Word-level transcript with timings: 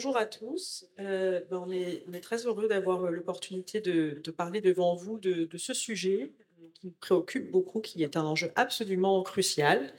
bonjour 0.00 0.16
à 0.16 0.24
tous. 0.24 0.86
Euh, 0.98 1.42
ben, 1.50 1.62
on 1.66 1.70
est, 1.70 2.20
très 2.22 2.46
heureux 2.46 2.68
d'avoir 2.68 3.04
euh, 3.04 3.10
l'opportunité 3.10 3.82
de, 3.82 4.18
parler 4.30 4.62
devant 4.62 4.94
vous 4.94 5.18
de, 5.18 5.46
ce 5.58 5.74
sujet 5.74 6.32
euh, 6.40 6.68
qui 6.72 6.86
nous 6.86 6.94
préoccupe 6.98 7.50
beaucoup, 7.50 7.80
qui 7.80 8.02
est 8.02 8.16
un 8.16 8.24
enjeu 8.24 8.50
absolument 8.54 9.22
crucial, 9.22 9.92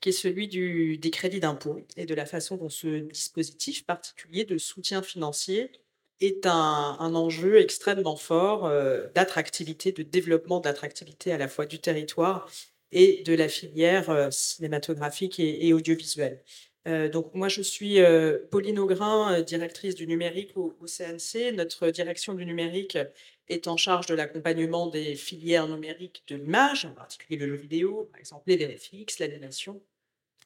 qui 0.00 0.10
est 0.10 0.12
celui 0.12 0.46
des 0.46 1.10
crédits 1.10 1.40
d'impôt 1.40 1.80
et 1.96 2.06
de 2.06 2.14
la 2.14 2.24
façon 2.24 2.56
dont 2.56 2.68
ce 2.68 3.00
dispositif 3.00 3.84
particulier 3.84 4.44
de 4.44 4.58
soutien 4.58 5.02
financier 5.02 5.72
est 6.20 6.46
un, 6.46 7.14
enjeu 7.16 7.58
extrêmement 7.58 8.14
fort 8.14 8.70
d'attractivité, 9.16 9.90
de 9.90 10.04
développement 10.04 10.60
d'attractivité 10.60 11.32
à 11.32 11.38
la 11.38 11.48
fois 11.48 11.66
du 11.66 11.80
territoire 11.80 12.48
et 12.92 13.24
de 13.24 13.34
la 13.34 13.48
filière 13.48 14.32
cinématographique 14.32 15.40
et 15.40 15.72
audiovisuelle. 15.72 16.44
Euh, 16.88 17.08
donc 17.08 17.34
moi, 17.34 17.48
je 17.48 17.60
suis 17.60 18.00
euh, 18.00 18.38
Pauline 18.50 18.78
Augrin, 18.78 19.34
euh, 19.34 19.42
directrice 19.42 19.94
du 19.94 20.06
numérique 20.06 20.56
au, 20.56 20.74
CNC. 20.86 21.52
Notre 21.54 21.90
direction 21.90 22.34
du 22.34 22.46
numérique 22.46 22.96
est 23.48 23.68
en 23.68 23.76
charge 23.76 24.06
de 24.06 24.14
l'accompagnement 24.14 24.86
des 24.86 25.14
filières 25.14 25.68
numériques 25.68 26.22
de 26.28 26.36
l'image, 26.36 26.86
en 26.86 26.92
particulier 26.92 27.38
le 27.38 27.48
jeu 27.48 27.60
vidéo, 27.60 28.08
par 28.10 28.20
exemple 28.20 28.44
les 28.46 28.56
VFX, 28.56 29.18
l'animation, 29.18 29.82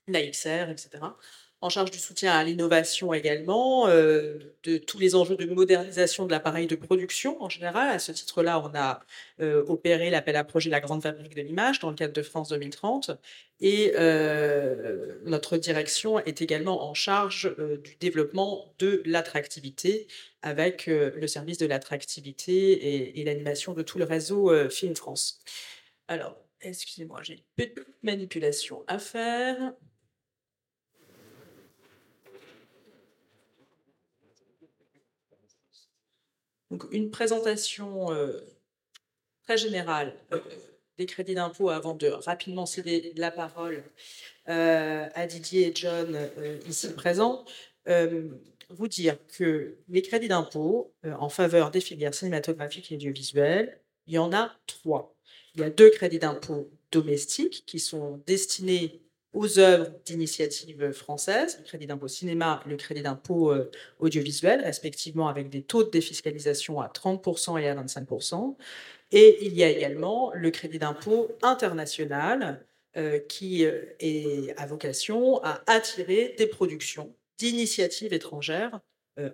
la 0.08 0.22
XR, 0.26 0.70
etc 0.70 1.00
en 1.62 1.68
charge 1.68 1.92
du 1.92 1.98
soutien 1.98 2.32
à 2.32 2.42
l'innovation 2.42 3.14
également, 3.14 3.86
euh, 3.86 4.38
de 4.64 4.78
tous 4.78 4.98
les 4.98 5.14
enjeux 5.14 5.36
de 5.36 5.46
modernisation 5.46 6.26
de 6.26 6.32
l'appareil 6.32 6.66
de 6.66 6.74
production 6.74 7.40
en 7.40 7.48
général. 7.48 7.88
À 7.88 8.00
ce 8.00 8.10
titre-là, 8.10 8.60
on 8.60 8.74
a 8.74 9.00
euh, 9.40 9.64
opéré 9.68 10.10
l'appel 10.10 10.34
à 10.34 10.42
projet 10.42 10.70
La 10.70 10.80
Grande 10.80 11.02
Fabrique 11.02 11.36
de 11.36 11.40
l'Image 11.40 11.78
dans 11.78 11.90
le 11.90 11.94
cadre 11.94 12.12
de 12.12 12.22
France 12.22 12.48
2030. 12.48 13.12
Et 13.60 13.92
euh, 13.96 15.20
notre 15.24 15.56
direction 15.56 16.18
est 16.18 16.42
également 16.42 16.84
en 16.90 16.94
charge 16.94 17.54
du 17.84 17.94
développement 18.00 18.74
de 18.80 19.00
l'attractivité 19.06 20.08
avec 20.42 20.86
le 20.86 21.26
service 21.28 21.58
de 21.58 21.66
l'attractivité 21.66 22.72
et, 22.72 23.20
et 23.20 23.24
l'animation 23.24 23.72
de 23.72 23.82
tout 23.82 23.98
le 23.98 24.04
réseau 24.04 24.52
Film 24.68 24.96
France. 24.96 25.38
Alors, 26.08 26.36
excusez-moi, 26.60 27.20
j'ai 27.22 27.34
une 27.34 27.40
petite 27.54 27.86
manipulation 28.02 28.82
à 28.88 28.98
faire. 28.98 29.74
Donc, 36.72 36.86
une 36.90 37.10
présentation 37.10 38.10
euh, 38.12 38.40
très 39.42 39.58
générale 39.58 40.14
euh, 40.32 40.40
des 40.96 41.04
crédits 41.04 41.34
d'impôt 41.34 41.68
avant 41.68 41.94
de 41.94 42.08
rapidement 42.08 42.64
céder 42.64 43.12
la 43.16 43.30
parole 43.30 43.84
euh, 44.48 45.06
à 45.14 45.26
Didier 45.26 45.68
et 45.68 45.72
John 45.74 46.18
ici 46.66 46.90
présents. 46.94 47.44
Vous 48.70 48.88
dire 48.88 49.18
que 49.36 49.76
les 49.90 50.00
crédits 50.00 50.28
d'impôt 50.28 50.94
en 51.04 51.28
faveur 51.28 51.70
des 51.70 51.82
filières 51.82 52.14
cinématographiques 52.14 52.90
et 52.90 52.94
audiovisuelles, 52.94 53.78
il 54.06 54.14
y 54.14 54.18
en 54.18 54.32
a 54.32 54.50
trois. 54.66 55.14
Il 55.54 55.60
y 55.60 55.64
a 55.64 55.68
deux 55.68 55.90
crédits 55.90 56.20
d'impôt 56.20 56.70
domestiques 56.90 57.64
qui 57.66 57.80
sont 57.80 58.22
destinés 58.26 59.01
aux 59.32 59.58
œuvres 59.58 59.90
d'initiative 60.04 60.92
française, 60.92 61.58
le 61.58 61.64
crédit 61.64 61.86
d'impôt 61.86 62.08
cinéma, 62.08 62.62
le 62.66 62.76
crédit 62.76 63.02
d'impôt 63.02 63.50
euh, 63.50 63.70
audiovisuel, 63.98 64.60
respectivement 64.62 65.28
avec 65.28 65.48
des 65.48 65.62
taux 65.62 65.84
de 65.84 65.90
défiscalisation 65.90 66.80
à 66.80 66.88
30% 66.88 67.60
et 67.60 67.68
à 67.68 67.74
25%. 67.74 68.56
Et 69.12 69.44
il 69.44 69.54
y 69.54 69.64
a 69.64 69.70
également 69.70 70.32
le 70.34 70.50
crédit 70.50 70.78
d'impôt 70.78 71.30
international 71.42 72.64
euh, 72.96 73.18
qui 73.20 73.64
euh, 73.64 73.82
est, 74.00 74.54
a 74.58 74.66
vocation 74.66 75.42
à 75.42 75.62
attirer 75.66 76.34
des 76.36 76.46
productions 76.46 77.14
d'initiatives 77.38 78.12
étrangères 78.12 78.80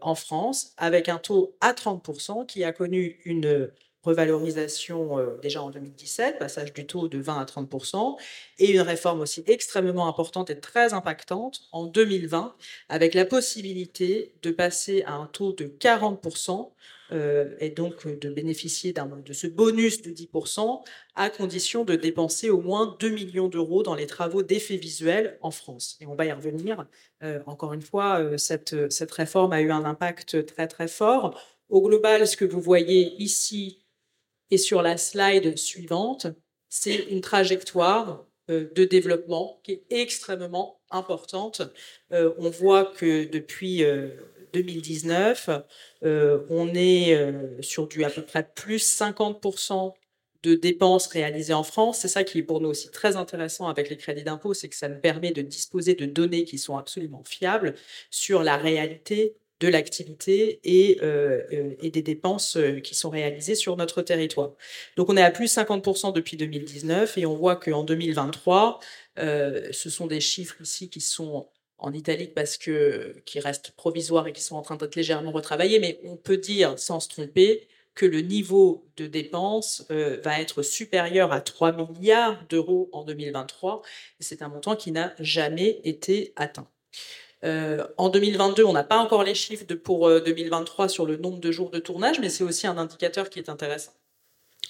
en 0.00 0.16
France 0.16 0.72
avec 0.76 1.08
un 1.08 1.19
taux 1.19 1.56
à 1.60 1.72
30% 1.72 2.47
qui 2.47 2.64
a 2.64 2.72
connu 2.72 3.20
une 3.25 3.70
revalorisation 4.08 5.19
euh, 5.19 5.38
déjà 5.42 5.62
en 5.62 5.70
2017, 5.70 6.38
passage 6.38 6.72
du 6.72 6.86
taux 6.86 7.08
de 7.08 7.19
20 7.19 7.38
à 7.38 7.44
30%, 7.44 8.16
et 8.58 8.72
une 8.72 8.80
réforme 8.80 9.20
aussi 9.20 9.44
extrêmement 9.46 10.08
importante 10.08 10.50
et 10.50 10.58
très 10.58 10.94
impactante 10.94 11.62
en 11.72 11.86
2020, 11.86 12.54
avec 12.88 13.14
la 13.14 13.24
possibilité 13.24 14.34
de 14.42 14.50
passer 14.50 15.02
à 15.06 15.14
un 15.14 15.26
taux 15.26 15.52
de 15.52 15.66
40%, 15.66 16.70
euh, 17.10 17.54
et 17.58 17.70
donc 17.70 18.06
euh, 18.06 18.16
de 18.16 18.28
bénéficier 18.28 18.92
de 18.92 19.32
ce 19.32 19.46
bonus 19.46 20.02
de 20.02 20.10
10%, 20.10 20.82
à 21.14 21.30
condition 21.30 21.84
de 21.84 21.94
dépenser 21.94 22.50
au 22.50 22.60
moins 22.60 22.96
2 23.00 23.08
millions 23.10 23.48
d'euros 23.48 23.82
dans 23.82 23.94
les 23.94 24.06
travaux 24.06 24.42
d'effets 24.42 24.76
visuels 24.76 25.38
en 25.40 25.50
France. 25.50 25.96
Et 26.00 26.06
on 26.06 26.14
va 26.14 26.26
y 26.26 26.32
revenir. 26.32 26.86
Euh, 27.22 27.40
encore 27.46 27.72
une 27.72 27.82
fois, 27.82 28.36
cette 28.36 28.75
réforme 29.10 29.52
a 29.52 29.60
eu 29.62 29.70
un 29.70 29.84
impact 29.84 30.44
très 30.46 30.69
très 30.69 30.88
fort. 30.88 31.40
Au 31.69 31.82
global, 31.82 32.26
ce 32.26 32.36
que 32.36 32.44
vous 32.44 32.60
voyez 32.60 33.14
ici, 33.22 33.78
et 34.50 34.59
sur 34.59 34.82
la 34.82 34.97
slide 34.97 35.56
suivante, 35.56 36.26
c'est 36.69 36.97
une 37.10 37.20
trajectoire 37.20 38.26
euh, 38.50 38.69
de 38.75 38.84
développement 38.84 39.60
qui 39.64 39.72
est 39.72 39.84
extrêmement 39.91 40.81
importante. 40.91 41.62
Euh, 42.12 42.32
on 42.38 42.50
voit 42.50 42.87
que 42.87 43.25
depuis 43.25 43.84
euh, 43.84 44.10
2019, 44.53 45.50
euh, 46.04 46.47
on 46.50 46.75
est 46.75 47.62
sur 47.62 47.87
du 47.87 48.04
à 48.04 48.10
peu 48.10 48.22
près 48.22 48.48
plus 48.54 48.98
50% 48.98 49.92
de 50.42 50.54
dépenses 50.54 51.08
réalisées 51.08 51.53
en 51.53 51.64
France. 51.64 51.98
C'est 52.00 52.08
ça 52.08 52.25
qui 52.25 52.38
est 52.38 52.42
pour 52.42 52.60
nous 52.60 52.69
aussi 52.69 52.91
très 52.91 53.16
intéressant 53.16 53.69
avec 53.69 53.91
les 53.91 53.97
crédits 53.97 54.22
d'impôt, 54.22 54.54
c'est 54.54 54.69
que 54.69 54.76
ça 54.76 54.88
nous 54.88 55.00
permet 55.00 55.32
de 55.32 55.42
disposer 55.42 55.94
de 55.94 56.06
données 56.06 56.44
qui 56.44 56.58
sont 56.58 56.76
absolument 56.76 57.22
fiables 57.25 57.75
sur 58.10 58.42
la 58.42 58.56
réalité 58.56 59.37
de 59.60 59.69
l'activité 59.69 60.60
et, 60.64 60.98
euh, 61.02 61.42
euh, 61.52 61.91
des 61.91 62.02
dépenses 62.02 62.56
euh, 62.56 62.80
qui 62.80 62.94
sont 62.94 63.10
réalisées 63.10 63.54
sur 63.54 63.76
notre 63.76 64.02
territoire. 64.02 64.52
Donc 64.96 65.08
on 65.08 65.16
est 65.16 65.22
à 65.22 65.30
plus 65.30 65.52
50% 65.52 66.12
depuis 66.12 66.36
2019 66.36 67.19
et 67.19 67.26
on 67.26 67.34
voit 67.34 67.56
qu'en 67.56 67.82
2023, 67.82 68.78
euh, 69.19 69.69
ce 69.72 69.91
sont 69.91 70.06
des 70.06 70.20
chiffres 70.20 70.60
ici 70.62 70.91
qui 70.91 71.00
sont 71.00 71.48
en 71.78 71.92
italique 71.92 72.34
parce 72.34 72.56
que 72.56 73.16
qui 73.24 73.41
restent 73.41 73.72
provisoires 73.72 74.26
et 74.28 74.32
qui 74.32 74.42
sont 74.42 74.56
en 74.56 74.62
train 74.62 74.76
d'être 74.76 74.96
légèrement 74.96 75.32
retravaillés, 75.32 75.78
mais 75.80 76.00
on 76.04 76.16
peut 76.16 76.38
dire 76.38 76.78
sans 76.78 77.00
se 77.00 77.08
tromper 77.08 77.69
que 77.94 78.06
le 78.06 78.20
niveau 78.20 78.88
de 78.96 79.08
dépenses 79.08 79.84
va 79.88 80.40
être 80.40 80.62
supérieur 80.62 81.32
à 81.32 81.40
3 81.40 81.72
milliards 81.72 82.44
d'euros 82.48 82.88
en 82.92 83.04
2023. 83.04 83.82
C'est 84.20 84.42
un 84.42 84.48
montant 84.48 84.76
qui 84.76 84.92
n'a 84.92 85.14
jamais 85.19 85.80
été 85.82 86.32
atteint. 86.36 86.69
Euh, 87.44 87.87
en 87.97 88.09
2022, 88.09 88.65
on 88.65 88.72
n'a 88.72 88.84
pas 88.84 88.99
encore 88.99 89.22
les 89.22 89.34
chiffres 89.34 89.65
pour 89.75 90.09
euh, 90.09 90.21
2023 90.21 90.88
sur 90.88 91.06
le 91.06 91.16
nombre 91.16 91.38
de 91.38 91.53
jours 91.53 91.71
de 91.71 91.78
tournage, 91.78 92.21
mais 92.21 92.31
c'est 92.31 92.44
aussi 92.44 92.66
un 92.66 92.78
indicateur 92.78 93.31
qui 93.31 93.38
est 93.38 93.49
intéressant. 93.49 93.93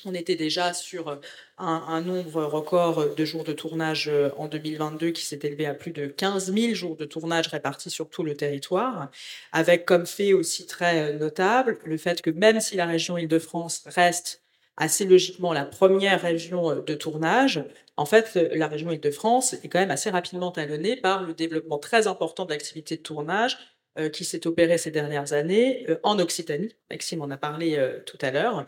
On 0.05 0.15
était 0.15 0.37
déjà 0.37 0.73
sur 0.75 1.09
euh, 1.09 1.17
un, 1.59 1.85
un 1.89 2.01
nombre 2.01 2.45
record 2.45 3.15
de 3.15 3.25
jours 3.25 3.45
de 3.45 3.53
tournage 3.53 4.09
euh, 4.09 4.31
en 4.37 4.47
2022 4.47 5.11
qui 5.11 5.25
s'est 5.25 5.41
élevé 5.43 5.67
à 5.67 5.75
plus 5.75 5.91
de 5.91 6.07
15 6.07 6.53
000 6.55 6.75
jours 6.75 6.97
de 6.97 7.05
tournage 7.05 7.49
répartis 7.49 7.91
sur 7.91 8.09
tout 8.09 8.23
le 8.23 8.37
territoire, 8.37 9.11
avec 9.53 9.85
comme 9.87 10.07
fait 10.07 10.33
aussi 10.33 10.67
très 10.67 11.13
euh, 11.15 11.19
notable 11.19 11.79
le 11.85 11.97
fait 11.97 12.23
que 12.23 12.31
même 12.31 12.61
si 12.61 12.77
la 12.77 12.87
région 12.87 13.19
Île-de-France 13.19 13.83
reste 13.87 14.43
assez 14.79 15.05
logiquement 15.05 15.53
la 15.53 15.65
première 15.65 16.23
région 16.23 16.71
euh, 16.71 16.81
de 16.81 16.95
tournage, 16.95 17.63
en 17.97 18.07
fait, 18.07 18.33
euh, 18.37 18.49
la 18.55 18.69
région 18.69 18.91
Île-de-France 18.91 19.55
est 19.55 19.69
quand 19.69 19.81
même 19.81 19.91
assez 19.91 20.09
rapidement 20.09 20.53
talonnée 20.53 20.97
par 20.97 21.25
le 21.25 21.35
développement 21.35 21.79
très 21.79 22.07
important 22.07 22.45
de 22.45 22.51
l'activité 22.51 22.97
de 22.97 23.03
tournage 23.03 23.59
euh, 23.99 24.09
qui 24.09 24.25
s'est 24.25 24.47
opéré 24.47 24.79
ces 24.79 24.93
dernières 24.93 25.33
années 25.33 25.85
en 26.05 26.19
Occitanie. 26.21 26.77
Maxime 26.91 27.23
en 27.23 27.31
a 27.31 27.37
parlé 27.37 27.77
tout 28.07 28.19
à 28.21 28.31
l'heure. 28.31 28.67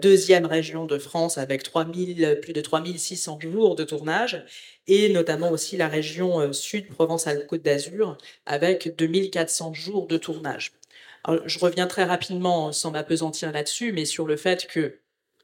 Deuxième 0.00 0.46
région 0.46 0.86
de 0.86 0.98
France 0.98 1.36
avec 1.36 1.62
3000, 1.62 2.38
plus 2.40 2.54
de 2.54 2.60
3600 2.62 3.38
jours 3.40 3.76
de 3.76 3.84
tournage 3.84 4.44
et 4.86 5.12
notamment 5.12 5.50
aussi 5.50 5.76
la 5.76 5.88
région 5.88 6.52
sud 6.54 6.88
Provence-Alpes-Côte 6.88 7.62
d'Azur 7.62 8.16
avec 8.46 8.96
2400 8.96 9.74
jours 9.74 10.06
de 10.06 10.16
tournage. 10.16 10.72
Je 11.44 11.58
reviens 11.58 11.86
très 11.86 12.04
rapidement 12.04 12.72
sans 12.72 12.90
m'apesantir 12.90 13.52
là-dessus, 13.52 13.92
mais 13.92 14.04
sur 14.04 14.26
le 14.26 14.36
fait 14.36 14.66
que 14.66 14.98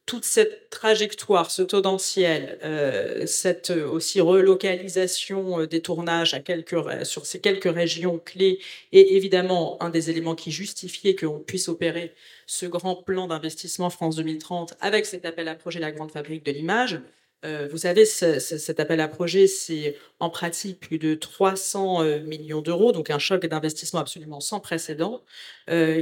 toute 0.06 0.24
cette 0.24 0.70
trajectoire, 0.70 1.50
ce 1.50 1.62
tendanciel, 1.62 2.58
euh, 2.64 3.26
cette 3.26 3.70
euh, 3.70 3.88
aussi 3.88 4.20
relocalisation 4.20 5.60
euh, 5.60 5.66
des 5.66 5.82
tournages 5.82 6.34
à 6.34 6.40
quelques, 6.40 6.76
sur 7.06 7.26
ces 7.26 7.40
quelques 7.40 7.72
régions 7.72 8.18
clés 8.18 8.58
est 8.92 9.12
évidemment 9.12 9.80
un 9.80 9.90
des 9.90 10.10
éléments 10.10 10.34
qui 10.34 10.50
justifiait 10.50 11.14
qu'on 11.14 11.38
puisse 11.38 11.68
opérer 11.68 12.12
ce 12.46 12.66
grand 12.66 12.96
plan 12.96 13.28
d'investissement 13.28 13.88
France 13.90 14.16
2030 14.16 14.74
avec 14.80 15.06
cet 15.06 15.24
appel 15.24 15.46
à 15.48 15.54
projet 15.54 15.78
La 15.78 15.92
Grande 15.92 16.10
Fabrique 16.10 16.44
de 16.44 16.52
l'Image. 16.52 17.00
Euh, 17.44 17.68
vous 17.70 17.78
savez, 17.78 18.04
ce, 18.04 18.38
ce, 18.38 18.58
cet 18.58 18.80
appel 18.80 19.00
à 19.00 19.08
projet, 19.08 19.46
c'est 19.46 19.96
en 20.18 20.28
pratique 20.28 20.78
plus 20.78 20.98
de 20.98 21.14
300 21.14 22.02
euh, 22.02 22.20
millions 22.20 22.60
d'euros, 22.60 22.92
donc 22.92 23.08
un 23.10 23.18
choc 23.18 23.46
d'investissement 23.46 24.00
absolument 24.00 24.40
sans 24.40 24.60
précédent, 24.60 25.22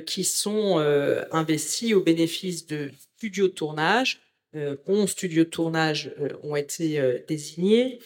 qui 0.06 0.25
sont 0.25 0.79
investis 1.31 1.93
au 1.93 2.00
bénéfice 2.00 2.67
de 2.67 2.91
studios 3.19 3.49
de 3.49 3.53
tournage. 3.53 4.20
Euh, 4.55 4.76
11 4.87 5.11
studios 5.11 5.44
de 5.44 5.50
tournage 5.50 6.12
euh, 6.20 6.31
ont 6.43 6.56
été 6.56 7.00
euh, 7.00 7.19
désignés. 7.29 7.99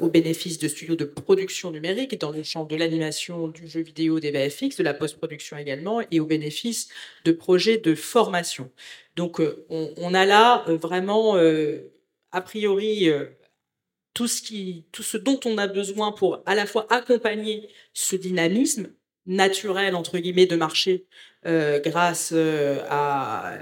au 0.00 0.08
bénéfice 0.08 0.58
de 0.58 0.68
studios 0.68 0.96
de 0.96 1.04
production 1.04 1.70
numérique 1.70 2.18
dans 2.18 2.32
le 2.32 2.42
champ 2.42 2.64
de 2.64 2.76
l'animation, 2.76 3.48
du 3.48 3.68
jeu 3.68 3.82
vidéo, 3.82 4.20
des 4.20 4.30
VFX, 4.30 4.78
de 4.78 4.82
la 4.82 4.94
post-production 4.94 5.58
également, 5.58 6.00
et 6.10 6.18
au 6.18 6.24
bénéfice 6.24 6.88
de 7.26 7.32
projets 7.32 7.76
de 7.76 7.94
formation. 7.94 8.70
Donc 9.16 9.42
on, 9.68 10.14
a 10.14 10.24
là 10.24 10.64
vraiment, 10.68 11.36
a 12.32 12.40
priori, 12.40 13.10
tout 14.14 14.28
ce 14.28 15.16
dont 15.18 15.40
on 15.44 15.58
a 15.58 15.66
besoin 15.66 16.10
pour 16.12 16.42
à 16.46 16.54
la 16.54 16.64
fois 16.64 16.86
accompagner 16.88 17.68
ce 17.92 18.16
dynamisme 18.16 18.88
naturel, 19.28 19.94
entre 19.94 20.18
guillemets, 20.18 20.46
de 20.46 20.56
marché 20.56 21.06
euh, 21.46 21.78
grâce 21.78 22.30
euh, 22.32 22.82
à, 22.88 23.56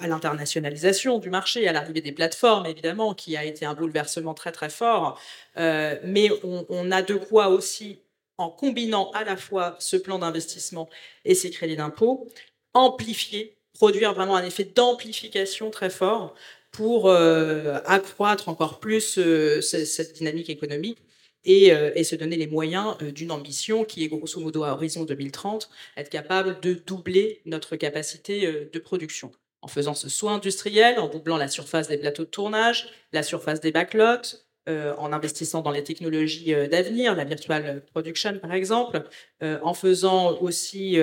l'internationalisation 0.00 1.18
du 1.18 1.30
marché, 1.30 1.68
à 1.68 1.72
l'arrivée 1.72 2.00
des 2.00 2.10
plateformes, 2.10 2.66
évidemment, 2.66 3.14
qui 3.14 3.36
a 3.36 3.44
été 3.44 3.64
un 3.66 3.74
bouleversement 3.74 4.34
très 4.34 4.50
très 4.50 4.70
fort. 4.70 5.20
Euh, 5.56 5.96
mais 6.02 6.30
on, 6.42 6.66
on, 6.70 6.90
a 6.90 7.02
de 7.02 7.14
quoi 7.14 7.48
aussi, 7.48 8.00
en 8.38 8.50
combinant 8.50 9.10
à 9.12 9.22
la 9.22 9.36
fois 9.36 9.76
ce 9.78 9.96
plan 9.96 10.18
d'investissement 10.18 10.88
et 11.24 11.34
ces 11.36 11.50
crédits 11.50 11.76
d'impôt, 11.76 12.26
amplifier, 12.72 13.56
produire 13.74 14.14
vraiment 14.14 14.34
un 14.34 14.44
effet 14.44 14.64
d'amplification 14.64 15.70
très 15.70 15.90
fort 15.90 16.34
pour 16.72 17.08
accroître 17.08 18.48
encore 18.48 18.80
plus 18.80 19.20
cette 19.60 20.12
dynamique 20.14 20.50
économique 20.50 20.98
et, 21.44 21.72
euh, 21.72 21.90
et, 21.94 22.04
se 22.04 22.16
donner 22.16 22.36
les 22.36 22.46
moyens 22.46 22.96
d'une 22.98 23.30
ambition 23.30 23.84
qui 23.84 24.04
est 24.04 24.08
grosso 24.08 24.40
modo 24.40 24.64
à 24.64 24.72
horizon 24.72 25.04
2030, 25.04 25.68
être 25.96 26.10
capable 26.10 26.60
de 26.60 26.74
doubler 26.74 27.40
notre 27.46 27.76
capacité 27.76 28.68
de 28.72 28.78
production. 28.78 29.32
En 29.62 29.68
faisant 29.68 29.94
ce 29.94 30.08
soin 30.08 30.34
industriel, 30.34 30.98
en 30.98 31.08
doublant 31.08 31.36
la 31.36 31.48
surface 31.48 31.88
des 31.88 31.96
plateaux 31.96 32.24
de 32.24 32.30
tournage, 32.30 32.88
la 33.12 33.22
surface 33.22 33.60
des 33.60 33.72
backlots, 33.72 34.36
en 34.66 35.12
investissant 35.12 35.60
dans 35.60 35.70
les 35.70 35.84
technologies 35.84 36.54
d'avenir, 36.70 37.14
la 37.14 37.24
virtual 37.24 37.84
production 37.92 38.38
par 38.38 38.52
exemple, 38.52 39.02
en 39.40 39.74
faisant 39.74 40.38
aussi 40.38 40.98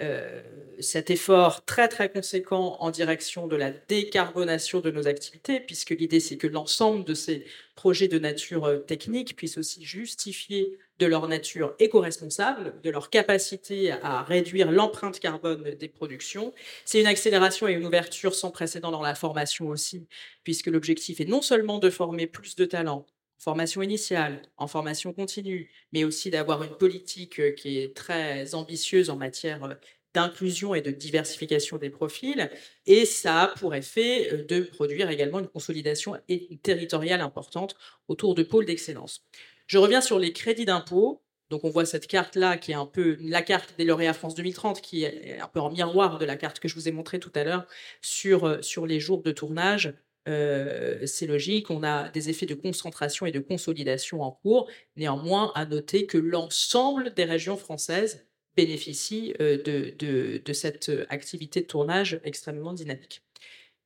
euh, 0.00 0.42
cet 0.78 1.08
effort 1.10 1.64
très 1.64 1.88
très 1.88 2.10
conséquent 2.10 2.76
en 2.80 2.90
direction 2.90 3.46
de 3.46 3.56
la 3.56 3.70
décarbonation 3.70 4.80
de 4.80 4.90
nos 4.90 5.08
activités, 5.08 5.58
puisque 5.58 5.90
l'idée 5.90 6.20
c'est 6.20 6.36
que 6.36 6.46
l'ensemble 6.46 7.04
de 7.04 7.14
ces 7.14 7.46
projets 7.76 8.08
de 8.08 8.18
nature 8.18 8.66
euh, 8.66 8.78
technique 8.78 9.36
puissent 9.36 9.56
aussi 9.56 9.84
justifier 9.84 10.78
de 10.98 11.06
leur 11.06 11.28
nature 11.28 11.74
éco-responsable, 11.78 12.74
de 12.82 12.90
leur 12.90 13.08
capacité 13.08 13.90
à 13.90 14.22
réduire 14.22 14.70
l'empreinte 14.70 15.18
carbone 15.18 15.62
des 15.62 15.88
productions. 15.88 16.52
C'est 16.84 17.00
une 17.00 17.06
accélération 17.06 17.66
et 17.68 17.72
une 17.72 17.86
ouverture 17.86 18.34
sans 18.34 18.50
précédent 18.50 18.90
dans 18.90 19.02
la 19.02 19.14
formation 19.14 19.68
aussi, 19.68 20.06
puisque 20.44 20.66
l'objectif 20.66 21.20
est 21.20 21.26
non 21.26 21.42
seulement 21.42 21.78
de 21.78 21.90
former 21.90 22.26
plus 22.26 22.54
de 22.56 22.64
talents, 22.66 23.06
formation 23.38 23.82
initiale, 23.82 24.42
en 24.56 24.66
formation 24.66 25.12
continue, 25.12 25.70
mais 25.92 26.04
aussi 26.04 26.30
d'avoir 26.30 26.62
une 26.62 26.76
politique 26.76 27.38
euh, 27.40 27.50
qui 27.52 27.78
est 27.78 27.94
très 27.94 28.54
ambitieuse 28.54 29.10
en 29.10 29.16
matière 29.16 29.64
euh, 29.64 29.74
d'inclusion 30.14 30.74
et 30.74 30.80
de 30.80 30.90
diversification 30.90 31.76
des 31.76 31.90
profils. 31.90 32.50
Et 32.86 33.04
ça 33.04 33.42
a 33.42 33.48
pour 33.48 33.74
effet 33.74 34.32
euh, 34.32 34.44
de 34.44 34.60
produire 34.60 35.10
également 35.10 35.40
une 35.40 35.48
consolidation 35.48 36.16
territoriale 36.62 37.20
importante 37.20 37.76
autour 38.08 38.34
de 38.34 38.42
pôles 38.42 38.64
d'excellence. 38.64 39.24
Je 39.66 39.78
reviens 39.78 40.00
sur 40.00 40.18
les 40.18 40.32
crédits 40.32 40.64
d'impôt. 40.64 41.22
Donc 41.48 41.62
on 41.62 41.70
voit 41.70 41.84
cette 41.84 42.08
carte-là 42.08 42.56
qui 42.56 42.72
est 42.72 42.76
un 42.76 42.86
peu 42.86 43.16
la 43.20 43.40
carte 43.40 43.74
des 43.78 43.84
lauréats 43.84 44.14
France 44.14 44.34
2030 44.34 44.80
qui 44.80 45.04
est 45.04 45.38
un 45.38 45.46
peu 45.46 45.60
en 45.60 45.70
miroir 45.70 46.18
de 46.18 46.24
la 46.24 46.34
carte 46.34 46.58
que 46.58 46.66
je 46.66 46.74
vous 46.74 46.88
ai 46.88 46.90
montrée 46.90 47.20
tout 47.20 47.30
à 47.36 47.44
l'heure 47.44 47.66
sur, 48.02 48.64
sur 48.64 48.84
les 48.84 48.98
jours 48.98 49.22
de 49.22 49.30
tournage 49.30 49.94
euh, 50.28 51.06
c'est 51.06 51.26
logique, 51.26 51.70
on 51.70 51.82
a 51.82 52.08
des 52.08 52.30
effets 52.30 52.46
de 52.46 52.54
concentration 52.54 53.26
et 53.26 53.32
de 53.32 53.38
consolidation 53.38 54.22
en 54.22 54.32
cours. 54.32 54.68
Néanmoins, 54.96 55.52
à 55.54 55.66
noter 55.66 56.06
que 56.06 56.18
l'ensemble 56.18 57.14
des 57.14 57.24
régions 57.24 57.56
françaises 57.56 58.26
bénéficient 58.56 59.34
euh, 59.40 59.62
de, 59.62 60.52
cette 60.52 60.90
activité 61.08 61.60
de 61.60 61.66
tournage 61.66 62.20
extrêmement 62.24 62.72
dynamique. 62.72 63.22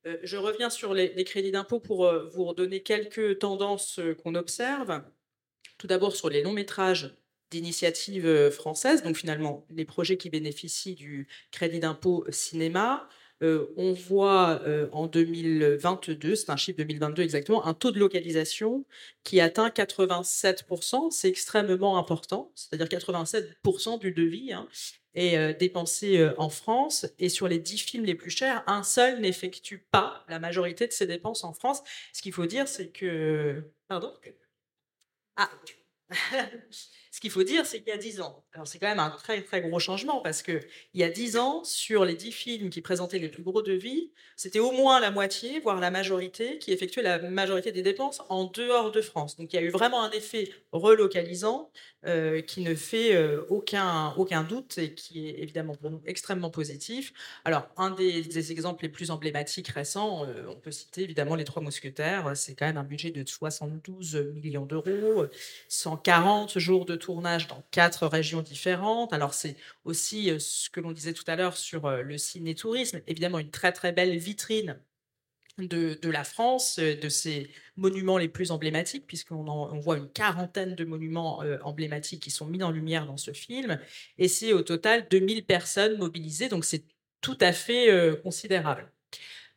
Euh, 0.07 0.17
je 0.23 0.37
reviens 0.37 0.69
sur 0.69 0.93
les, 0.93 1.13
les 1.13 1.23
crédits 1.23 1.51
d'impôt 1.51 1.79
pour 1.79 2.11
vous 2.33 2.45
redonner 2.45 2.81
quelques 2.81 3.39
tendances 3.39 3.99
qu'on 4.23 4.35
observe. 4.35 5.03
Tout 5.77 5.87
d'abord 5.87 6.15
sur 6.15 6.29
les 6.29 6.41
longs 6.41 6.53
métrages 6.53 7.15
d'initiative 7.51 8.49
française, 8.49 9.03
donc 9.03 9.17
finalement 9.17 9.65
les 9.69 9.83
projets 9.83 10.15
qui 10.15 10.29
bénéficient 10.29 10.95
du 10.95 11.27
crédit 11.51 11.79
d'impôt 11.79 12.25
cinéma, 12.29 13.09
euh, 13.41 13.73
on 13.75 13.93
voit 13.93 14.61
euh, 14.67 14.87
en 14.91 15.07
2022, 15.07 16.35
c'est 16.35 16.49
un 16.51 16.57
chiffre 16.57 16.77
2022 16.77 17.23
exactement, 17.23 17.65
un 17.65 17.73
taux 17.73 17.91
de 17.91 17.99
localisation 17.99 18.85
qui 19.23 19.39
atteint 19.39 19.69
87%. 19.69 21.11
C'est 21.11 21.27
extrêmement 21.27 21.97
important, 21.97 22.51
c'est-à-dire 22.55 22.87
87% 22.87 23.99
du 23.99 24.11
devis 24.11 24.53
hein, 24.53 24.67
est 25.15 25.37
euh, 25.37 25.53
dépensé 25.53 26.29
en 26.37 26.49
France. 26.49 27.07
Et 27.17 27.29
sur 27.29 27.47
les 27.47 27.59
10 27.59 27.79
films 27.79 28.05
les 28.05 28.15
plus 28.15 28.31
chers, 28.31 28.63
un 28.67 28.83
seul 28.83 29.19
n'effectue 29.21 29.79
pas 29.91 30.23
la 30.29 30.39
majorité 30.39 30.85
de 30.87 30.93
ses 30.93 31.07
dépenses 31.07 31.43
en 31.43 31.53
France. 31.53 31.81
Ce 32.13 32.21
qu'il 32.21 32.33
faut 32.33 32.45
dire, 32.45 32.67
c'est 32.67 32.89
que... 32.89 33.63
Pardon? 33.87 34.13
Ah 35.35 35.49
Ce 37.11 37.19
qu'il 37.19 37.29
faut 37.29 37.43
dire, 37.43 37.65
c'est 37.65 37.79
qu'il 37.79 37.89
y 37.89 37.91
a 37.91 37.97
10 37.97 38.21
ans, 38.21 38.43
alors 38.53 38.65
c'est 38.65 38.79
quand 38.79 38.87
même 38.87 38.99
un 38.99 39.09
très 39.09 39.41
très 39.41 39.61
gros 39.61 39.79
changement 39.79 40.21
parce 40.21 40.41
que 40.41 40.61
il 40.93 41.01
y 41.01 41.03
a 41.03 41.09
10 41.09 41.37
ans, 41.37 41.63
sur 41.63 42.05
les 42.05 42.15
10 42.15 42.31
films 42.31 42.69
qui 42.69 42.81
présentaient 42.81 43.19
le 43.19 43.29
plus 43.29 43.43
gros 43.43 43.61
devis, 43.61 44.11
c'était 44.37 44.59
au 44.59 44.71
moins 44.71 44.99
la 44.99 45.11
moitié, 45.11 45.59
voire 45.59 45.79
la 45.79 45.91
majorité, 45.91 46.57
qui 46.57 46.71
effectuait 46.71 47.03
la 47.03 47.19
majorité 47.19 47.71
des 47.71 47.81
dépenses 47.81 48.21
en 48.29 48.45
dehors 48.45 48.91
de 48.91 49.01
France. 49.01 49.37
Donc 49.37 49.51
il 49.51 49.57
y 49.57 49.59
a 49.59 49.61
eu 49.61 49.69
vraiment 49.69 50.03
un 50.03 50.11
effet 50.11 50.49
relocalisant 50.71 51.69
euh, 52.07 52.41
qui 52.41 52.61
ne 52.61 52.73
fait 52.73 53.13
euh, 53.13 53.45
aucun, 53.49 54.13
aucun 54.17 54.43
doute 54.43 54.79
et 54.79 54.95
qui 54.95 55.27
est 55.27 55.39
évidemment 55.39 55.75
pour 55.75 55.91
nous 55.91 56.01
extrêmement 56.05 56.49
positif. 56.49 57.13
Alors, 57.45 57.67
un 57.77 57.91
des, 57.91 58.51
exemples 58.51 58.83
les 58.83 58.89
plus 58.89 59.11
emblématiques 59.11 59.67
récents, 59.67 60.25
euh, 60.25 60.47
on 60.49 60.55
peut 60.55 60.71
citer 60.71 61.03
évidemment 61.03 61.35
Les 61.35 61.43
Trois 61.43 61.61
Mousquetaires. 61.61 62.31
C'est 62.35 62.55
quand 62.55 62.65
même 62.65 62.77
un 62.77 62.83
budget 62.83 63.11
de 63.11 63.23
72 63.27 64.15
millions 64.33 64.65
d'euros, 64.65 65.27
140 65.67 66.57
jours 66.57 66.85
de 66.85 66.95
tournage 67.01 67.47
dans 67.47 67.63
quatre 67.71 68.07
régions 68.07 68.41
différentes. 68.41 69.13
Alors, 69.13 69.33
c'est 69.33 69.57
aussi 69.83 70.31
ce 70.39 70.69
que 70.69 70.79
l'on 70.79 70.91
disait 70.91 71.13
tout 71.13 71.25
à 71.27 71.35
l'heure 71.35 71.57
sur 71.57 71.89
le 71.89 72.17
ciné-tourisme, 72.17 73.01
évidemment 73.07 73.39
une 73.39 73.51
très 73.51 73.73
très 73.73 73.91
belle 73.91 74.17
vitrine 74.17 74.79
de, 75.67 76.09
la 76.09 76.23
France, 76.23 76.79
de 76.79 77.09
ses 77.09 77.49
monuments 77.75 78.17
les 78.17 78.27
plus 78.29 78.51
emblématiques, 78.51 79.07
puisqu'on 79.07 79.47
on 79.47 79.79
voit 79.79 79.97
une 79.97 80.09
quarantaine 80.09 80.75
de 80.75 80.85
monuments 80.85 81.43
euh, 81.43 81.57
emblématiques 81.63 82.23
qui 82.23 82.31
sont 82.31 82.47
mis 82.47 82.63
en 82.63 82.71
lumière 82.71 83.05
dans 83.05 83.17
ce 83.17 83.31
film. 83.31 83.79
Et 84.17 84.27
c'est 84.27 84.53
au 84.53 84.61
total 84.61 85.07
2000 85.09 85.45
personnes 85.45 85.97
mobilisées, 85.97 86.49
donc 86.49 86.65
c'est 86.65 86.85
tout 87.21 87.37
à 87.41 87.53
fait 87.53 87.91
euh, 87.91 88.15
considérable. 88.15 88.91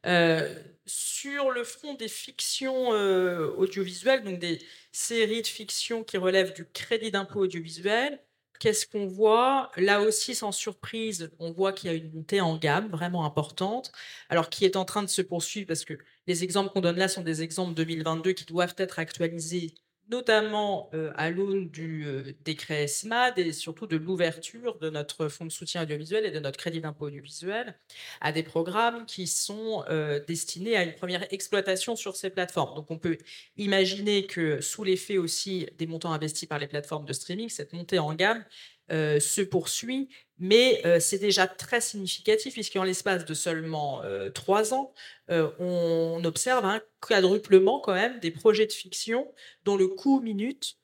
Euh, 0.06 0.54
sur 0.86 1.50
le 1.50 1.64
front 1.64 1.94
des 1.94 2.08
fictions 2.08 2.88
audiovisuelles, 2.90 4.22
donc 4.22 4.38
des 4.38 4.58
séries 4.92 5.42
de 5.42 5.46
fiction 5.46 6.04
qui 6.04 6.18
relèvent 6.18 6.52
du 6.54 6.66
crédit 6.66 7.10
d'impôt 7.10 7.40
audiovisuel, 7.40 8.20
Qu'est-ce 8.60 8.86
qu'on 8.86 9.06
voit? 9.06 9.70
Là 9.76 10.00
aussi, 10.00 10.34
sans 10.34 10.52
surprise, 10.52 11.30
on 11.38 11.52
voit 11.52 11.72
qu'il 11.72 11.90
y 11.90 11.92
a 11.92 11.96
une 11.96 12.12
montée 12.12 12.40
en 12.40 12.56
gamme 12.56 12.88
vraiment 12.88 13.24
importante, 13.26 13.92
alors 14.28 14.48
qui 14.48 14.64
est 14.64 14.76
en 14.76 14.84
train 14.84 15.02
de 15.02 15.08
se 15.08 15.22
poursuivre 15.22 15.66
parce 15.66 15.84
que 15.84 15.94
les 16.26 16.44
exemples 16.44 16.72
qu'on 16.72 16.80
donne 16.80 16.96
là 16.96 17.08
sont 17.08 17.22
des 17.22 17.42
exemples 17.42 17.74
2022 17.74 18.32
qui 18.32 18.44
doivent 18.44 18.74
être 18.78 18.98
actualisés 18.98 19.74
notamment 20.10 20.90
à 21.16 21.30
l'aune 21.30 21.68
du 21.68 22.06
décret 22.44 22.86
SMAD 22.86 23.38
et 23.38 23.52
surtout 23.52 23.86
de 23.86 23.96
l'ouverture 23.96 24.78
de 24.78 24.90
notre 24.90 25.28
fonds 25.28 25.44
de 25.46 25.50
soutien 25.50 25.82
audiovisuel 25.82 26.24
et 26.26 26.30
de 26.30 26.38
notre 26.40 26.58
crédit 26.58 26.80
d'impôt 26.80 27.06
audiovisuel 27.06 27.78
à 28.20 28.32
des 28.32 28.42
programmes 28.42 29.06
qui 29.06 29.26
sont 29.26 29.84
destinés 30.26 30.76
à 30.76 30.84
une 30.84 30.94
première 30.94 31.32
exploitation 31.32 31.96
sur 31.96 32.16
ces 32.16 32.30
plateformes. 32.30 32.74
Donc 32.74 32.90
on 32.90 32.98
peut 32.98 33.18
imaginer 33.56 34.26
que 34.26 34.60
sous 34.60 34.84
l'effet 34.84 35.18
aussi 35.18 35.66
des 35.78 35.86
montants 35.86 36.12
investis 36.12 36.48
par 36.48 36.58
les 36.58 36.66
plateformes 36.66 37.04
de 37.06 37.12
streaming, 37.12 37.48
cette 37.48 37.72
montée 37.72 37.98
en 37.98 38.14
gamme 38.14 38.44
euh, 38.90 39.18
se 39.18 39.40
poursuit, 39.40 40.10
mais 40.38 40.82
euh, 40.84 41.00
c'est 41.00 41.18
déjà 41.18 41.46
très 41.46 41.80
significatif 41.80 42.52
puisqu'en 42.52 42.82
l'espace 42.82 43.24
de 43.24 43.32
seulement 43.32 44.02
euh, 44.02 44.28
trois 44.28 44.74
ans, 44.74 44.92
on 45.28 46.20
observe 46.24 46.66
un 46.66 46.82
quadruplement 47.00 47.80
quand 47.80 47.94
même 47.94 48.20
des 48.20 48.30
projets 48.30 48.66
de 48.66 48.72
fiction 48.72 49.32
dont 49.64 49.76
le 49.76 49.88
coût 49.88 50.20
minute 50.20 50.78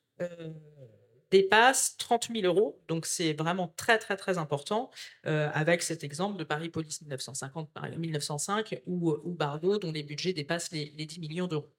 dépasse 1.30 1.96
30 1.98 2.28
000 2.34 2.46
euros. 2.46 2.80
Donc 2.88 3.04
c'est 3.04 3.34
vraiment 3.34 3.68
très 3.76 3.98
très 3.98 4.16
très 4.16 4.38
important 4.38 4.90
avec 5.24 5.82
cet 5.82 6.02
exemple 6.02 6.38
de 6.38 6.44
Paris 6.44 6.70
Police 6.70 7.02
1950, 7.02 7.68
1905 7.98 8.80
ou, 8.86 9.12
ou 9.12 9.36
dont 9.78 9.92
les 9.92 10.02
budgets 10.02 10.32
dépassent 10.32 10.72
les 10.72 10.86
10 10.86 11.20
millions 11.20 11.46
d'euros. 11.46 11.70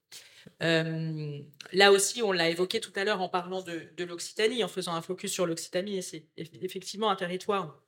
Euh, 0.62 1.40
là 1.74 1.92
aussi, 1.92 2.22
on 2.22 2.32
l'a 2.32 2.50
évoqué 2.50 2.80
tout 2.80 2.92
à 2.96 3.04
l'heure 3.04 3.22
en 3.22 3.30
parlant 3.30 3.62
de, 3.62 4.04
l'Occitanie, 4.04 4.64
en 4.64 4.68
faisant 4.68 4.94
un 4.94 5.02
focus 5.02 5.32
sur 5.32 5.46
l'Occitanie, 5.46 5.98
et 5.98 6.02
c'est 6.02 6.28
effectivement 6.38 7.10
un 7.10 7.16
territoire 7.16 7.82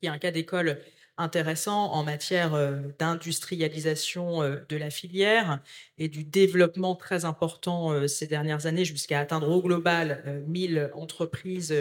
qui 0.00 0.08
a 0.08 0.12
un 0.12 0.18
cas 0.18 0.30
d'école 0.30 0.80
intéressant 1.20 1.92
en 1.92 2.02
matière 2.02 2.52
d'industrialisation 2.98 4.40
de 4.40 4.76
la 4.76 4.90
filière 4.90 5.60
et 5.98 6.08
du 6.08 6.24
développement 6.24 6.94
très 6.96 7.24
important 7.24 8.08
ces 8.08 8.26
dernières 8.26 8.66
années 8.66 8.84
jusqu'à 8.84 9.20
atteindre 9.20 9.48
au 9.48 9.62
global 9.62 10.42
1000 10.48 10.90
entreprises 10.94 11.74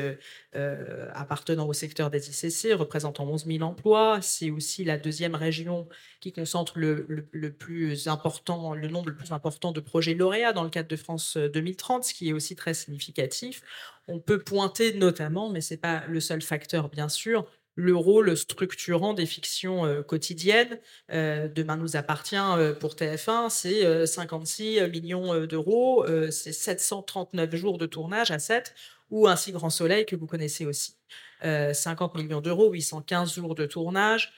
appartenant 1.14 1.68
au 1.68 1.74
secteur 1.74 2.10
des 2.10 2.30
ICC, 2.30 2.74
représentant 2.74 3.26
11 3.26 3.46
000 3.46 3.62
emplois. 3.64 4.20
C'est 4.22 4.52
aussi 4.52 4.84
la 4.84 4.98
deuxième 4.98 5.36
région 5.36 5.88
qui 6.20 6.34
concentre 6.34 6.78
le, 6.78 7.06
le, 7.32 7.54
plus 7.54 8.08
important, 8.08 8.74
le 8.74 8.88
nombre 8.88 9.10
le 9.10 9.16
plus 9.16 9.32
important 9.32 9.72
de 9.72 9.80
projets 9.80 10.14
lauréats 10.14 10.54
dans 10.54 10.64
le 10.64 10.70
cadre 10.70 10.90
de 10.90 10.96
France 10.96 11.38
2030, 11.38 12.04
ce 12.04 12.14
qui 12.14 12.30
est 12.30 12.34
aussi 12.34 12.56
très 12.56 12.74
significatif. 12.74 13.62
On 14.08 14.20
peut 14.20 14.40
pointer 14.40 14.94
notamment, 14.94 15.50
mais 15.50 15.62
ce 15.62 15.74
n'est 15.74 15.80
pas 15.80 16.04
le 16.08 16.20
seul 16.20 16.42
facteur 16.42 16.90
bien 16.90 17.10
sûr, 17.10 17.46
le 17.80 17.96
rôle 17.96 18.36
structurant 18.36 19.14
des 19.14 19.26
fictions 19.26 19.86
euh, 19.86 20.02
quotidiennes. 20.02 20.80
Euh, 21.12 21.48
Demain 21.48 21.78
nous 21.78 21.96
appartient 21.96 22.36
euh, 22.36 22.74
pour 22.74 22.96
TF1, 22.96 23.50
c'est 23.50 24.06
56 24.06 24.82
millions 24.92 25.46
d'euros, 25.46 26.06
c'est 26.32 26.52
739 26.52 27.56
jours 27.56 27.78
de 27.78 27.86
tournage 27.86 28.32
à 28.32 28.40
7, 28.40 28.76
ou 29.10 29.28
Un 29.28 29.36
si 29.36 29.52
grand 29.52 29.70
soleil 29.70 30.06
que 30.06 30.16
vous 30.16 30.28
connaissez 30.28 30.66
aussi. 30.66 30.96
50 31.42 32.16
millions 32.16 32.42
d'euros, 32.42 32.70
815 32.72 33.34
jours 33.34 33.56
de 33.56 33.66
tournage. 33.66 34.34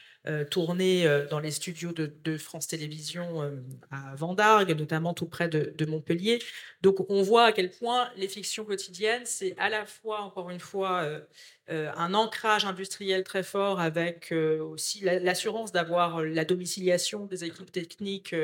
tourné 0.51 1.07
dans 1.31 1.39
les 1.39 1.51
studios 1.51 1.91
de, 1.93 2.37
France 2.37 2.67
Télévisions 2.67 3.41
à 3.89 4.15
Vendargue, 4.15 4.77
notamment 4.77 5.13
tout 5.13 5.25
près 5.25 5.49
de, 5.49 5.85
Montpellier. 5.85 6.39
Donc 6.81 6.97
on 7.09 7.23
voit 7.23 7.45
à 7.45 7.51
quel 7.51 7.71
point 7.71 8.09
les 8.15 8.27
fictions 8.27 8.65
quotidiennes, 8.65 9.25
c'est 9.25 9.55
à 9.57 9.69
la 9.69 9.85
fois, 9.85 10.21
encore 10.21 10.51
une 10.51 10.59
fois, 10.59 11.05
un 11.69 12.13
ancrage 12.13 12.65
industriel 12.65 13.23
très 13.23 13.43
fort 13.43 13.79
avec 13.79 14.31
euh, 14.31 14.61
aussi 14.61 15.01
l'assurance 15.01 15.71
d'avoir 15.71 16.19
euh, 16.19 16.25
la 16.25 16.43
domiciliation 16.43 17.25
des 17.25 17.43
équipes 17.43 17.71
techniques 17.71 18.35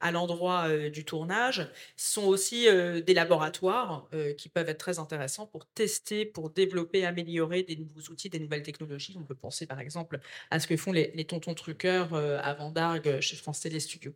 à 0.00 0.12
l'endroit 0.12 0.68
du 0.88 1.04
tournage, 1.04 1.68
sont 1.96 2.24
aussi 2.24 2.66
des 2.66 3.14
laboratoires 3.14 4.08
qui 4.36 4.48
peuvent 4.48 4.68
être 4.68 4.78
très 4.78 4.98
intéressants 4.98 5.46
pour 5.46 5.66
tester, 5.66 6.24
pour 6.24 6.50
développer, 6.50 7.04
améliorer 7.04 7.62
des 7.62 7.76
nouveaux 7.76 8.10
outils, 8.10 8.28
des 8.28 8.38
nouvelles 8.38 8.62
technologies. 8.62 9.16
On 9.18 9.24
peut 9.24 9.34
penser 9.34 9.66
par 9.66 9.80
exemple 9.80 10.20
à 10.50 10.60
ce 10.60 10.66
que 10.66 10.76
font 10.76 10.92
les, 10.92 11.24
tontons 11.24 11.54
truqueurs 11.54 12.14
à 12.14 12.54
Vendargue 12.54 13.20
chez 13.20 13.36
France 13.36 13.60
Télé 13.60 13.80
Studio. 13.80 14.12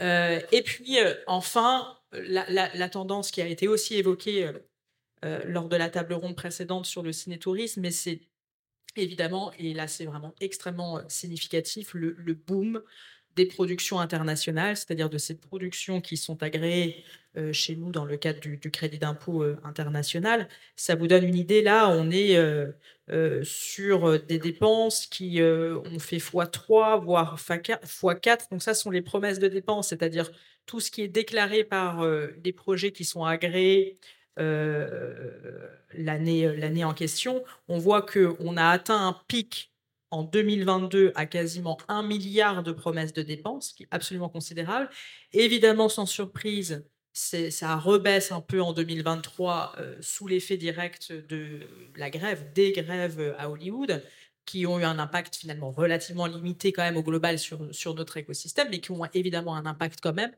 et 0.00 0.62
puis 0.64 0.98
enfin, 1.26 1.96
la, 2.12 2.88
tendance 2.88 3.30
qui 3.30 3.42
a 3.42 3.46
été 3.46 3.68
aussi 3.68 3.96
évoquée 3.96 4.50
euh, 5.24 5.40
lors 5.46 5.68
de 5.68 5.76
la 5.76 5.88
table 5.88 6.14
ronde 6.14 6.36
précédente 6.36 6.86
sur 6.86 7.02
le 7.02 7.12
ciné-tourisme, 7.12 7.80
mais 7.80 7.90
c'est 7.90 8.20
évidemment, 8.96 9.52
et 9.58 9.74
là 9.74 9.88
c'est 9.88 10.04
vraiment 10.04 10.32
extrêmement 10.40 10.98
euh, 10.98 11.02
significatif, 11.08 11.92
le, 11.94 12.14
boom 12.34 12.82
des 13.34 13.46
productions 13.46 13.98
internationales, 13.98 14.76
c'est-à-dire 14.76 15.10
de 15.10 15.18
ces 15.18 15.36
productions 15.36 16.00
qui 16.00 16.16
sont 16.16 16.40
agréées 16.42 17.04
euh, 17.36 17.52
chez 17.52 17.74
nous 17.74 17.90
dans 17.90 18.04
le 18.04 18.16
cadre 18.16 18.40
du, 18.40 18.58
crédit 18.70 18.98
d'impôt 18.98 19.44
international. 19.64 20.48
Ça 20.76 20.94
vous 20.94 21.08
donne 21.08 21.24
une 21.24 21.36
idée, 21.36 21.62
là, 21.62 21.88
on 21.88 22.10
est 22.10 22.36
sur 23.44 24.20
des 24.24 24.38
dépenses 24.38 25.06
qui 25.06 25.40
ont 25.42 25.98
fait 25.98 26.18
x3, 26.18 27.02
voire 27.02 27.36
x4. 27.36 28.50
Donc 28.50 28.62
ça, 28.62 28.74
sont 28.74 28.90
les 28.90 29.02
promesses 29.02 29.38
de 29.38 29.48
dépenses, 29.48 29.88
c'est-à-dire 29.88 30.30
tout 30.66 30.80
ce 30.80 30.90
qui 30.90 31.02
est 31.02 31.08
déclaré 31.08 31.62
par 31.62 32.04
les 32.44 32.52
projets 32.52 32.90
qui 32.90 33.04
sont 33.04 33.24
agréés 33.24 33.98
l'année 34.38 36.46
euh, 36.46 36.56
l'année 36.56 36.84
en 36.84 36.94
question, 36.94 37.44
on 37.68 37.78
voit 37.78 38.02
qu'on 38.02 38.56
a 38.56 38.68
atteint 38.68 39.06
un 39.06 39.20
pic 39.28 39.72
en 40.10 40.22
2022 40.22 41.12
à 41.14 41.26
quasiment 41.26 41.78
un 41.88 42.02
milliard 42.02 42.62
de 42.62 42.72
promesses 42.72 43.12
de 43.12 43.22
dépenses, 43.22 43.72
qui 43.72 43.82
est 43.82 43.88
absolument 43.90 44.28
considérable. 44.28 44.88
Évidemment, 45.32 45.88
sans 45.88 46.06
surprise, 46.06 46.84
ça 47.12 47.76
rebaisse 47.76 48.32
un 48.32 48.40
peu 48.40 48.62
en 48.62 48.72
2023 48.72 49.74
euh, 49.78 49.96
sous 50.00 50.28
l'effet 50.28 50.56
direct 50.56 51.12
de 51.12 51.60
la 51.96 52.10
grève, 52.10 52.52
des 52.54 52.72
grèves 52.72 53.34
à 53.38 53.50
Hollywood, 53.50 54.02
qui 54.46 54.66
ont 54.66 54.78
eu 54.78 54.84
un 54.84 54.98
impact 54.98 55.36
finalement 55.36 55.72
relativement 55.72 56.26
limité 56.26 56.72
quand 56.72 56.82
même 56.82 56.96
au 56.96 57.02
global 57.02 57.38
sur, 57.38 57.74
sur 57.74 57.94
notre 57.94 58.16
écosystème, 58.16 58.68
mais 58.70 58.80
qui 58.80 58.92
ont 58.92 59.04
évidemment 59.12 59.56
un 59.56 59.66
impact 59.66 59.98
quand 60.02 60.14
même 60.14 60.32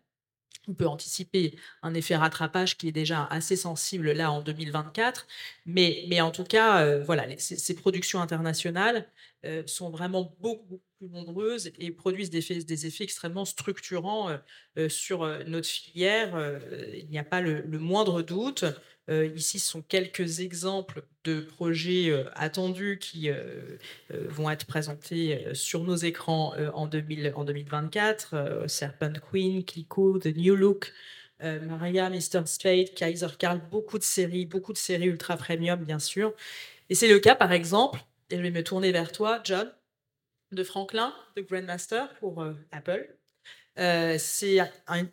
on 0.69 0.75
peut 0.75 0.87
anticiper 0.87 1.57
un 1.83 1.95
effet 1.95 2.17
rattrapage 2.17 2.77
qui 2.77 2.89
est 2.89 2.93
déjà 2.93 3.27
assez 3.27 3.57
sensible 3.57 4.13
là 4.13 4.31
en 4.31 4.41
2024. 4.41 5.27
Mais, 5.67 6.05
mais 6.09 6.21
en 6.21 6.31
tout 6.31 6.45
cas, 6.45 6.83
euh, 6.83 7.03
voilà, 7.03 7.27
ces, 7.39 7.75
productions 7.75 8.21
internationales 8.21 9.09
euh, 9.45 9.63
sont 9.67 9.91
vraiment 9.91 10.35
beaucoup, 10.41 10.81
plus 11.01 11.09
nombreuses 11.09 11.73
et 11.79 11.91
produisent 11.91 12.31
des 12.31 12.87
effets, 12.87 13.05
extrêmement 13.05 13.45
structurants 13.45 14.31
euh, 14.79 14.89
sur 14.89 15.27
notre 15.47 15.67
filière. 15.67 16.61
il 16.95 17.09
n'y 17.09 17.19
a 17.19 17.25
pas 17.25 17.41
le 17.41 17.79
moindre 17.79 18.23
doute. 18.23 18.65
Euh, 19.11 19.27
ici, 19.35 19.59
ce 19.59 19.67
sont 19.69 19.83
quelques 19.83 20.41
exemples 20.41 21.03
de 21.25 21.41
projets 21.41 22.11
euh, 22.11 22.25
attendus 22.35 22.99
qui 23.01 23.29
euh, 23.29 23.77
vont 24.11 24.49
être 24.49 24.67
présentés 24.67 25.49
sur 25.53 25.83
nos 25.83 25.97
écrans 25.97 26.55
en, 26.75 26.87
2024. 26.87 28.65
Serpent 28.69 29.13
Queen, 29.31 29.65
Clico, 29.65 30.19
The 30.19 30.37
New 30.37 30.55
Look, 30.55 30.93
Maria, 31.41 32.11
Mr. 32.11 32.45
Straight, 32.45 32.95
Kaiser 32.95 33.27
Karl, 33.39 33.61
beaucoup 33.71 33.99
de 33.99 34.05
séries, 34.05 34.45
beaucoup 34.45 34.73
de 34.73 34.79
séries 34.79 35.07
ultra 35.07 35.37
premium, 35.37 35.83
bien 35.83 35.99
sûr. 35.99 36.35
Et 36.91 36.95
c'est 36.95 37.09
le 37.09 37.19
cas, 37.19 37.35
par 37.35 37.53
exemple, 37.53 38.01
et 38.31 38.37
je 38.37 38.43
vais 38.43 38.51
me 38.51 38.63
tourner 38.63 38.93
vers 38.93 39.11
toi, 39.11 39.41
John, 39.45 39.73
de 40.53 40.65
Franklin, 40.65 41.15
de 41.37 41.43
Grandmaster 41.43 42.15
pour 42.19 42.45
Apple. 42.73 43.17
Euh, 43.79 44.17
c'est 44.19 44.59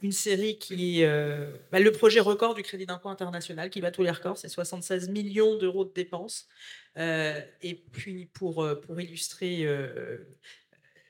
une 0.01 0.12
série 0.12 0.58
qui 0.58 1.01
est 1.01 1.06
euh, 1.06 1.56
bah, 1.72 1.79
le 1.79 1.91
projet 1.91 2.20
record 2.20 2.56
du 2.56 2.63
crédit 2.63 2.86
d'impôt 2.86 3.10
international 3.10 3.70
qui 3.70 3.82
bat 3.82 3.91
tous 3.91 4.03
les 4.03 4.12
records, 4.12 4.38
c'est 4.38 4.50
76 4.50 5.10
millions 5.10 5.58
d'euros 5.58 5.86
de 5.86 5.94
dépenses. 5.94 6.48
Euh, 6.98 7.39
et 7.62 7.75
puis 7.75 8.25
pour, 8.25 8.67
pour 8.82 9.00
illustrer 9.00 9.65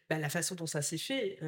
bah, 0.10 0.20
la 0.20 0.30
façon 0.30 0.56
dont 0.56 0.68
ça 0.68 0.82
s'est 0.82 0.98
fait, 0.98 1.40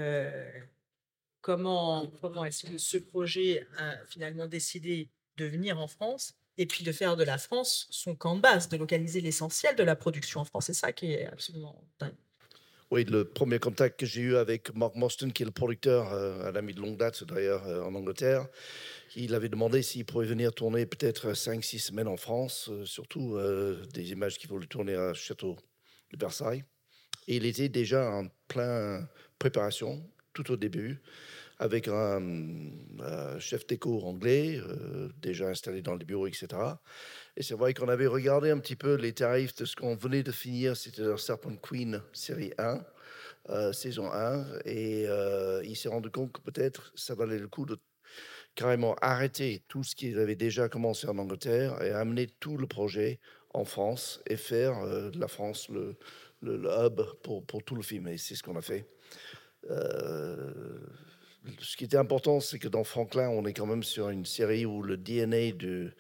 comment, 1.41 2.07
comment 2.21 2.45
est-ce 2.45 2.65
que 2.65 2.77
ce 2.77 2.98
projet 2.98 3.67
a 3.77 3.98
finalement 4.05 4.48
décidé 4.48 5.09
de 5.38 5.45
venir 5.45 5.79
en 5.79 5.88
France 5.88 6.36
et 6.57 6.65
puis 6.65 6.83
de 6.83 6.91
faire 6.91 7.15
de 7.15 7.24
la 7.24 7.38
France 7.38 7.88
son 7.91 8.15
camp 8.15 8.36
de 8.36 8.41
base, 8.41 8.67
de 8.67 8.77
localiser 8.77 9.21
l'essentiel 9.21 9.75
de 9.75 9.83
la 9.83 9.95
production 9.95 10.41
en 10.41 10.45
France. 10.45 10.65
C'est 10.65 10.74
ça 10.74 10.91
qui 10.91 11.13
est 11.13 11.25
absolument 11.25 11.81
dingue. 12.00 12.15
Oui, 12.91 13.03
le 13.03 13.24
premier 13.24 13.60
contact 13.60 14.00
que 14.00 14.08
j'ai 14.08 14.22
eu 14.22 14.36
avec 14.36 14.75
Mark 14.75 14.96
Mostyn, 14.96 15.29
qui 15.29 15.43
est 15.43 15.46
le 15.46 15.51
producteur, 15.51 16.12
euh, 16.12 16.50
un 16.50 16.55
ami 16.55 16.74
de 16.74 16.81
longue 16.81 16.98
date 16.98 17.24
d'ailleurs 17.24 17.67
euh, 17.67 17.84
en 17.84 17.93
Angleterre, 17.93 18.48
il 19.15 19.36
avait 19.36 19.48
demandé 19.48 19.84
s'il 19.84 20.05
pourrait 20.05 20.25
venir 20.25 20.51
tourner 20.55 20.88
peut-être 20.88 21.34
5-6 21.34 21.77
semaines 21.77 22.08
en 22.08 22.17
France, 22.17 22.67
euh, 22.72 22.86
surtout 22.86 23.38
des 23.93 24.12
images 24.12 24.39
qu'il 24.39 24.50
voulait 24.50 24.65
tourner 24.65 24.96
à 24.96 25.13
Château 25.13 25.55
de 26.12 26.17
Versailles. 26.17 26.63
Et 27.27 27.36
il 27.36 27.46
était 27.46 27.69
déjà 27.69 28.10
en 28.10 28.27
plein 28.48 29.08
préparation, 29.38 30.03
tout 30.34 30.51
au 30.51 30.58
début, 30.58 31.00
avec 31.60 31.88
un 31.88 32.19
chef 33.38 33.67
déco 33.67 34.01
anglais, 34.01 34.60
déjà 35.22 35.50
installé 35.50 35.84
dans 35.84 35.96
les 35.96 36.05
bureaux, 36.05 36.25
etc. 36.25 36.48
Et 37.39 37.41
c'est 37.41 37.55
vrai 37.55 37.74
qu'on 37.74 37.88
avait 37.88 38.05
regardé 38.05 38.51
un 38.51 38.60
petit 38.60 38.75
peu 38.75 38.96
les 38.96 39.13
tarifs 39.13 39.55
de 39.55 39.63
ce 39.63 39.74
qu'on 39.74 39.96
venait 39.96 40.24
de 40.24 40.31
finir, 40.31 40.75
c'était 40.75 41.03
la 41.03 41.15
Serpent 41.17 41.55
Queen 41.55 42.01
série 42.12 42.51
1, 42.58 42.81
euh, 43.50 43.72
saison 43.72 44.12
1, 44.12 44.46
et 44.65 45.05
euh, 45.08 45.62
il 45.63 45.77
s'est 45.77 45.88
rendu 45.88 46.10
compte 46.10 46.34
que 46.34 46.41
peut-être 46.41 46.91
ça 46.96 47.15
valait 47.15 47.39
le 47.39 47.48
coup 47.48 47.65
de 47.65 47.79
carrément 48.55 48.93
arrêter 48.96 49.63
tout 49.69 49.86
ce 49.86 49.96
qu'il 49.96 50.19
avait 50.19 50.36
déjà 50.36 50.67
commencé 50.67 51.08
en 51.08 51.17
Angleterre 51.17 51.81
et 51.81 51.91
amener 51.91 52.27
tout 52.41 52.58
le 52.58 52.67
projet 52.67 53.22
en 53.53 53.63
France 53.63 54.22
et 54.27 54.36
faire 54.36 54.77
euh, 54.79 55.10
de 55.10 55.17
la 55.17 55.29
France 55.29 55.69
le, 55.69 55.96
le, 56.41 56.69
hub 56.69 57.01
pour, 57.24 57.46
pour, 57.46 57.63
tout 57.63 57.75
le 57.75 57.84
film. 57.84 58.10
Et 58.10 58.17
c'est 58.17 58.36
ce 58.36 58.43
qu'on 58.43 58.58
a 58.58 58.62
fait. 58.62 58.86
ce 61.62 61.77
qui 61.77 61.86
était 61.86 61.96
important, 61.96 62.41
c'est 62.41 62.60
que 62.60 62.67
dans 62.67 62.84
Franklin, 62.84 63.29
on 63.29 63.46
est 63.46 63.53
quand 63.53 63.65
même 63.65 63.84
sur 63.84 64.10
une 64.10 64.25
série 64.25 64.65
où 64.65 64.81
le 64.81 64.98
DNA 64.98 65.53
de, 65.53 65.93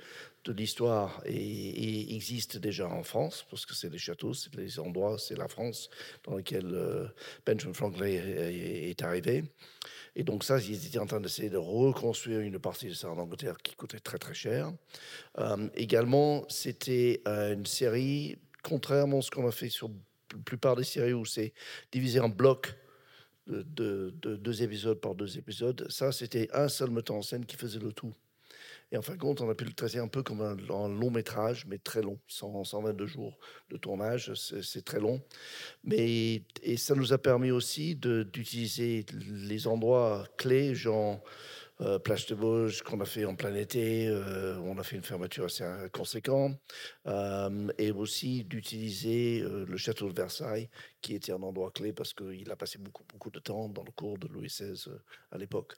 de 0.49 0.57
l'histoire 0.57 1.21
et, 1.25 2.15
existe 2.15 2.57
déjà 2.57 2.87
en 2.87 3.03
France, 3.03 3.45
parce 3.49 3.65
que 3.65 3.75
c'est 3.75 3.89
les 3.89 3.99
châteaux, 3.99 4.33
c'est 4.33 4.53
les 4.55 4.79
endroits, 4.79 5.17
c'est 5.19 5.37
la 5.37 5.47
France 5.47 5.89
dans 6.23 6.35
laquelle 6.35 6.73
euh, 6.73 7.07
Benjamin 7.45 7.73
Franklin 7.73 8.05
est, 8.07 9.01
arrivé. 9.01 9.43
Et 10.15 10.23
donc 10.23 10.43
ça, 10.43 10.59
ils 10.59 10.87
étaient 10.87 10.99
en 10.99 11.05
train 11.05 11.21
d'essayer 11.21 11.49
de 11.49 11.57
reconstruire 11.57 12.39
une 12.39 12.59
partie 12.59 12.87
de 12.87 12.93
ça 12.93 13.09
en 13.09 13.17
Angleterre 13.17 13.57
qui 13.61 13.75
coûtait 13.75 13.99
très 13.99 14.17
très 14.17 14.33
cher. 14.33 14.73
Euh, 15.37 15.69
également, 15.75 16.45
c'était 16.49 17.21
euh, 17.27 17.53
une 17.53 17.67
série, 17.67 18.37
contrairement 18.63 19.19
à 19.19 19.21
ce 19.21 19.29
qu'on 19.29 19.47
a 19.47 19.51
fait 19.51 19.69
sur 19.69 19.89
la 19.89 20.39
plupart 20.43 20.75
des 20.75 20.83
séries 20.83 21.13
où 21.13 21.25
c'est 21.25 21.53
divisé 21.91 22.19
en 22.19 22.29
blocs 22.29 22.75
de, 23.47 24.13
de, 24.21 24.35
deux 24.35 24.63
épisodes 24.63 24.99
par 24.99 25.15
deux 25.15 25.37
épisodes, 25.37 25.87
ça 25.89 26.11
c'était 26.11 26.49
un 26.53 26.67
seul 26.67 26.91
metteur 26.91 27.15
en 27.15 27.23
scène 27.23 27.45
qui 27.45 27.55
faisait 27.55 27.79
le 27.79 27.91
tout. 27.91 28.13
Et 28.91 28.97
en 28.97 29.01
fin 29.03 29.13
de 29.13 29.19
compte, 29.19 29.39
on 29.41 29.49
a 29.49 29.55
pu 29.55 29.65
le 29.65 29.73
traiter 29.73 29.99
un 29.99 30.07
peu 30.07 30.23
comme 30.23 30.41
un, 30.41 30.55
long 30.55 31.11
métrage, 31.11 31.65
mais 31.67 31.77
très 31.77 32.01
long, 32.01 32.17
122 32.27 33.05
jours 33.05 33.37
de 33.69 33.77
tournage, 33.77 34.33
c'est 34.33 34.83
très 34.83 34.99
long. 34.99 35.21
Mais, 35.83 36.41
et 36.63 36.77
ça 36.77 36.95
nous 36.95 37.13
a 37.13 37.19
permis 37.19 37.51
aussi 37.51 37.95
d'utiliser 37.95 39.05
les 39.13 39.67
endroits 39.67 40.25
clés, 40.37 40.73
genre 40.73 41.21
euh, 41.81 41.97
plage 41.97 42.25
de 42.25 42.35
Vosges 42.35 42.81
qu'on 42.81 42.99
a 42.99 43.05
fait 43.05 43.23
en 43.23 43.35
plein 43.35 43.53
été, 43.55 44.07
euh, 44.07 44.57
on 44.59 44.77
a 44.77 44.83
fait 44.83 44.97
une 44.97 45.03
fermeture 45.03 45.45
assez 45.45 45.63
conséquente, 45.93 46.59
euh, 47.07 47.69
et 47.77 47.91
aussi 47.91 48.43
d'utiliser 48.43 49.41
le 49.41 49.77
château 49.77 50.09
de 50.09 50.13
Versailles, 50.13 50.69
qui 50.99 51.15
était 51.15 51.31
un 51.31 51.41
endroit 51.41 51.71
clé 51.71 51.93
parce 51.93 52.13
qu'il 52.13 52.51
a 52.51 52.55
passé 52.57 52.79
beaucoup, 52.79 53.03
beaucoup 53.13 53.29
de 53.29 53.39
temps 53.39 53.69
dans 53.69 53.83
le 53.83 53.91
cours 53.91 54.17
de 54.17 54.27
Louis 54.27 54.47
XVI 54.47 54.89
à 55.31 55.37
l'époque. 55.37 55.75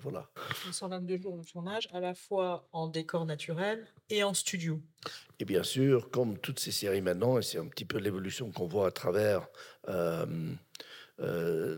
Voilà. 0.00 0.28
122 0.70 1.18
jours 1.18 1.38
de 1.38 1.44
tournage, 1.44 1.88
à 1.92 2.00
la 2.00 2.14
fois 2.14 2.68
en 2.72 2.88
décor 2.88 3.26
naturel 3.26 3.86
et 4.10 4.22
en 4.22 4.34
studio. 4.34 4.80
Et 5.38 5.44
bien 5.44 5.62
sûr, 5.62 6.10
comme 6.10 6.38
toutes 6.38 6.60
ces 6.60 6.72
séries 6.72 7.00
maintenant, 7.00 7.38
et 7.38 7.42
c'est 7.42 7.58
un 7.58 7.66
petit 7.66 7.84
peu 7.84 7.98
l'évolution 7.98 8.52
qu'on 8.52 8.66
voit 8.66 8.86
à 8.86 8.90
travers 8.90 9.48
euh, 9.88 11.76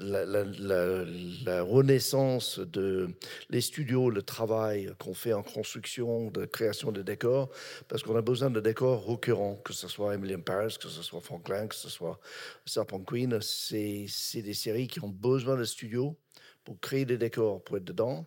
la, 1.45 1.63
renaissance 1.63 2.59
de 2.61 3.09
les 3.51 3.61
studios, 3.61 4.11
le 4.11 4.23
travail 4.23 4.93
qu'on 4.99 5.15
fait 5.15 5.33
en 5.33 5.43
construction, 5.43 6.31
de 6.31 6.45
création 6.45 6.93
de 6.93 7.03
décors, 7.03 7.51
parce 7.89 8.03
qu'on 8.03 8.17
a 8.17 8.23
besoin 8.23 8.51
de 8.51 8.61
décors 8.61 9.05
recurrents, 9.05 9.57
que 9.57 9.73
ce 9.73 9.89
soit 9.89 10.15
Emily 10.15 10.35
in 10.35 10.41
Paris, 10.41 10.77
que 10.81 10.89
ce 10.89 11.03
soit 11.03 11.21
Franklin, 11.21 11.67
que 11.67 11.75
ce 11.75 11.89
soit 11.89 12.21
Serpent 12.65 13.01
Queen. 13.01 13.39
C'est 13.41 14.07
des 14.43 14.55
séries 14.55 14.89
qui 14.89 15.03
ont 15.03 15.09
besoin 15.09 15.57
de 15.57 15.65
studios 15.65 16.17
pour 16.65 16.81
créer 16.81 17.05
des 17.05 17.19
décors, 17.19 17.63
pour 17.63 17.77
être 17.77 17.85
dedans. 17.85 18.27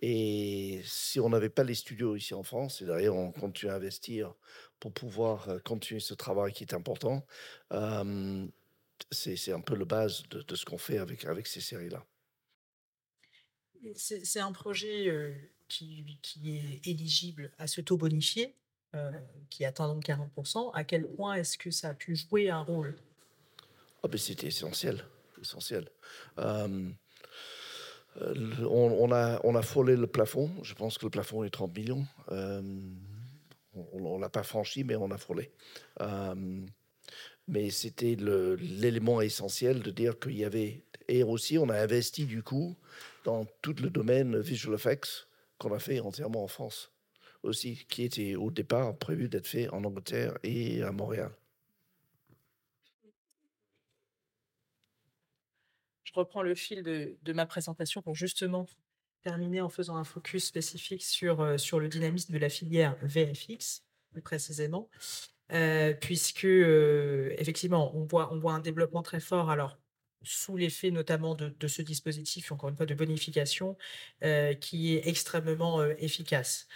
Et 0.00 0.80
si 0.84 1.18
on 1.18 1.28
n'avait 1.28 1.48
pas 1.48 1.64
les 1.64 1.74
studios 1.74 2.14
ici 2.14 2.32
en 2.34 2.44
France, 2.44 2.82
et 2.82 2.86
d'ailleurs 2.86 3.16
on 3.16 3.32
continue 3.32 3.72
à 3.72 3.74
investir 3.74 4.34
pour 4.78 4.92
pouvoir 4.92 5.48
euh, 5.48 5.58
continuer 5.58 6.00
ce 6.00 6.14
travail 6.14 6.52
qui 6.52 6.62
est 6.62 6.74
important, 6.74 7.26
euh, 7.72 8.46
c'est 9.10 9.52
un 9.52 9.60
peu 9.60 9.74
le 9.74 9.84
base 9.84 10.22
de, 10.28 10.54
ce 10.54 10.64
qu'on 10.64 10.78
fait 10.78 10.98
avec, 10.98 11.24
avec 11.24 11.46
ces 11.46 11.60
séries-là. 11.60 12.04
C'est 13.94 14.40
un 14.40 14.52
projet 14.52 15.08
euh, 15.08 15.32
qui, 15.68 16.18
qui, 16.20 16.56
est 16.56 16.86
éligible 16.86 17.52
à 17.58 17.66
ce 17.66 17.80
taux 17.80 17.96
bonifié, 17.96 18.54
euh, 18.94 19.12
qui 19.50 19.64
atteint 19.64 19.86
donc 19.86 20.04
40%. 20.04 20.72
À 20.74 20.84
quel 20.84 21.06
point 21.06 21.34
est-ce 21.34 21.56
que 21.56 21.70
ça 21.70 21.90
a 21.90 21.94
pu 21.94 22.16
jouer 22.16 22.50
un 22.50 22.62
rôle? 22.62 22.96
Ben 24.02 24.18
C'était 24.18 24.48
essentiel. 24.48 25.04
essentiel. 25.40 25.88
Euh, 28.20 28.34
on, 28.68 29.12
a, 29.12 29.40
on 29.44 29.54
a 29.54 29.62
frôlé 29.62 29.96
le 29.96 30.06
plafond. 30.06 30.50
Je 30.62 30.74
pense 30.74 30.98
que 30.98 31.06
le 31.06 31.10
plafond 31.10 31.44
est 31.44 31.50
30 31.50 31.76
millions. 31.76 32.06
on 32.30 34.16
ne 34.16 34.20
l'a 34.20 34.28
pas 34.28 34.42
franchi, 34.42 34.84
mais 34.84 34.96
on 34.96 35.10
a 35.10 35.18
frôlé 35.18 35.50
mais 37.48 37.70
c'était 37.70 38.14
l'élément 38.14 39.20
essentiel 39.20 39.80
de 39.80 39.90
dire 39.90 40.18
qu'il 40.18 40.36
y 40.36 40.44
avait. 40.44 40.84
Et 41.08 41.24
aussi, 41.24 41.58
on 41.58 41.68
a 41.70 41.80
investi 41.80 42.26
du 42.26 42.42
coup 42.42 42.76
dans 43.24 43.46
tout 43.62 43.74
le 43.80 43.90
domaine 43.90 44.38
visual 44.38 44.74
effects 44.74 45.26
qu'on 45.58 45.72
a 45.72 45.78
fait 45.78 46.00
entièrement 46.00 46.44
en 46.44 46.48
France 46.48 46.92
aussi, 47.42 47.86
qui 47.88 48.04
était 48.04 48.34
au 48.34 48.50
départ 48.50 48.96
prévu 48.96 49.28
d'être 49.28 49.46
fait 49.46 49.68
en 49.70 49.84
Angleterre 49.84 50.36
et 50.42 50.82
à 50.82 50.92
Montréal. 50.92 51.30
Je 56.08 56.14
reprends 56.14 56.40
le 56.40 56.54
fil 56.54 56.82
de, 56.82 57.32
ma 57.34 57.44
présentation 57.44 58.00
pour 58.00 58.14
justement 58.14 58.66
terminer 59.22 59.60
en 59.60 59.68
faisant 59.68 59.96
un 59.96 60.04
focus 60.04 60.46
spécifique 60.46 61.04
sur, 61.04 61.40
euh, 61.42 61.58
sur 61.58 61.80
le 61.80 61.88
dynamisme 61.88 62.32
de 62.32 62.38
la 62.38 62.48
filière 62.48 62.96
VFX, 63.02 63.82
plus 64.12 64.22
précisément. 64.22 64.88
Euh, 65.52 65.92
puisque 65.92 66.44
euh, 66.44 67.34
effectivement, 67.38 67.94
on 67.94 68.04
voit, 68.04 68.32
on 68.32 68.38
voit 68.38 68.54
un 68.54 68.60
développement 68.60 69.02
très 69.02 69.20
fort. 69.20 69.50
Alors, 69.50 69.78
sous 70.22 70.56
l'effet 70.56 70.90
notamment 70.90 71.34
de, 71.34 71.68
ce 71.68 71.82
dispositif, 71.82 72.52
encore 72.52 72.70
une 72.70 72.76
fois, 72.76 72.86
de 72.86 72.94
bonification, 72.94 73.76
euh, 74.24 74.54
qui 74.54 74.94
est 74.94 75.06
extrêmement 75.06 75.84
efficace, 75.84 76.68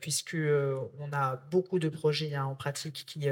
puisque 0.00 0.36
on 0.36 1.12
a 1.12 1.36
beaucoup 1.50 1.78
de 1.78 1.88
projets 1.88 2.34
hein, 2.34 2.44
en 2.44 2.56
pratique 2.56 3.04
qui 3.06 3.26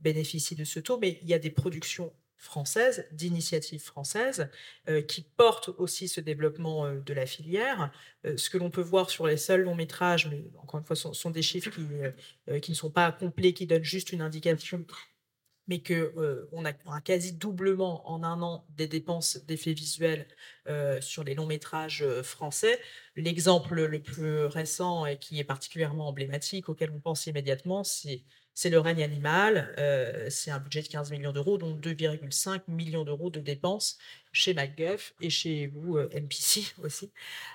bénéficient 0.00 0.54
de 0.54 0.64
ce 0.64 0.80
taux, 0.80 0.98
mais 0.98 1.18
il 1.22 1.28
y 1.28 1.34
a 1.34 1.38
des 1.38 1.50
productions 1.50 2.12
française, 2.42 3.06
d'initiatives 3.12 3.82
françaises, 3.82 4.48
euh, 4.88 5.00
qui 5.00 5.22
portent 5.22 5.70
aussi 5.78 6.08
ce 6.08 6.20
développement 6.20 6.86
euh, 6.86 6.98
de 6.98 7.14
la 7.14 7.24
filière. 7.24 7.92
Euh, 8.26 8.36
ce 8.36 8.50
que 8.50 8.58
l'on 8.58 8.70
peut 8.70 8.82
voir 8.82 9.10
sur 9.10 9.28
les 9.28 9.36
seuls 9.36 9.62
longs 9.62 9.76
métrages, 9.76 10.26
mais 10.28 10.44
encore 10.58 10.80
une 10.80 10.86
fois, 10.86 10.96
sont, 10.96 11.14
sont 11.14 11.30
des 11.30 11.42
chiffres 11.42 11.70
qui, 11.70 12.60
qui, 12.60 12.72
ne 12.72 12.76
sont 12.76 12.90
pas 12.90 13.12
complets, 13.12 13.52
qui 13.52 13.66
donnent 13.66 13.84
juste 13.84 14.12
une 14.12 14.22
indication, 14.22 14.84
mais 15.68 15.78
que 15.80 16.48
on 16.50 16.64
a 16.64 16.72
un 16.86 17.00
quasi 17.00 17.32
doublement 17.32 18.10
en 18.10 18.24
un 18.24 18.42
an 18.42 18.66
des 18.70 18.88
dépenses 18.88 19.38
d'effets 19.46 19.72
visuels 19.72 20.26
sur 21.00 21.22
les 21.24 21.34
longs 21.34 21.46
métrages 21.46 22.04
français. 22.22 22.80
L'exemple 23.16 23.84
le 23.84 24.02
plus 24.02 24.44
récent 24.46 25.06
et 25.06 25.18
qui 25.18 25.38
est 25.38 25.44
particulièrement 25.44 26.08
emblématique, 26.08 26.68
auquel 26.68 26.90
on 26.90 27.00
pense 27.00 27.26
immédiatement, 27.26 27.84
c'est 27.84 28.24
c'est 28.54 28.70
le 28.70 28.78
règne 28.78 29.02
animal. 29.02 29.74
Euh, 29.78 30.26
c'est 30.30 30.50
un 30.50 30.58
budget 30.58 30.82
de 30.82 30.88
15 30.88 31.10
millions 31.10 31.32
d'euros, 31.32 31.58
dont 31.58 31.74
2,5 31.74 32.62
millions 32.68 33.04
d'euros 33.04 33.30
de 33.30 33.40
dépenses 33.40 33.98
chez 34.32 34.54
MacGuff 34.54 35.14
et 35.20 35.30
chez 35.30 35.68
vous, 35.68 35.96
euh, 35.96 36.08
MPC 36.14 36.64
aussi. 36.84 37.10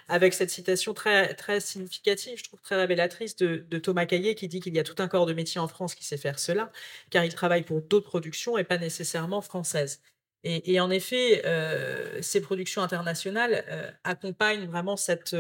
Avec 0.07 0.33
cette 0.33 0.49
citation 0.49 0.93
très, 0.93 1.33
très 1.35 1.59
significative, 1.59 2.37
je 2.37 2.43
trouve 2.43 2.61
très 2.61 2.75
révélatrice 2.75 3.35
de, 3.35 3.57
Thomas 3.79 4.05
Caillet 4.05 4.35
qui 4.35 4.47
dit 4.47 4.59
qu'il 4.59 4.75
y 4.75 4.79
a 4.79 4.83
tout 4.83 4.95
un 5.01 5.07
corps 5.07 5.25
de 5.25 5.33
métier 5.33 5.59
en 5.61 5.67
France 5.67 5.95
qui 5.95 6.03
sait 6.03 6.17
faire 6.17 6.39
cela, 6.39 6.71
car 7.09 7.23
il 7.25 7.33
travaille 7.33 7.63
pour 7.63 7.81
d'autres 7.81 8.07
productions 8.09 8.57
et 8.57 8.63
pas 8.63 8.77
nécessairement 8.77 9.41
françaises. 9.41 10.01
Et, 10.43 10.79
en 10.79 10.89
effet, 10.91 11.45
euh, 11.45 12.21
ces 12.21 12.39
productions 12.41 12.81
internationales 12.81 13.65
accompagnent 14.05 14.65
vraiment 14.65 14.95
cette 14.95 15.35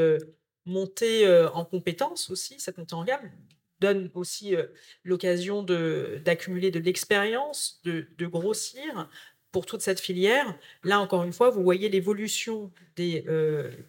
montée 0.65 1.29
en 1.53 1.63
compétences 1.63 2.29
aussi, 2.29 2.59
cette 2.59 2.77
montée 2.77 2.95
en 2.95 3.05
gamme, 3.05 3.31
donne 3.79 4.09
aussi 4.13 4.55
l'occasion 5.03 5.63
d'accumuler 5.63 6.71
de, 6.71 6.79
l'expérience, 6.79 7.81
de, 7.83 8.25
grossir 8.25 9.09
pour 9.51 9.65
toute 9.65 9.81
cette 9.81 9.99
filière. 9.99 10.55
Là, 10.83 10.99
encore 10.99 11.23
une 11.23 11.33
fois, 11.33 11.49
vous 11.49 11.63
voyez 11.63 11.89
l'évolution 11.89 12.71
des 12.95 13.25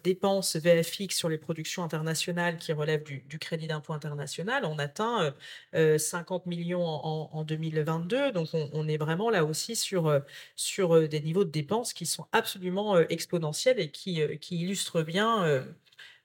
dépenses 0.03 0.55
VFX 0.55 1.15
sur 1.15 1.29
les 1.29 1.37
productions 1.37 1.83
internationales 1.83 2.57
qui 2.57 2.73
relèvent 2.73 3.03
du, 3.03 3.39
crédit 3.39 3.67
d'impôt 3.67 3.93
international. 3.93 4.65
On 4.65 4.79
atteint 4.79 5.33
50 5.73 6.45
millions 6.45 6.85
en, 6.85 7.43
2022. 7.43 8.31
Donc, 8.31 8.49
on, 8.53 8.87
est 8.87 8.97
vraiment 8.97 9.29
là 9.29 9.43
aussi 9.45 9.75
sur, 9.75 10.21
sur 10.55 11.07
des 11.07 11.21
niveaux 11.21 11.43
de 11.43 11.51
dépenses 11.51 11.93
qui 11.93 12.05
sont 12.05 12.25
absolument 12.31 12.97
exponentiels 12.97 13.79
et 13.79 13.89
qui, 13.91 14.21
illustrent 14.51 15.03
bien 15.03 15.43
euh, 15.43 15.63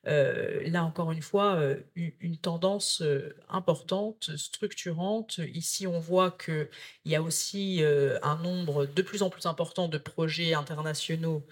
là 0.06 0.84
encore 0.84 1.12
une 1.12 1.22
fois, 1.22 1.56
euh, 1.56 1.80
une 1.96 2.36
tendance 2.36 3.00
euh, 3.02 3.34
importante, 3.48 4.36
structurante. 4.36 5.40
Ici, 5.52 5.86
on 5.86 5.98
voit 5.98 6.30
qu'il 6.30 6.68
y 7.06 7.14
a 7.14 7.22
aussi 7.22 7.82
un 8.22 8.36
nombre 8.36 8.86
de 8.86 9.02
plus 9.02 9.22
en 9.22 9.30
plus 9.30 9.46
important 9.46 9.88
de 9.88 9.98
projets 9.98 10.54
internationaux 10.54 11.44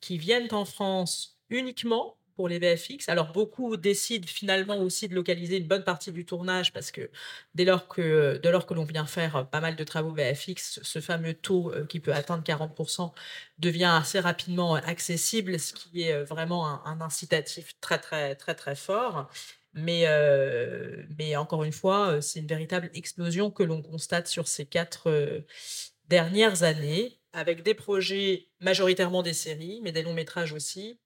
qui 0.00 0.18
viennent 0.18 0.52
en 0.52 0.64
France 0.64 1.38
uniquement 1.50 2.16
pour 2.40 2.48
les 2.48 2.58
VFX. 2.58 3.10
Alors 3.10 3.32
beaucoup 3.32 3.76
décident 3.76 4.26
finalement 4.26 4.78
aussi 4.78 5.08
de 5.08 5.14
localiser 5.14 5.58
une 5.58 5.66
bonne 5.66 5.84
partie 5.84 6.10
du 6.10 6.24
tournage 6.24 6.72
parce 6.72 6.90
que 6.90 7.10
dès 7.54 7.66
lors 7.66 7.86
que, 7.86 8.40
dès 8.42 8.50
lors 8.50 8.64
que 8.64 8.72
l'on 8.72 8.84
vient 8.84 9.04
faire 9.04 9.46
pas 9.50 9.60
mal 9.60 9.76
de 9.76 9.84
travaux 9.84 10.14
VFX, 10.14 10.80
ce 10.82 11.00
fameux 11.00 11.34
taux 11.34 11.70
euh, 11.70 11.84
qui 11.84 12.00
peut 12.00 12.14
atteindre 12.14 12.42
40% 12.42 13.12
devient 13.58 13.92
assez 13.94 14.20
rapidement 14.20 14.76
accessible, 14.76 15.60
ce 15.60 15.74
qui 15.74 16.00
est 16.00 16.14
euh, 16.14 16.24
vraiment 16.24 16.86
un, 16.86 17.02
incitatif 17.02 17.78
très 17.82 17.98
très 17.98 18.34
très 18.36 18.54
très 18.54 18.74
fort. 18.74 19.28
Mais, 19.74 20.04
euh, 20.06 21.04
mais 21.18 21.36
encore 21.36 21.62
une 21.64 21.72
fois, 21.72 22.22
c'est 22.22 22.40
une 22.40 22.46
véritable 22.46 22.88
explosion 22.94 23.50
que 23.50 23.62
l'on 23.62 23.82
constate 23.82 24.28
sur 24.28 24.48
ces 24.48 24.64
quatre 24.64 25.44
dernières 26.08 26.62
années, 26.62 27.20
avec 27.34 27.62
des 27.62 27.74
projets 27.74 28.48
majoritairement 28.60 29.22
des 29.22 29.34
séries, 29.34 29.80
mais 29.82 29.92
des 29.92 30.02
longs 30.02 30.14
métrages 30.14 30.54
aussi, 30.54 30.98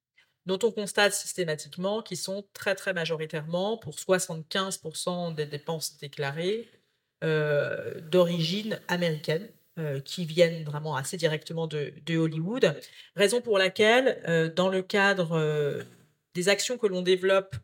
dont 0.46 0.58
on 0.62 0.70
constate 0.70 1.12
systématiquement 1.12 2.02
qu'ils 2.02 2.18
sont 2.18 2.44
très 2.52 2.74
très 2.74 2.92
majoritairement, 2.92 3.78
pour 3.78 3.94
75% 3.94 5.34
des 5.34 5.46
dépenses 5.46 5.96
déclarées, 5.98 6.68
euh, 7.24 8.00
d'origine 8.10 8.78
américaine, 8.88 9.48
euh, 9.78 10.00
qui 10.00 10.24
viennent 10.26 10.62
vraiment 10.64 10.94
assez 10.94 11.16
directement 11.16 11.66
de, 11.66 11.92
Hollywood. 12.10 12.76
Raison 13.16 13.40
pour 13.40 13.58
laquelle, 13.58 14.22
euh, 14.28 14.52
dans 14.52 14.68
le 14.68 14.82
cadre 14.82 15.82
des 16.34 16.48
actions 16.48 16.76
que 16.76 16.86
l'on 16.86 17.02
développe 17.02 17.56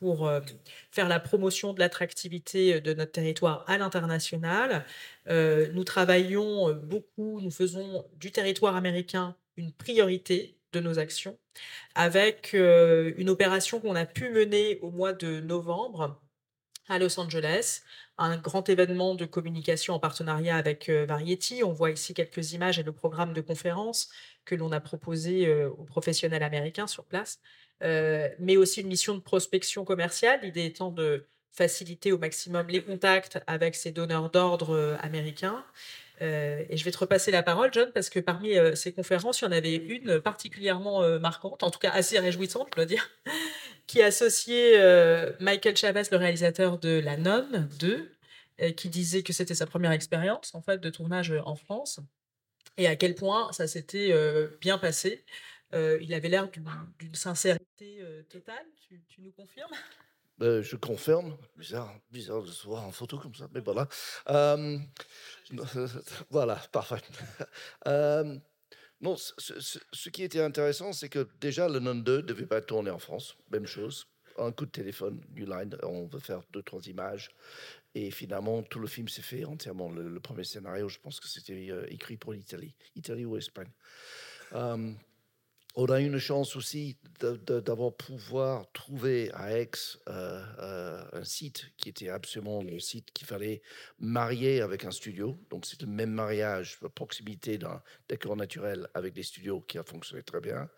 pour 0.00 0.30
faire 0.90 1.08
la 1.08 1.20
promotion 1.20 1.74
de 1.74 1.80
l'attractivité 1.80 2.80
de 2.80 2.94
notre 2.94 3.12
territoire 3.12 3.64
à 3.68 3.76
l'international, 3.76 4.84
nous 5.28 5.84
travaillons 5.84 6.72
beaucoup, 6.74 7.40
nous 7.42 7.50
faisons 7.50 8.06
du 8.16 8.32
territoire 8.32 8.74
américain 8.74 9.36
une 9.56 9.72
priorité 9.72 10.59
de 10.72 10.80
nos 10.80 10.98
actions, 10.98 11.38
avec 11.94 12.52
une 12.54 13.28
opération 13.28 13.80
qu'on 13.80 13.96
a 13.96 14.06
pu 14.06 14.30
mener 14.30 14.78
au 14.82 14.90
mois 14.90 15.12
de 15.12 15.40
novembre 15.40 16.20
à 16.88 16.98
Los 16.98 17.20
Angeles, 17.20 17.82
un 18.18 18.36
grand 18.36 18.68
événement 18.68 19.14
de 19.14 19.24
communication 19.24 19.94
en 19.94 19.98
partenariat 20.00 20.56
avec 20.56 20.90
Variety. 20.90 21.62
On 21.64 21.72
voit 21.72 21.90
ici 21.90 22.14
quelques 22.14 22.52
images 22.52 22.78
et 22.78 22.82
le 22.82 22.92
programme 22.92 23.32
de 23.32 23.40
conférence 23.40 24.10
que 24.44 24.54
l'on 24.54 24.72
a 24.72 24.80
proposé 24.80 25.52
aux 25.54 25.84
professionnels 25.84 26.42
américains 26.42 26.86
sur 26.86 27.04
place, 27.04 27.40
mais 27.80 28.56
aussi 28.56 28.80
une 28.80 28.88
mission 28.88 29.14
de 29.14 29.20
prospection 29.20 29.84
commerciale, 29.84 30.40
l'idée 30.42 30.64
étant 30.64 30.90
de 30.90 31.26
faciliter 31.52 32.12
au 32.12 32.18
maximum 32.18 32.68
les 32.68 32.82
contacts 32.82 33.40
avec 33.46 33.74
ces 33.74 33.90
donneurs 33.92 34.30
d'ordre 34.30 34.96
américains 35.00 35.64
euh, 36.22 36.64
et 36.68 36.76
je 36.76 36.84
vais 36.84 36.90
te 36.90 36.98
repasser 36.98 37.30
la 37.30 37.42
parole, 37.42 37.70
John, 37.72 37.90
parce 37.92 38.10
que 38.10 38.20
parmi 38.20 38.56
euh, 38.56 38.74
ces 38.74 38.92
conférences, 38.92 39.40
il 39.40 39.44
y 39.44 39.48
en 39.48 39.52
avait 39.52 39.76
une 39.76 40.20
particulièrement 40.20 41.02
euh, 41.02 41.18
marquante, 41.18 41.62
en 41.62 41.70
tout 41.70 41.78
cas 41.78 41.90
assez 41.90 42.18
réjouissante, 42.18 42.68
je 42.70 42.76
dois 42.76 42.84
dire, 42.84 43.08
qui 43.86 44.02
associait 44.02 44.78
Michael 45.40 45.76
Chavez, 45.76 46.02
le 46.10 46.16
réalisateur 46.16 46.78
de 46.78 47.00
La 47.00 47.16
Nonne 47.16 47.68
2, 47.80 48.12
qui 48.76 48.88
disait 48.88 49.22
que 49.22 49.32
c'était 49.32 49.54
sa 49.54 49.66
première 49.66 49.90
expérience 49.90 50.54
en 50.54 50.60
fait 50.60 50.78
de 50.78 50.90
tournage 50.90 51.32
en 51.44 51.56
France, 51.56 51.98
et 52.76 52.86
à 52.86 52.94
quel 52.94 53.14
point 53.16 53.50
ça 53.52 53.66
s'était 53.66 54.14
bien 54.60 54.78
passé. 54.78 55.24
il 55.72 56.14
avait 56.14 56.28
l'air 56.28 56.48
d'une 57.00 57.14
sincérité 57.14 58.04
totale. 58.28 58.64
Tu, 59.08 59.22
nous 59.22 59.32
confirmes? 59.32 59.72
Je 60.40 60.76
confirme. 60.76 61.36
Bizarre, 61.56 61.94
bizarre 62.10 62.42
de 62.42 62.50
se 62.50 62.66
voir 62.66 62.84
en 62.84 62.92
photo 62.92 63.18
comme 63.18 63.34
ça, 63.34 63.48
mais 63.52 63.60
voilà. 63.60 63.88
voilà, 66.30 66.56
parfait. 66.72 67.00
Euh, 67.86 68.38
non, 69.00 69.16
ce, 69.16 70.08
qui 70.10 70.22
était 70.22 70.42
intéressant, 70.42 70.92
c'est 70.92 71.08
que 71.08 71.26
déjà 71.40 71.68
le 71.68 71.78
Non 71.78 71.94
2 71.94 72.16
ne 72.16 72.20
devait 72.20 72.46
pas 72.46 72.60
tourné 72.60 72.90
en 72.90 72.98
France. 72.98 73.36
Même 73.50 73.66
chose. 73.66 74.06
Un 74.36 74.52
coup 74.52 74.66
de 74.66 74.70
téléphone, 74.70 75.22
New 75.34 75.46
Line, 75.46 75.76
on 75.82 76.06
veut 76.06 76.18
faire 76.18 76.42
deux, 76.50 76.62
trois 76.62 76.82
images. 76.86 77.30
Et 77.94 78.10
finalement, 78.10 78.62
tout 78.62 78.78
le 78.78 78.86
film 78.86 79.08
s'est 79.08 79.22
fait 79.22 79.44
entièrement. 79.44 79.90
Le, 79.90 80.20
premier 80.20 80.44
scénario, 80.44 80.88
je 80.88 80.98
pense 80.98 81.18
que 81.18 81.28
c'était 81.28 81.70
euh, 81.70 81.86
écrit 81.88 82.16
pour 82.16 82.34
l'Italie. 82.34 82.74
Italie 82.94 83.24
ou 83.24 83.36
Espagne. 83.36 83.70
On 85.76 85.86
a 85.86 86.00
eu 86.00 86.06
une 86.06 86.18
chance 86.18 86.56
aussi 86.56 86.96
d'avoir 87.20 87.94
pouvoir 87.94 88.70
trouver 88.72 89.30
à 89.34 89.56
Aix 89.56 89.70
euh, 90.08 90.42
euh, 90.58 91.04
un 91.12 91.24
site 91.24 91.70
qui 91.76 91.88
était 91.88 92.08
absolument 92.08 92.60
le 92.60 92.80
site 92.80 93.12
qu'il 93.12 93.28
fallait 93.28 93.62
marier 94.00 94.62
avec 94.62 94.84
un 94.84 94.90
studio. 94.90 95.38
Donc 95.48 95.66
c'est 95.66 95.80
le 95.80 95.86
même 95.86 96.10
mariage, 96.10 96.78
la 96.82 96.88
proximité 96.88 97.56
d'un 97.56 97.80
décor 98.08 98.36
naturel 98.36 98.88
avec 98.94 99.14
des 99.14 99.22
studios 99.22 99.60
qui 99.60 99.78
a 99.78 99.84
fonctionné 99.84 100.24
très 100.24 100.40
bien. 100.40 100.68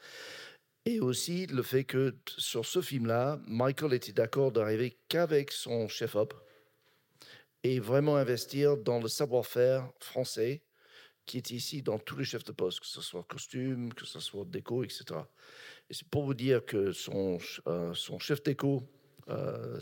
Et 0.85 1.01
aussi 1.01 1.47
le 1.47 1.63
fait 1.63 1.85
que 1.85 2.15
sur 2.37 2.67
ce 2.67 2.83
film-là, 2.83 3.41
Michael 3.47 3.95
était 3.95 4.13
d'accord 4.13 4.53
d'arriver 4.53 4.99
qu'avec 5.09 5.53
son 5.53 5.89
chef-op 5.89 6.35
et 7.63 7.81
vraiment 7.81 8.17
investir 8.17 8.77
dans 8.77 9.01
le 9.01 9.09
savoir-faire 9.09 9.89
français 10.01 10.63
qui 11.27 11.39
est 11.39 11.51
ici 11.51 11.83
dans 11.83 11.99
tous 11.99 12.17
les 12.17 12.25
chefs 12.25 12.45
de 12.45 12.53
poste, 12.53 12.81
que 12.81 12.87
ce 12.87 13.01
soit 13.01 13.23
costume, 13.25 13.93
que 13.95 14.07
ce 14.07 14.21
soit 14.21 14.45
déco, 14.45 14.85
etc. 14.85 15.05
Et 15.91 15.95
c'est 15.95 16.09
pour 16.09 16.25
vous 16.25 16.35
dire 16.35 16.65
que 16.65 16.93
son, 16.93 17.39
euh, 17.67 17.95
son 17.95 18.19
chef 18.19 18.43
déco, 18.43 18.83
euh, 19.29 19.79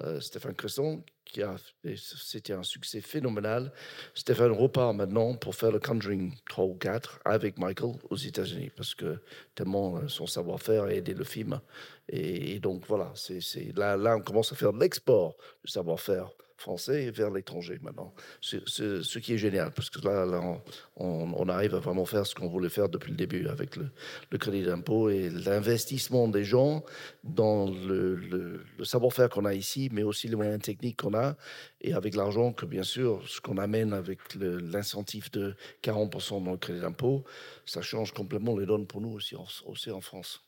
euh, 0.00 0.20
Stéphane 0.20 0.54
Cresson, 0.54 1.02
qui 1.24 1.42
a, 1.42 1.56
c'était 1.96 2.52
un 2.52 2.62
succès 2.62 3.00
phénoménal. 3.00 3.72
Stéphane 4.14 4.52
repart 4.52 4.94
maintenant 4.94 5.34
pour 5.34 5.54
faire 5.54 5.70
le 5.70 5.80
Conjuring 5.80 6.34
3 6.48 6.64
ou 6.64 6.74
4 6.74 7.20
avec 7.24 7.58
Michael 7.58 7.94
aux 8.10 8.16
États-Unis, 8.16 8.70
parce 8.76 8.94
que 8.94 9.18
tellement 9.54 10.06
son 10.08 10.26
savoir-faire 10.26 10.84
a 10.84 10.92
aidé 10.92 11.14
le 11.14 11.24
film. 11.24 11.60
Et, 12.08 12.58
donc 12.60 12.86
voilà, 12.86 13.12
c'est, 13.14 13.40
là, 13.76 13.96
là, 13.96 14.16
on 14.16 14.20
commence 14.20 14.52
à 14.52 14.56
faire 14.56 14.72
l'export 14.72 15.36
du 15.64 15.70
savoir-faire 15.70 16.30
français 16.56 17.10
vers 17.10 17.30
l'étranger 17.30 17.78
maintenant. 17.82 18.14
Ce 18.40 19.18
qui 19.18 19.34
est 19.34 19.38
génial, 19.38 19.72
parce 19.72 19.90
que 19.90 20.00
là, 20.06 20.60
on, 20.96 21.48
arrive 21.48 21.74
à 21.74 21.78
vraiment 21.78 22.04
faire 22.04 22.26
ce 22.26 22.34
qu'on 22.34 22.48
voulait 22.48 22.68
faire 22.68 22.88
depuis 22.88 23.10
le 23.10 23.16
début 23.16 23.48
avec 23.48 23.76
le, 23.76 23.90
crédit 24.38 24.62
d'impôt 24.62 25.10
et 25.10 25.30
l'investissement 25.30 26.28
des 26.28 26.44
gens 26.44 26.84
dans 27.22 27.66
le, 27.66 28.64
savoir-faire 28.82 29.28
qu'on 29.28 29.44
a 29.44 29.54
ici, 29.54 29.88
mais 29.92 30.02
aussi 30.02 30.28
les 30.28 30.36
moyens 30.36 30.60
techniques 30.60 31.00
qu'on 31.02 31.14
a, 31.14 31.36
et 31.80 31.92
avec 31.92 32.14
l'argent 32.14 32.52
que, 32.52 32.66
bien 32.66 32.82
sûr, 32.82 33.22
ce 33.28 33.40
qu'on 33.40 33.58
amène 33.58 33.92
avec 33.92 34.18
l'incentive 34.34 35.30
de 35.32 35.54
40% 35.82 36.44
dans 36.44 36.52
le 36.52 36.56
crédit 36.56 36.80
d'impôt, 36.80 37.24
ça 37.66 37.82
change 37.82 38.12
complètement 38.12 38.56
les 38.56 38.66
donnes 38.66 38.86
pour 38.86 39.00
nous 39.00 39.10
aussi 39.10 39.34
aussi 39.66 39.90
en 39.90 40.00
France. 40.00 40.42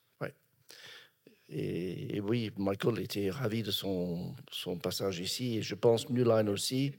Et, 1.48 2.20
oui, 2.20 2.50
Michael 2.56 3.00
était 3.00 3.30
ravi 3.30 3.62
de 3.62 3.70
son, 3.70 4.34
son 4.50 4.78
passage 4.78 5.20
ici. 5.20 5.58
Et 5.58 5.62
je 5.62 5.74
pense 5.74 6.08
New 6.10 6.24
Line 6.24 6.48
aussi. 6.48 6.92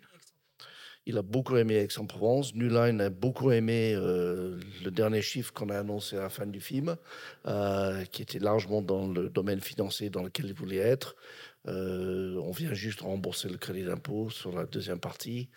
Il 1.06 1.18
a 1.18 1.22
beaucoup 1.22 1.56
aimé 1.56 1.76
Aix-en-Provence. 1.76 2.54
New 2.54 2.68
Line 2.70 3.00
a 3.00 3.10
beaucoup 3.10 3.52
aimé 3.52 3.94
euh, 3.96 4.60
le 4.84 4.92
dernier 4.92 5.22
chiffre 5.22 5.54
qu'on 5.54 5.70
a 5.70 5.80
annoncé 5.80 6.18
à 6.18 6.24
la 6.24 6.30
fin 6.30 6.46
du 6.46 6.60
film, 6.60 6.98
euh, 7.46 8.04
qui 8.06 8.22
était 8.22 8.40
largement 8.40 8.82
dans 8.82 9.08
le 9.08 9.30
domaine 9.30 9.62
financier 9.62 10.10
dans 10.10 10.22
lequel 10.22 10.48
il 10.48 10.54
voulait 10.54 10.76
être. 10.76 11.16
Euh, 11.68 12.36
on 12.44 12.52
vient 12.52 12.74
juste 12.74 13.02
rembourser 13.02 13.48
le 13.48 13.58
crédit 13.58 13.84
d'impôt 13.84 14.30
sur 14.30 14.52
la 14.52 14.66
deuxième 14.66 15.00
partie. 15.00 15.50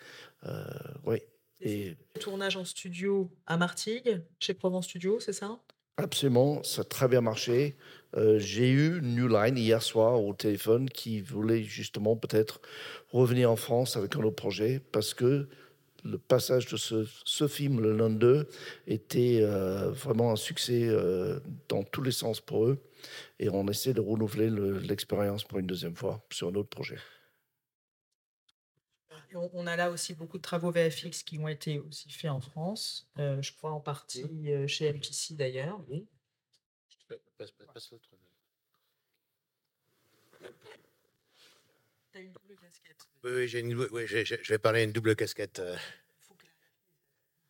oui. 1.05 1.17
Et... 1.59 1.95
Tournage 2.19 2.57
en 2.57 2.65
studio 2.65 3.29
à 3.45 3.55
Martigues, 3.57 4.21
chez 4.39 4.53
Provence 4.53 4.85
Studio, 4.85 5.19
c'est 5.19 5.33
ça? 5.33 5.59
Absolument, 5.97 6.63
ça 6.63 6.81
a 6.81 6.83
très 6.83 7.07
bien 7.07 7.21
marché. 7.21 7.75
Euh, 8.17 8.39
j'ai 8.39 8.69
eu 8.69 9.01
New 9.01 9.27
Line 9.27 9.57
hier 9.57 9.81
soir 9.81 10.23
au 10.23 10.33
téléphone 10.33 10.89
qui 10.89 11.21
voulait 11.21 11.63
justement 11.63 12.15
peut-être 12.15 12.61
revenir 13.11 13.51
en 13.51 13.55
France 13.55 13.95
avec 13.95 14.15
un 14.15 14.21
autre 14.21 14.35
projet 14.35 14.81
parce 14.91 15.13
que 15.13 15.47
le 16.03 16.17
passage 16.17 16.65
de 16.65 16.77
ce, 16.77 17.47
film, 17.47 17.79
le 17.79 17.95
Lund 17.95 18.17
2, 18.17 18.47
était 18.87 19.39
euh, 19.41 19.91
vraiment 19.91 20.31
un 20.31 20.35
succès 20.35 20.87
euh, 20.87 21.39
dans 21.69 21.83
tous 21.83 22.01
les 22.01 22.11
sens 22.11 22.41
pour 22.41 22.65
eux. 22.65 22.79
Et 23.39 23.49
on 23.49 23.67
essaie 23.67 23.93
de 23.93 24.01
renouveler 24.01 24.49
l'expérience 24.49 25.43
pour 25.43 25.59
une 25.59 25.67
deuxième 25.67 25.95
fois 25.95 26.25
sur 26.31 26.47
un 26.47 26.55
autre 26.55 26.69
projet. 26.69 26.97
On, 29.33 29.67
a 29.67 29.75
là 29.75 29.91
aussi 29.91 30.13
beaucoup 30.13 30.37
de 30.37 30.41
travaux 30.41 30.71
VFX 30.71 31.23
qui 31.23 31.39
ont 31.39 31.47
été 31.47 31.79
aussi 31.79 32.09
faits 32.09 32.31
en 32.31 32.41
France, 32.41 33.09
je 33.17 33.51
crois 33.53 33.71
en 33.71 33.79
partie 33.79 34.25
chez 34.67 34.91
MTC 34.91 35.35
d'ailleurs. 35.35 35.79
Oui. 35.89 36.05
Passe, 37.37 37.91
l'autre. 37.91 38.09
une 42.19 42.31
double 42.33 42.55
casquette. 42.55 43.07
Oui, 43.23 43.47
j'ai 43.47 43.59
une, 43.59 43.75
oui 43.75 44.07
je 44.07 44.49
vais 44.49 44.57
parler 44.57 44.85
d'une 44.85 44.91
double 44.91 45.15
casquette. 45.15 45.59
Euh. 45.59 45.75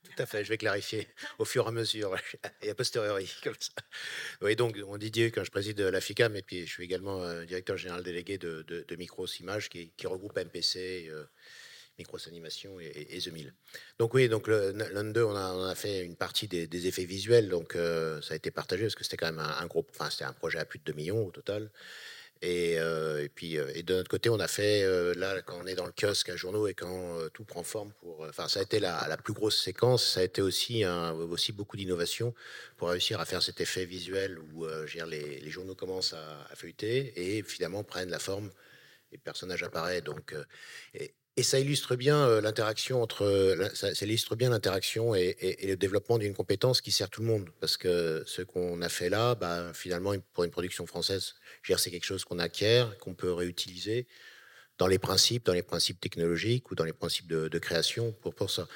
Tout 0.04 0.24
à 0.24 0.26
fait, 0.26 0.44
je 0.44 0.50
vais 0.50 0.58
clarifier 0.58 1.08
au 1.40 1.46
fur 1.46 1.66
et 1.66 1.68
à 1.70 1.72
mesure 1.72 2.16
et 2.62 2.70
a 2.70 2.76
posteriori. 2.76 3.34
Comme 3.44 3.56
ça. 3.58 3.72
Oui, 4.42 4.56
donc, 4.56 4.78
on 4.86 4.98
Didier, 4.98 5.32
quand 5.32 5.44
je 5.44 5.52
préside 5.52 5.80
la 5.80 6.02
FICAM, 6.02 6.36
et 6.36 6.42
puis 6.42 6.66
je 6.66 6.72
suis 6.72 6.84
également 6.84 7.22
euh, 7.24 7.46
directeur 7.46 7.78
général 7.78 8.04
délégué 8.04 8.38
de, 8.38 8.62
de, 8.64 8.96
Micros 8.98 9.28
Images, 9.40 9.70
qui, 9.70 9.92
qui, 9.96 10.08
regroupe 10.08 10.38
MPC, 10.38 11.08
euh, 11.10 11.24
Micros 11.98 12.28
Animation 12.28 12.80
et, 12.80 13.20
The 13.20 13.32
Mill. 13.32 13.54
Donc 14.00 14.14
oui, 14.14 14.30
donc 14.30 14.48
l'un 14.48 15.04
d'eux, 15.04 15.24
on 15.24 15.36
a, 15.36 15.76
fait 15.76 16.04
une 16.04 16.16
partie 16.16 16.48
des, 16.48 16.88
effets 16.88 17.06
visuels, 17.06 17.50
donc 17.50 17.76
euh, 17.76 18.22
ça 18.22 18.34
a 18.34 18.38
été 18.38 18.52
partagé 18.52 18.84
parce 18.84 18.96
que 18.96 19.04
c'était 19.04 19.18
quand 19.18 19.32
même 19.32 19.40
un, 19.40 19.66
gros, 19.68 19.86
enfin 19.92 20.10
c'était 20.10 20.24
un 20.24 20.34
projet 20.34 20.60
à 20.60 20.66
plus 20.66 20.80
de 20.80 20.86
2 20.86 20.94
millions 20.94 21.26
au 21.26 21.32
total. 21.32 21.72
Et, 22.44 22.80
euh, 22.80 23.28
puis, 23.36 23.60
euh, 23.60 23.72
et 23.76 23.84
de 23.84 23.94
notre 23.94 24.10
côté, 24.10 24.28
on 24.30 24.40
a 24.40 24.48
fait, 24.48 24.84
là, 25.16 25.44
quand 25.44 25.60
on 25.62 25.68
est 25.68 25.76
dans 25.76 25.86
le 25.86 25.92
kiosque 25.92 26.30
à 26.30 26.36
journaux 26.36 26.68
et 26.68 26.74
quand 26.74 27.20
tout 27.34 27.44
prend 27.44 27.62
forme 27.62 27.92
pour. 28.00 28.26
Enfin, 28.28 28.48
ça 28.48 28.62
a 28.62 28.64
été 28.64 28.80
la, 28.80 29.16
plus 29.24 29.34
grosse 29.34 29.62
séquence. 29.62 30.04
Ça 30.04 30.22
a 30.22 30.24
été 30.24 30.42
aussi, 30.42 30.84
un, 30.84 31.12
aussi 31.14 31.52
beaucoup 31.52 31.78
d'innovation 31.78 32.34
pour 32.78 32.90
réussir 32.90 33.20
à 33.20 33.26
faire 33.26 33.44
cet 33.44 33.62
effet 33.62 33.86
visuel 33.86 34.40
où 34.40 34.66
les, 34.66 35.40
les, 35.40 35.50
journaux 35.52 35.76
commencent 35.76 36.14
à, 36.14 36.56
feuilleter 36.56 37.38
et 37.38 37.44
finalement 37.44 37.84
prennent 37.84 38.10
la 38.10 38.20
forme 38.20 38.50
et 39.12 39.18
le 39.18 39.22
personnage 39.22 39.62
apparaît. 39.62 40.02
Donc, 40.02 40.34
et, 40.96 41.14
et 41.38 41.44
ça 41.44 41.60
illustre 41.60 41.96
bien 41.96 42.18
euh, 42.28 42.42
l'interaction 42.42 43.02
entre, 43.02 43.24
euh, 43.24 43.70
ça, 43.74 43.92
illustre 44.02 44.36
bien 44.36 44.50
l'interaction 44.50 45.16
et, 45.16 45.58
le 45.64 45.76
développement 45.76 46.18
d'une 46.18 46.34
compétence 46.34 46.82
qui 46.82 46.92
sert 46.92 47.10
tout 47.10 47.22
le 47.22 47.28
monde. 47.28 47.50
Parce 47.60 47.78
que 47.78 48.24
ce 48.26 48.42
qu'on 48.42 48.82
a 48.82 48.90
fait 48.90 49.10
là, 49.10 49.36
bah, 49.36 49.72
finalement, 49.74 50.14
pour 50.34 50.44
une 50.44 50.52
production 50.52 50.86
française, 50.86 51.36
c'est 51.78 51.92
quelque 51.92 52.06
chose 52.06 52.26
qu'on 52.26 52.40
acquiert, 52.40 52.98
qu'on 52.98 53.14
peut 53.14 53.32
réutiliser 53.32 54.08
dans 54.78 54.88
les 54.88 55.00
principes, 55.00 55.46
dans 55.46 55.54
les 55.54 55.64
principes 55.64 56.00
technologiques 56.02 56.70
ou 56.72 56.76
dans 56.76 56.84
les 56.84 56.94
principes 56.94 57.28
de, 57.28 57.60
création 57.60 58.12
pour, 58.12 58.36
pour 58.36 58.50
ça. 58.50 58.68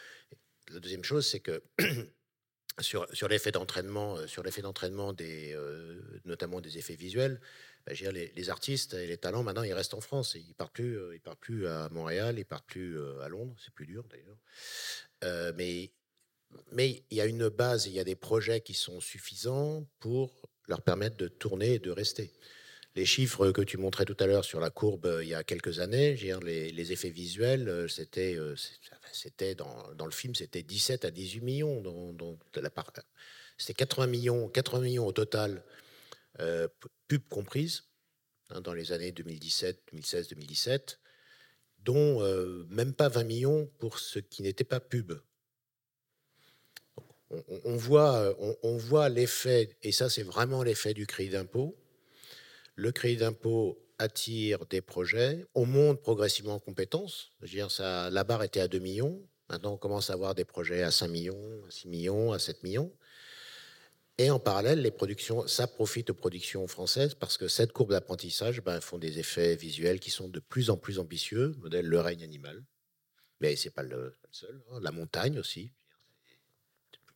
La 0.71 0.79
deuxième 0.79 1.03
chose, 1.03 1.27
c'est 1.27 1.41
que 1.41 1.61
sur, 2.79 3.05
l'effet 3.27 3.51
d'entraînement, 3.51 4.17
euh, 4.17 4.27
sur 4.27 4.43
l'effet 4.43 4.61
d'entraînement 4.61 5.11
des, 5.11 5.57
notamment 6.23 6.61
des 6.61 6.77
effets 6.77 6.95
visuels, 6.95 7.41
bah, 7.85 7.93
les, 7.93 8.49
artistes 8.49 8.95
et 8.95 9.05
les 9.05 9.17
talents, 9.17 9.43
maintenant, 9.43 9.61
ils 9.61 9.73
restent 9.73 9.93
en 9.93 10.01
France. 10.01 10.35
Ils 10.35 10.47
ne 10.47 10.53
partent, 10.53 10.73
plus, 10.73 10.97
euh, 10.97 11.17
partent 11.23 11.39
plus 11.39 11.67
à 11.67 11.87
Montréal, 11.89 12.35
ils 12.37 12.39
ne 12.39 12.43
partent 12.43 12.65
plus 12.65 12.97
euh, 12.97 13.21
à 13.21 13.29
Londres. 13.29 13.55
C'est 13.63 13.73
plus 13.73 13.85
dur, 13.85 14.03
d'ailleurs. 14.09 14.37
Euh, 15.23 15.53
mais 15.55 15.91
il 17.11 17.17
y 17.17 17.21
a 17.21 17.25
une 17.25 17.49
base, 17.49 17.85
il 17.85 17.93
y 17.93 17.99
a 17.99 18.03
des 18.03 18.15
projets 18.15 18.61
qui 18.61 18.73
sont 18.73 18.99
suffisants 19.01 19.87
pour 19.99 20.49
leur 20.67 20.81
permettre 20.81 21.17
de 21.17 21.27
tourner 21.27 21.75
et 21.75 21.79
de 21.79 21.91
rester. 21.91 22.31
Les 22.95 23.05
chiffres 23.05 23.51
que 23.51 23.61
tu 23.61 23.77
montrais 23.77 24.05
tout 24.05 24.15
à 24.19 24.25
l'heure 24.25 24.45
sur 24.45 24.61
la 24.61 24.69
courbe 24.69 25.19
il 25.21 25.27
y 25.27 25.33
a 25.33 25.43
quelques 25.43 25.79
années, 25.79 26.15
les, 26.15 26.91
effets 26.93 27.09
visuels, 27.09 27.87
c'était, 27.89 28.35
dans, 29.55 30.05
le 30.05 30.11
film, 30.11 30.33
c'était 30.33 30.63
17 30.63 31.03
à 31.03 31.11
18 31.11 31.41
millions. 31.41 31.83
C'était 33.57 33.73
80 33.73 34.07
millions, 34.07 34.47
80 34.47 34.81
millions 34.81 35.05
au 35.05 35.11
total, 35.11 35.61
euh, 36.39 36.67
pub 37.07 37.27
comprise, 37.29 37.83
hein, 38.49 38.61
dans 38.61 38.73
les 38.73 38.91
années 38.91 39.11
2017, 39.11 39.83
2016, 39.91 40.27
2017, 40.29 40.99
dont 41.79 42.21
euh, 42.21 42.65
même 42.69 42.93
pas 42.93 43.09
20 43.09 43.23
millions 43.23 43.67
pour 43.79 43.99
ce 43.99 44.19
qui 44.19 44.41
n'était 44.41 44.63
pas 44.63 44.79
pub. 44.79 45.13
On, 47.65 47.75
voit, 47.75 48.35
on, 48.61 48.77
voit 48.77 49.09
l'effet, 49.09 49.75
et 49.81 49.91
ça 49.91 50.09
c'est 50.09 50.23
vraiment 50.23 50.63
l'effet 50.63 50.93
du 50.93 51.07
crédit 51.07 51.31
d'impôt. 51.31 51.75
Le 52.75 52.91
crédit 52.91 53.17
d'impôt 53.17 53.81
attire 53.97 54.65
des 54.67 54.81
projets, 54.81 55.45
on 55.55 55.65
monte 55.65 56.01
progressivement 56.01 56.55
en 56.55 56.59
compétences. 56.59 57.31
Je 57.41 57.45
veux 57.45 57.51
dire, 57.51 57.69
la 57.79 58.23
barre 58.23 58.43
était 58.43 58.59
à 58.59 58.67
2 58.67 58.79
millions, 58.79 59.21
maintenant 59.49 59.73
on 59.73 59.77
commence 59.77 60.11
à 60.11 60.13
avoir 60.13 60.35
des 60.35 60.45
projets 60.45 60.83
à 60.83 60.91
5 60.91 61.07
millions, 61.07 61.63
à 61.67 61.71
6 61.71 61.87
millions, 61.87 62.31
à 62.31 62.39
7 62.39 62.63
millions. 62.63 62.93
Et 64.17 64.31
en 64.31 64.39
parallèle, 64.39 64.81
les 64.81 64.91
productions, 64.91 65.45
ça 65.45 65.67
profite 65.67 66.09
aux 66.09 66.13
productions 66.13 66.65
françaises 66.67 67.15
parce 67.15 67.37
que 67.37 67.49
cette 67.49 67.73
courbe 67.73 67.91
d'apprentissage 67.91 68.61
ben, 68.61 68.79
font 68.79 68.97
des 68.97 69.19
effets 69.19 69.55
visuels 69.57 69.99
qui 69.99 70.09
sont 70.09 70.29
de 70.29 70.39
plus 70.39 70.69
en 70.69 70.77
plus 70.77 70.99
ambitieux, 70.99 71.53
modèle 71.59 71.85
le 71.85 71.99
règne 71.99 72.23
animal. 72.23 72.63
Mais 73.41 73.57
c'est 73.57 73.71
pas 73.71 73.83
le 73.83 74.15
seul. 74.31 74.63
Hein. 74.71 74.79
La 74.81 74.91
montagne 74.91 75.37
aussi. 75.37 75.73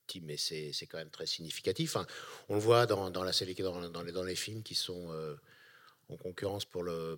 Petit, 0.08 0.20
mais 0.22 0.36
c'est 0.36 0.74
quand 0.88 0.98
même 0.98 1.12
très 1.12 1.28
significatif. 1.28 1.96
on 2.50 2.56
le 2.56 2.60
voit 2.60 2.86
dans, 2.86 3.10
dans 3.12 3.24
la 3.24 3.32
dans, 3.32 3.90
dans, 3.90 4.04
les, 4.04 4.12
dans 4.12 4.24
les 4.24 4.36
films 4.36 4.64
qui 4.64 4.76
sont 4.76 5.12
euh, 5.12 5.36
en 6.10 6.18
concurrence 6.18 6.66
pour 6.66 6.84
le 6.84 7.18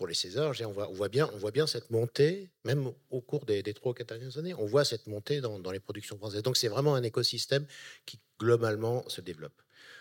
pour 0.00 0.06
les 0.06 0.14
Césars, 0.14 0.54
on 0.62 0.94
voit, 0.94 1.10
bien, 1.10 1.66
cette 1.66 1.90
montée, 1.90 2.48
même 2.64 2.90
au 3.10 3.20
cours 3.20 3.44
des, 3.44 3.62
trois 3.74 3.90
ou 3.90 3.94
quatre 3.94 4.08
dernières 4.08 4.38
années, 4.38 4.54
on 4.54 4.64
voit 4.64 4.86
cette 4.86 5.06
montée 5.06 5.42
dans, 5.42 5.70
les 5.70 5.78
productions 5.78 6.16
françaises. 6.16 6.42
Donc 6.42 6.56
c'est 6.56 6.68
vraiment 6.68 6.94
un 6.94 7.02
écosystème 7.02 7.66
qui 8.06 8.18
globalement 8.38 9.06
se 9.10 9.20
développe. 9.20 9.60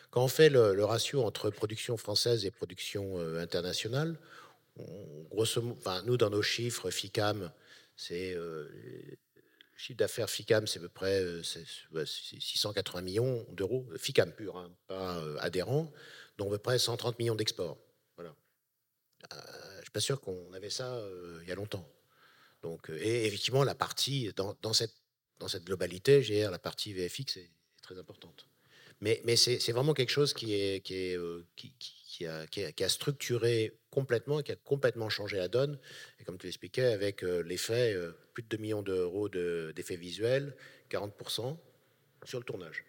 Quand 0.09 0.23
on 0.23 0.29
fait 0.29 0.47
le, 0.47 0.85
ratio 0.85 1.21
entre 1.23 1.49
production 1.49 1.97
française 1.97 2.45
et 2.45 2.49
production 2.49 3.19
euh, 3.19 3.41
internationale, 3.41 4.17
grosso 5.31 5.61
enfin, 5.77 6.01
nous 6.05 6.15
dans 6.15 6.29
nos 6.29 6.43
chiffres, 6.43 6.89
FICAM, 6.91 7.51
c'est 7.97 8.33
euh, 8.35 8.69
chiffre 9.75 9.97
d'affaires 9.97 10.29
FICAM, 10.29 10.65
c'est 10.65 10.79
à 10.79 10.83
peu 10.83 10.87
près 10.87 11.25
680 11.43 13.01
millions 13.01 13.45
d'euros, 13.51 13.85
FICAM 13.97 14.31
pur, 14.31 14.55
hein, 14.55 14.71
pas 14.87 15.21
adhérent, 15.41 15.91
dont 16.37 16.47
à 16.47 16.51
peu 16.51 16.57
près 16.57 16.79
130 16.79 17.19
millions 17.19 17.35
d'exports. 17.35 17.77
Voilà 18.15 18.33
suis 19.89 19.93
pas 19.93 19.99
sûr 19.99 20.21
qu'on 20.21 20.53
avait 20.53 20.69
ça 20.69 20.93
euh, 20.95 21.39
il 21.41 21.49
y 21.49 21.51
a 21.51 21.55
longtemps. 21.55 21.87
Donc, 22.61 22.89
euh, 22.89 22.99
et 23.01 23.25
effectivement, 23.25 23.63
la 23.63 23.75
partie, 23.75 24.31
dans, 24.35 24.73
cette, 24.73 24.93
globalité, 25.63 26.21
GR, 26.21 26.51
la 26.51 26.59
partie 26.59 26.93
VFX 26.93 27.37
est, 27.37 27.49
très 27.81 27.97
importante. 27.97 28.47
Mais, 29.01 29.23
c'est 29.37 29.71
vraiment 29.71 29.93
quelque 29.93 30.11
chose 30.11 30.33
qui, 30.33 30.53
euh, 31.01 31.41
a, 32.27 32.89
structuré 32.89 33.79
complètement, 33.89 34.41
qui 34.43 34.51
a 34.51 34.55
complètement 34.57 35.09
changé 35.09 35.37
la 35.37 35.47
donne. 35.47 35.79
Et 36.19 36.23
comme 36.23 36.37
tu 36.37 36.45
l'expliquais, 36.45 36.91
avec 36.91 37.21
l'effet, 37.21 37.97
plus 38.33 38.43
de 38.43 38.49
2 38.49 38.57
millions 38.57 38.83
d'euros 38.83 39.29
d'effets 39.29 39.95
visuels, 39.95 40.55
40% 40.91 41.57
sur 42.25 42.39
le 42.39 42.45
tournage. 42.45 42.83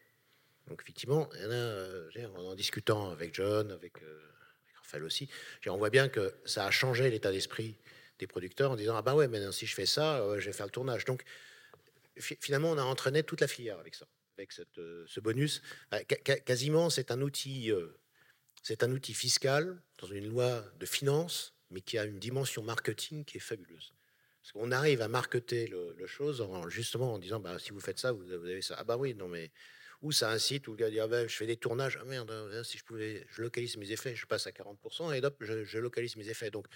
Donc 0.67 0.83
effectivement, 0.83 1.31
en, 1.33 2.41
en 2.41 2.55
discutant 2.57 3.11
avec 3.11 3.33
John, 3.35 3.71
avec 3.71 4.03
aussi. 4.99 5.29
On 5.67 5.77
voit 5.77 5.91
bien 5.91 6.09
que 6.09 6.35
ça 6.45 6.67
a 6.67 6.71
changé 6.71 7.11
l'état 7.11 7.33
d'esprit 7.33 7.77
des 8.19 8.27
producteurs 8.27 8.71
en 8.71 8.77
disant 8.77 8.97
ah 8.97 9.03
ben 9.03 9.15
ouais 9.15 9.29
maintenant 9.29 9.53
si 9.53 9.67
je 9.67 9.75
fais 9.75 9.87
ça 9.87 10.23
je 10.39 10.47
vais 10.47 10.53
faire 10.53 10.67
le 10.67 10.73
tournage. 10.73 11.05
Donc 11.05 11.25
finalement 12.19 12.71
on 12.71 12.79
a 12.79 12.83
entraîné 12.83 13.23
toute 13.23 13.41
la 13.41 13.49
filière 13.49 13.79
avec 13.79 13.95
ça 13.95 14.07
avec 14.37 14.53
euh, 14.79 15.05
ce 15.07 15.21
bonus. 15.21 15.63
Bah, 15.91 16.03
quasiment 16.05 16.91
c'est 16.91 17.11
un 17.11 17.21
outil 17.21 17.71
euh, 17.71 17.99
fiscal 19.03 19.83
dans 19.99 20.09
une 20.09 20.29
loi 20.29 20.65
de 20.79 20.87
finances 20.87 21.55
mais 21.71 21.81
qui 21.81 21.99
a 21.99 22.05
une 22.05 22.19
dimension 22.19 22.63
marketing 22.63 23.25
qui 23.25 23.37
est 23.37 23.41
fabuleuse. 23.41 23.93
Parce 24.43 24.53
qu'on 24.53 24.73
arrive 24.73 25.03
à 25.03 25.09
marketer 25.09 25.67
le, 25.69 26.07
chose 26.07 26.41
en, 26.41 26.69
justement 26.69 27.15
en 27.15 27.19
disant 27.19 27.41
bah 27.41 27.59
si 27.59 27.71
vous 27.71 27.81
faites 27.81 27.99
ça 27.99 28.13
vous, 28.13 28.25
vous 28.25 28.33
avez 28.33 28.63
ça. 28.63 28.77
Ah 28.79 28.85
bah 28.85 28.97
oui 28.97 29.15
non 29.15 29.29
mais 29.29 29.51
ou 30.03 30.13
ça 30.13 30.31
incite, 30.31 30.67
où 30.69 30.73
le 30.73 30.77
gars 30.77 30.91
dit 30.91 31.01
ah 31.01 31.07
ben, 31.07 31.29
je 31.29 31.37
fais 31.37 31.47
des 31.47 31.57
tournages, 31.57 31.99
ah 32.01 32.05
merde, 32.05 32.31
hein, 32.31 32.65
si 32.65 32.79
je 32.79 32.85
pouvais, 32.85 33.27
je 33.31 33.43
localise 33.43 33.77
mes 33.77 33.91
effets, 33.93 34.15
je 34.15 34.27
passe 34.27 34.47
à 34.47 34.51
40%, 34.51 35.15
et 35.15 35.25
hop, 35.25 35.37
je, 35.41 35.79
localise 35.79 36.17
mes 36.17 36.29
effets. 36.29 36.51
Donc, 36.51 36.67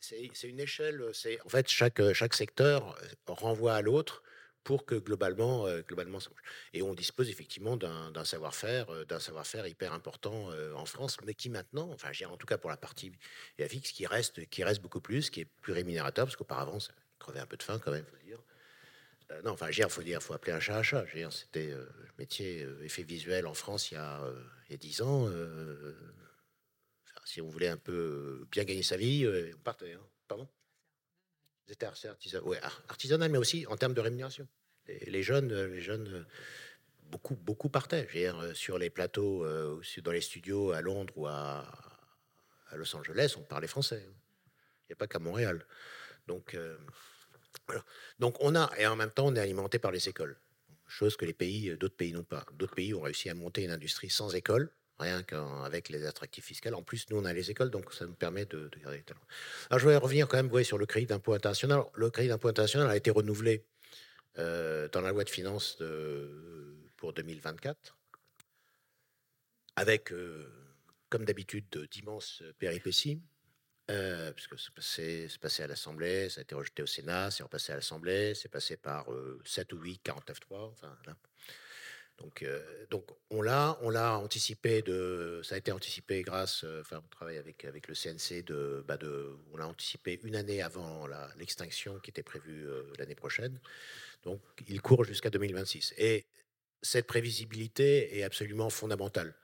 c'est 0.00 0.48
une 0.48 0.60
échelle, 0.60 1.02
c'est 1.12 1.40
en 1.42 1.48
fait, 1.48 1.68
chaque, 1.68 2.00
chaque 2.12 2.34
secteur 2.34 2.96
euh, 3.02 3.06
renvoie 3.26 3.74
à 3.74 3.82
l'autre 3.82 4.22
pour 4.62 4.84
que 4.84 4.94
globalement, 4.94 5.66
euh, 5.66 5.80
globalement 5.80 6.20
ça. 6.20 6.30
Et 6.74 6.82
on 6.82 6.92
dispose 6.92 7.30
effectivement 7.30 7.78
d'un 7.78 8.24
savoir-faire, 8.24 8.90
euh, 8.90 9.04
d'un 9.06 9.20
savoir-faire 9.20 9.66
hyper 9.66 9.94
important 9.94 10.50
en 10.74 10.84
France, 10.84 11.16
mais 11.24 11.34
qui 11.34 11.48
maintenant, 11.48 11.90
enfin, 11.92 12.10
en 12.26 12.36
tout 12.36 12.46
cas 12.46 12.58
pour 12.58 12.70
la 12.70 12.76
partie 12.76 13.12
FX, 13.58 13.92
qui 13.92 14.06
reste, 14.06 14.46
qui 14.50 14.64
reste 14.64 14.82
beaucoup 14.82 15.00
plus, 15.00 15.30
qui 15.30 15.40
est 15.40 15.48
plus 15.62 15.72
rémunérateur, 15.72 16.26
parce 16.26 16.36
qu'auparavant, 16.36 16.80
ça 16.80 16.92
crevait 17.18 17.40
un 17.40 17.46
peu 17.46 17.56
de 17.56 17.62
faim 17.62 17.78
quand 17.78 17.92
même. 17.92 18.06
Euh, 19.30 19.42
non, 19.42 19.52
enfin, 19.52 19.68
il 19.70 19.88
faut 19.88 20.02
dire, 20.02 20.22
faut 20.22 20.34
appeler 20.34 20.52
un 20.52 20.60
chat 20.60 20.78
un 20.78 20.82
chat. 20.82 21.04
C'était 21.30 21.70
euh, 21.70 21.86
métier 22.18 22.62
euh, 22.62 22.82
effet 22.84 23.02
visuel 23.02 23.46
en 23.46 23.54
France 23.54 23.90
il 23.90 23.94
y 23.94 23.96
a 23.96 24.20
il 24.70 25.02
ans. 25.02 25.28
si 27.24 27.40
on 27.40 27.48
voulait 27.48 27.68
un 27.68 27.76
peu 27.76 28.46
bien 28.50 28.64
gagner 28.64 28.82
sa 28.82 28.96
vie, 28.96 29.26
on 29.54 29.58
partait. 29.58 29.92
Hein. 29.92 30.06
Pardon? 30.28 30.48
Artisanal, 32.04 32.48
ouais, 32.48 32.60
artisanal, 32.88 33.30
mais 33.30 33.38
aussi 33.38 33.64
en 33.68 33.76
termes 33.76 33.94
de 33.94 34.00
rémunération. 34.00 34.48
Les, 34.88 35.22
jeunes, 35.22 35.54
les 35.66 35.80
jeunes, 35.80 36.26
beaucoup, 37.02 37.36
beaucoup 37.36 37.68
partaient. 37.68 38.08
sur 38.54 38.76
les 38.76 38.90
plateaux, 38.90 39.46
dans 40.02 40.10
les 40.10 40.20
studios 40.20 40.72
à 40.72 40.80
Londres 40.80 41.12
ou 41.16 41.28
à, 41.28 41.64
à 42.70 42.76
Los 42.76 42.96
Angeles, 42.96 43.36
on 43.38 43.42
parlait 43.42 43.68
français. 43.68 44.04
Il 44.04 44.90
n'y 44.90 44.94
a 44.94 44.96
pas 44.96 45.06
qu'à 45.06 45.20
Montréal. 45.20 45.64
Donc, 46.26 46.56
donc 48.18 48.36
on 48.40 48.54
a, 48.54 48.70
et 48.78 48.86
en 48.86 48.96
même 48.96 49.10
temps, 49.10 49.26
on 49.26 49.34
est 49.34 49.40
alimenté 49.40 49.78
par 49.78 49.92
les 49.92 50.08
écoles, 50.08 50.38
chose 50.86 51.16
que 51.16 51.24
les 51.24 51.32
pays, 51.32 51.76
d'autres 51.76 51.96
pays 51.96 52.12
n'ont 52.12 52.24
pas. 52.24 52.44
D'autres 52.54 52.74
pays 52.74 52.94
ont 52.94 53.00
réussi 53.00 53.30
à 53.30 53.34
monter 53.34 53.62
une 53.64 53.70
industrie 53.70 54.10
sans 54.10 54.34
école, 54.34 54.70
rien 55.00 55.22
qu'avec 55.22 55.88
les 55.88 56.06
attractifs 56.06 56.44
fiscaux. 56.44 56.72
En 56.72 56.82
plus, 56.82 57.08
nous, 57.10 57.18
on 57.18 57.24
a 57.24 57.32
les 57.32 57.50
écoles, 57.50 57.70
donc 57.70 57.92
ça 57.92 58.06
nous 58.06 58.14
permet 58.14 58.44
de, 58.44 58.70
garder 58.82 58.98
les 58.98 59.02
talents. 59.02 59.20
Alors, 59.70 59.78
je 59.78 59.84
voudrais 59.84 59.98
revenir 59.98 60.28
quand 60.28 60.42
même 60.42 60.64
sur 60.64 60.78
le 60.78 60.86
crédit 60.86 61.06
d'impôt 61.06 61.32
international. 61.32 61.84
Le 61.94 62.10
crédit 62.10 62.28
d'impôt 62.28 62.48
international 62.48 62.88
a 62.90 62.96
été 62.96 63.10
renouvelé 63.10 63.64
euh, 64.38 64.88
dans 64.88 65.00
la 65.00 65.10
loi 65.10 65.24
de 65.24 65.30
finances 65.30 65.78
pour 66.96 67.12
2024, 67.12 67.98
avec, 69.76 70.12
euh, 70.12 70.46
comme 71.08 71.24
d'habitude, 71.24 71.66
d'immenses 71.90 72.42
péripéties. 72.58 73.20
Euh, 73.90 74.32
puisque 74.32 74.54
c'est 74.78 75.26
passé, 75.40 75.62
à 75.64 75.66
l'Assemblée, 75.66 76.28
ça 76.28 76.40
a 76.40 76.42
été 76.42 76.54
rejeté 76.54 76.82
au 76.82 76.86
Sénat, 76.86 77.30
c'est 77.32 77.42
repassé 77.42 77.72
à 77.72 77.74
l'Assemblée, 77.74 78.34
c'est 78.36 78.48
passé 78.48 78.76
par 78.76 79.06
7 79.44 79.72
euh, 79.72 79.76
ou 79.76 79.80
8, 79.80 80.00
49-3, 80.04 80.34
enfin 80.50 80.96
Donc, 82.18 82.44
euh, 82.44 82.86
on 83.30 83.42
l'a, 83.42 84.18
anticipé 84.18 84.82
de, 84.82 85.40
ça 85.42 85.56
a 85.56 85.58
été 85.58 85.72
anticipé 85.72 86.22
grâce, 86.22 86.64
enfin 86.80 87.02
on 87.04 87.08
travaille 87.08 87.38
avec 87.38 87.88
le 87.88 87.94
CNC 87.94 88.44
bah 88.86 88.96
on 89.52 89.56
l'a 89.56 89.66
anticipé 89.66 90.20
une 90.22 90.36
année 90.36 90.62
avant 90.62 91.08
l'extinction 91.36 91.98
qui 91.98 92.10
était 92.10 92.22
prévue 92.22 92.68
l'année 92.98 93.16
prochaine. 93.16 93.58
Donc 94.22 94.40
il 94.68 94.80
court 94.82 95.04
jusqu'à 95.04 95.30
2026 95.30 95.94
et 95.96 96.26
cette 96.82 97.06
prévisibilité 97.06 98.18
est 98.18 98.22
absolument 98.22 98.70
fondamentale 98.70 99.34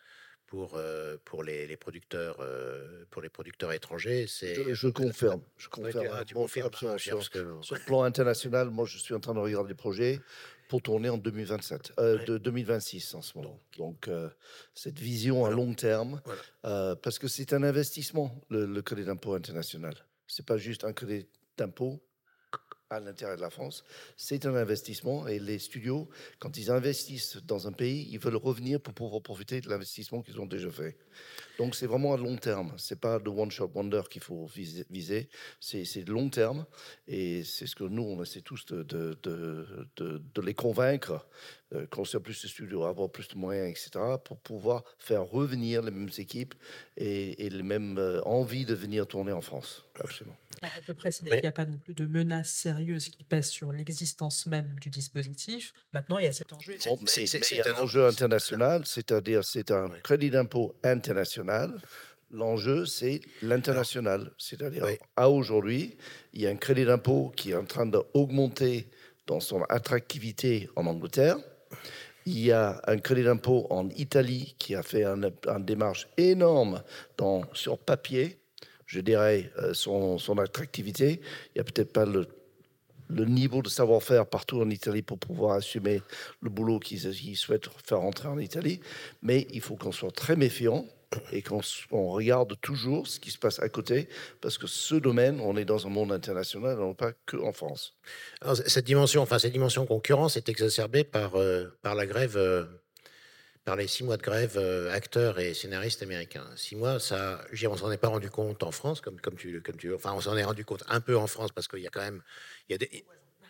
pour, 0.47 0.75
euh, 0.77 1.17
pour 1.25 1.43
les, 1.43 1.67
les 1.67 1.77
producteurs, 1.77 2.37
euh, 2.41 3.05
pour 3.11 3.23
les 3.23 3.29
producteurs 3.29 3.73
étrangers. 3.73 4.27
Je, 4.27 4.75
je, 4.75 4.89
confirme. 4.89 5.43
Je 5.57 5.69
confirme. 5.69 6.09
Ah, 6.13 6.19
absolument, 6.19 6.99
sur, 6.99 7.75
le 7.75 7.85
plan 7.85 8.03
international, 8.03 8.71
moi, 8.71 8.87
je 8.87 8.99
suis 8.99 9.15
en 9.15 9.21
train 9.21 9.35
de 9.35 9.41
regarder 9.41 9.69
des 9.69 9.75
projets 9.75 10.21
pour 10.69 10.83
tourner 10.83 11.09
en 11.09 11.19
2027, 11.19 11.93
euh, 11.99 12.25
de 12.25 12.39
2026 12.39 13.15
en 13.15 13.23
ce 13.23 13.37
moment. 13.39 13.61
Donc, 13.77 14.09
cette 14.75 14.99
vision 14.99 15.45
à 15.45 15.51
long 15.51 15.75
terme, 15.75 16.21
parce 16.63 17.19
que 17.19 17.29
c'est 17.29 17.53
un 17.53 17.63
investissement, 17.63 18.41
le, 18.51 18.81
crédit 18.83 19.05
d'impôt 19.05 19.35
international. 19.35 19.95
C'est 20.27 20.47
pas 20.47 20.57
juste 20.57 20.85
un 20.85 20.93
crédit 20.93 21.29
d'impôt 21.57 22.01
à 22.91 23.01
l'intérieur 23.01 23.37
de 23.37 23.43
la 23.43 23.51
France, 23.51 23.85
c'est 24.17 24.47
un 24.47 24.55
investissement 24.55 25.27
et 25.27 25.39
les 25.39 25.59
studios, 25.59 26.09
quand 26.39 26.57
ils 26.57 26.71
investissent 26.71 27.39
dans 27.45 27.67
un 27.67 27.73
pays, 27.73 28.09
ils 28.11 28.19
veulent 28.19 28.37
revenir 28.37 28.81
pour 28.81 28.95
pouvoir 28.95 29.23
profiter 29.23 29.61
de 29.61 29.69
l'investissement 29.69 30.23
qu'ils 30.23 30.41
ont 30.41 30.47
déjà 30.47 30.71
fait. 30.71 30.97
Donc 31.59 31.75
c'est 31.75 31.87
vraiment 31.87 32.13
à 32.13 32.17
long 32.17 32.37
terme, 32.37 32.73
c'est 32.77 33.01
pas 33.01 33.19
de 33.19 33.31
one 33.31 33.51
shot 33.51 33.71
wonder 33.75 34.03
qu'il 34.11 34.23
faut 34.23 34.47
viser, 34.47 35.29
c'est 35.61 36.05
de 36.05 36.13
long 36.13 36.29
terme 36.29 36.67
et 37.09 37.45
c'est 37.45 37.67
ce 37.67 37.75
que 37.75 37.85
nous 37.85 38.03
on 38.03 38.23
essaie 38.23 38.43
tous 38.43 38.67
de, 38.67 38.83
de, 38.83 39.19
de, 39.23 40.23
de 40.35 40.41
les 40.43 40.55
convaincre, 40.55 41.27
euh, 41.75 41.87
construire 41.87 42.23
plus 42.23 42.41
de 42.43 42.47
studios, 42.47 42.85
avoir 42.85 43.11
plus 43.11 43.27
de 43.29 43.37
moyens, 43.37 43.69
etc., 43.71 44.05
pour 44.25 44.39
pouvoir 44.39 44.85
faire 44.99 45.25
revenir 45.25 45.83
les 45.83 45.91
mêmes 45.91 46.11
équipes 46.19 46.55
et, 46.97 47.45
et 47.45 47.51
les 47.51 47.63
mêmes 47.63 47.99
euh, 47.99 48.23
envies 48.23 48.65
de 48.65 48.75
venir 48.75 49.07
tourner 49.07 49.33
en 49.33 49.41
France. 49.41 49.85
Absolument. 49.99 50.37
On 50.63 50.83
peut 50.87 50.95
préciser 50.95 51.29
qu'il 51.29 51.41
n'y 51.41 51.47
a 51.47 51.53
pas 51.53 51.67
non 51.67 51.79
plus 51.79 51.95
de 51.95 52.07
menaces 52.07 52.51
sérieuses 52.51 53.09
qui 53.09 53.25
pèsent 53.25 53.51
sur 53.51 53.73
l'existence 53.73 54.47
même 54.47 54.77
du 54.81 54.91
dispositif. 54.91 55.73
Maintenant, 55.93 56.19
il 56.19 56.25
y 56.25 56.29
a 56.29 56.33
cet 56.33 56.53
enjeu. 56.53 56.77
c'est 57.07 57.67
un 57.67 57.83
enjeu 57.83 58.07
international, 58.07 58.87
c'est-à-dire 58.87 59.45
c'est 59.45 59.71
un 59.71 59.89
crédit 60.03 60.31
d'impôt 60.31 60.75
international. 60.83 61.46
L'enjeu, 62.31 62.87
c'est 62.87 63.21
l'international. 63.43 64.33
C'est-à-dire, 64.37 64.87
à 65.17 65.31
aujourd'hui, 65.31 65.97
il 66.33 66.43
y 66.43 66.47
a 66.47 66.51
un 66.51 66.57
crédit 66.57 66.85
d'impôt 66.85 67.33
qui 67.37 67.53
est 67.53 67.57
en 67.57 67.65
train 67.65 67.87
d'augmenter 67.87 68.89
dans 69.27 69.41
son 69.41 69.63
attractivité 69.69 70.69
en 70.77 70.87
Angleterre. 70.87 71.37
Il 72.27 72.39
y 72.41 72.51
a 72.51 72.81
un 72.87 72.99
crédit 72.99 73.23
d'impôt 73.23 73.67
en 73.71 73.89
Italie 73.91 74.57
qui 74.59 74.75
a 74.75 74.83
fait 74.83 75.05
une 75.05 75.31
un 75.47 75.61
démarche 75.61 76.09
énorme 76.17 76.83
dans, 77.17 77.43
sur 77.53 77.79
papier 77.79 78.39
je 78.87 79.01
dirais, 79.01 79.51
euh, 79.59 79.75
son, 79.75 80.19
son 80.19 80.39
attractivité. 80.39 81.21
Il 81.49 81.57
n'y 81.57 81.61
a 81.61 81.65
peut-être 81.65 81.93
pas 81.93 82.07
le, 82.07 82.27
le, 83.09 83.25
niveau 83.25 83.61
de 83.61 83.69
savoir-faire 83.69 84.27
partout 84.27 84.61
en 84.61 84.71
Italie 84.71 85.03
pour 85.03 85.19
pouvoir 85.19 85.57
assumer 85.57 86.01
le 86.41 86.51
boulot 86.51 86.79
qu'ils 86.79 87.37
souhaitent 87.37 87.69
faire 87.85 87.99
rentrer 87.99 88.29
en 88.29 88.39
Italie, 88.39 88.81
mais 89.23 89.47
il 89.51 89.61
faut 89.61 89.77
qu'on 89.77 89.93
soit 89.93 90.13
très 90.13 90.37
méfiant 90.37 90.87
et 91.33 91.43
qu'on 91.43 91.61
regarde 92.11 92.61
toujours 92.61 93.07
ce 93.07 93.21
qui 93.21 93.31
se 93.31 93.39
passe 93.39 93.61
à 93.61 93.69
côté, 93.69 94.09
parce 94.41 94.59
que 94.59 94.67
ce 94.67 94.95
domaine, 94.95 95.41
on 95.41 95.57
est 95.57 95.65
dans 95.65 95.87
un 95.87 95.91
monde 95.91 96.13
international, 96.13 96.79
non 96.79 96.95
pas 96.95 97.13
que 97.27 97.37
en 97.37 97.53
France. 97.53 97.95
cette 98.67 98.85
dimension, 98.85 99.23
enfin 99.23 99.39
cette 99.39 99.53
dimension 99.53 99.87
concurrence 99.87 100.37
est 100.37 100.49
exacerbée 100.49 101.05
par, 101.05 101.37
euh, 101.37 101.79
par 101.83 101.95
la 101.95 102.07
grève 102.07 102.37
euh, 102.37 102.65
par 103.65 103.75
les 103.75 103.89
six 103.89 104.05
mois 104.05 104.17
de 104.17 104.23
grève 104.23 104.57
euh, 104.57 104.93
acteurs 104.93 105.41
et 105.41 105.53
scénaristes 105.53 106.01
américains. 106.01 106.47
Six 106.55 106.77
mois, 106.77 107.01
ça, 107.01 107.45
on 107.69 107.77
s'en 107.77 107.91
est 107.91 107.99
pas 107.99 108.09
rendu 108.09 108.31
compte 108.31 108.63
en 108.63 108.71
France, 108.71 109.01
comme, 109.01 109.21
comme 109.21 109.35
tu, 109.35 109.61
comme 109.61 109.77
tu, 109.77 109.93
enfin, 109.93 110.13
on 110.15 110.21
s'en 110.21 110.37
est 110.37 110.45
rendu 110.45 110.65
compte 110.65 110.85
un 110.89 111.01
peu 111.01 111.17
en 111.17 111.27
France 111.27 111.51
parce 111.51 111.67
qu'il 111.67 111.81
y 111.81 111.87
a 111.87 111.91
quand 111.91 112.01
même, 112.01 112.23
il 112.69 112.73
y 112.73 112.75
a 112.77 112.79
des, 112.79 113.05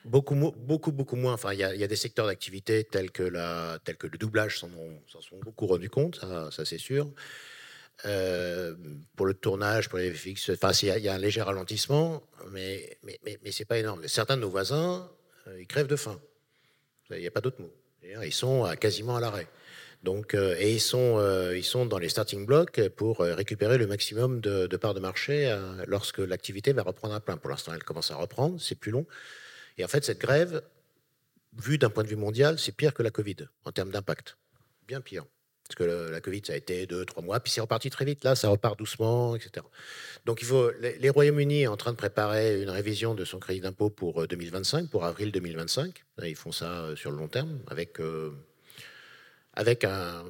beaucoup, 0.07 0.35
beaucoup, 0.35 0.93
beaucoup 0.93 1.17
moins. 1.17 1.35
Enfin, 1.35 1.53
il 1.53 1.59
y 1.59 1.65
a, 1.65 1.87
des 1.87 1.97
secteurs 1.97 2.27
d'activité 2.27 2.85
tels 2.85 3.11
que 3.11 3.23
le 3.23 4.19
doublage 4.19 4.59
s'en 4.59 4.71
sont 5.21 5.39
beaucoup 5.43 5.67
rendu 5.67 5.91
compte, 5.91 6.21
ça, 6.51 6.65
c'est 6.65 6.79
sûr. 6.79 7.11
Euh, 8.05 8.75
pour 9.17 9.25
le 9.25 9.33
tournage, 9.33 9.89
pour 9.89 9.99
les 9.99 10.13
fixes, 10.13 10.51
enfin, 10.51 10.73
il 10.83 11.03
y, 11.03 11.09
a 11.09 11.15
un 11.15 11.19
léger 11.19 11.41
ralentissement, 11.41 12.23
mais, 12.51 12.99
mais, 13.03 13.19
mais, 13.25 13.53
c'est 13.53 13.65
pas 13.65 13.79
énorme. 13.79 14.07
Certains 14.07 14.37
de 14.37 14.43
nos 14.43 14.51
voisins, 14.51 15.11
euh, 15.47 15.61
ils 15.61 15.67
crèvent 15.67 15.87
de 15.87 15.97
faim. 15.97 16.21
Il 17.11 17.19
n'y 17.19 17.27
a 17.27 17.31
pas 17.31 17.41
d'autre 17.41 17.61
mot. 17.61 17.73
Ils 18.23 18.35
sont 18.35 18.71
quasiment 18.79 19.17
à 19.17 19.21
l'arrêt. 19.21 19.49
Donc, 20.07 20.35
euh, 20.35 20.55
et 20.59 20.75
ils 20.75 20.81
sont, 20.81 21.17
euh, 21.19 21.85
dans 21.87 21.99
les 21.99 22.09
starting 22.09 22.47
blocks 22.47 22.89
pour 22.91 23.21
euh, 23.23 23.35
récupérer 23.35 23.77
le 23.77 23.89
maximum 23.89 24.41
de, 24.41 24.77
parts 24.77 24.95
de 24.95 25.01
marché 25.01 25.53
lorsque 25.87 26.19
l'activité 26.19 26.73
va 26.73 26.83
reprendre 26.83 27.15
à 27.15 27.21
plein. 27.21 27.37
Pour 27.37 27.51
l'instant, 27.51 27.73
elle 27.75 27.83
commence 27.83 28.13
à 28.13 28.17
reprendre, 28.17 28.61
c'est 28.61 28.77
plus 28.77 28.93
long. 28.93 29.05
Et 29.79 29.85
en 29.85 29.89
fait, 29.89 30.05
cette 30.05 30.21
grève, 30.21 30.63
vue 31.59 31.79
d'un 31.79 31.91
point 31.91 32.03
de 32.03 32.09
vue 32.09 32.17
mondial, 32.17 32.59
c'est 32.59 32.73
pire 32.73 32.95
que 32.95 33.03
la 33.03 33.11
Covid 33.11 33.37
en 33.65 33.73
termes 33.73 33.91
d'impact. 33.91 34.37
Bien 34.87 35.01
pire. 35.01 35.25
Parce 35.67 35.75
que 35.75 36.11
la 36.11 36.21
Covid, 36.21 36.43
ça 36.47 36.53
a 36.53 36.57
été 36.57 36.87
deux, 36.87 37.05
trois 37.05 37.25
mois, 37.25 37.41
puis 37.41 37.53
c'est 37.53 37.61
reparti 37.61 37.91
très 37.91 38.05
vite. 38.05 38.23
Là, 38.23 38.37
ça 38.37 38.49
repart 38.49 38.79
doucement, 38.79 39.35
etc. 39.35 39.67
Donc, 40.25 40.41
il 40.41 40.47
faut. 40.47 40.71
Les, 40.81 41.11
Royaumes-Unis 41.11 41.63
est 41.63 41.67
en 41.67 41.77
train 41.77 41.91
de 41.91 41.97
préparer 41.97 42.63
une 42.63 42.71
révision 42.71 43.17
de 43.17 43.25
son 43.25 43.41
crédit 43.41 43.61
d'impôt 43.61 43.91
pour 43.91 44.29
2025, 44.29 44.89
pour 44.89 45.05
avril 45.05 45.33
2025. 45.33 46.05
Ils 46.23 46.37
font 46.37 46.53
ça 46.53 46.95
sur 46.95 47.11
le 47.11 47.17
long 47.17 47.27
terme, 47.27 47.59
avec 47.67 47.99
avec 49.55 49.85
un. 49.85 50.25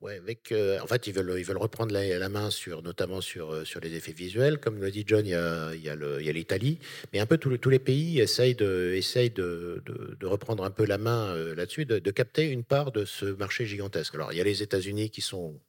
Ouais, 0.00 0.16
avec, 0.16 0.50
euh, 0.50 0.80
en 0.80 0.86
fait, 0.86 1.06
ils 1.08 1.12
veulent, 1.12 1.38
ils 1.38 1.44
veulent 1.44 1.58
reprendre 1.58 1.92
la, 1.92 2.28
main 2.30 2.48
sur, 2.50 2.82
notamment 2.82 3.20
sur, 3.20 3.50
euh, 3.50 3.64
sur 3.66 3.80
les 3.80 3.94
effets 3.94 4.12
visuels. 4.12 4.58
Comme 4.58 4.80
le 4.80 4.90
dit 4.90 5.04
John, 5.06 5.26
il 5.26 5.30
y 5.30 5.34
a, 5.34 6.32
l'Italie, 6.32 6.78
mais 7.12 7.20
un 7.20 7.26
peu 7.26 7.36
tous, 7.36 7.58
tous 7.58 7.68
les 7.68 7.78
pays 7.78 8.18
essayent 8.18 8.54
de, 8.54 8.94
essayent 8.94 9.28
de, 9.28 9.82
de, 9.84 10.26
reprendre 10.26 10.64
un 10.64 10.70
peu 10.70 10.86
la 10.86 10.96
main 10.96 11.34
euh, 11.34 11.54
là-dessus, 11.54 11.84
de, 11.84 12.10
capter 12.10 12.48
une 12.48 12.64
part 12.64 12.92
de 12.92 13.04
ce 13.04 13.26
marché 13.26 13.66
gigantesque. 13.66 14.14
Alors, 14.14 14.32
il 14.32 14.38
y 14.38 14.40
a 14.40 14.44
les 14.44 14.62
États-Unis 14.62 15.10
qui 15.10 15.20
sont 15.20 15.60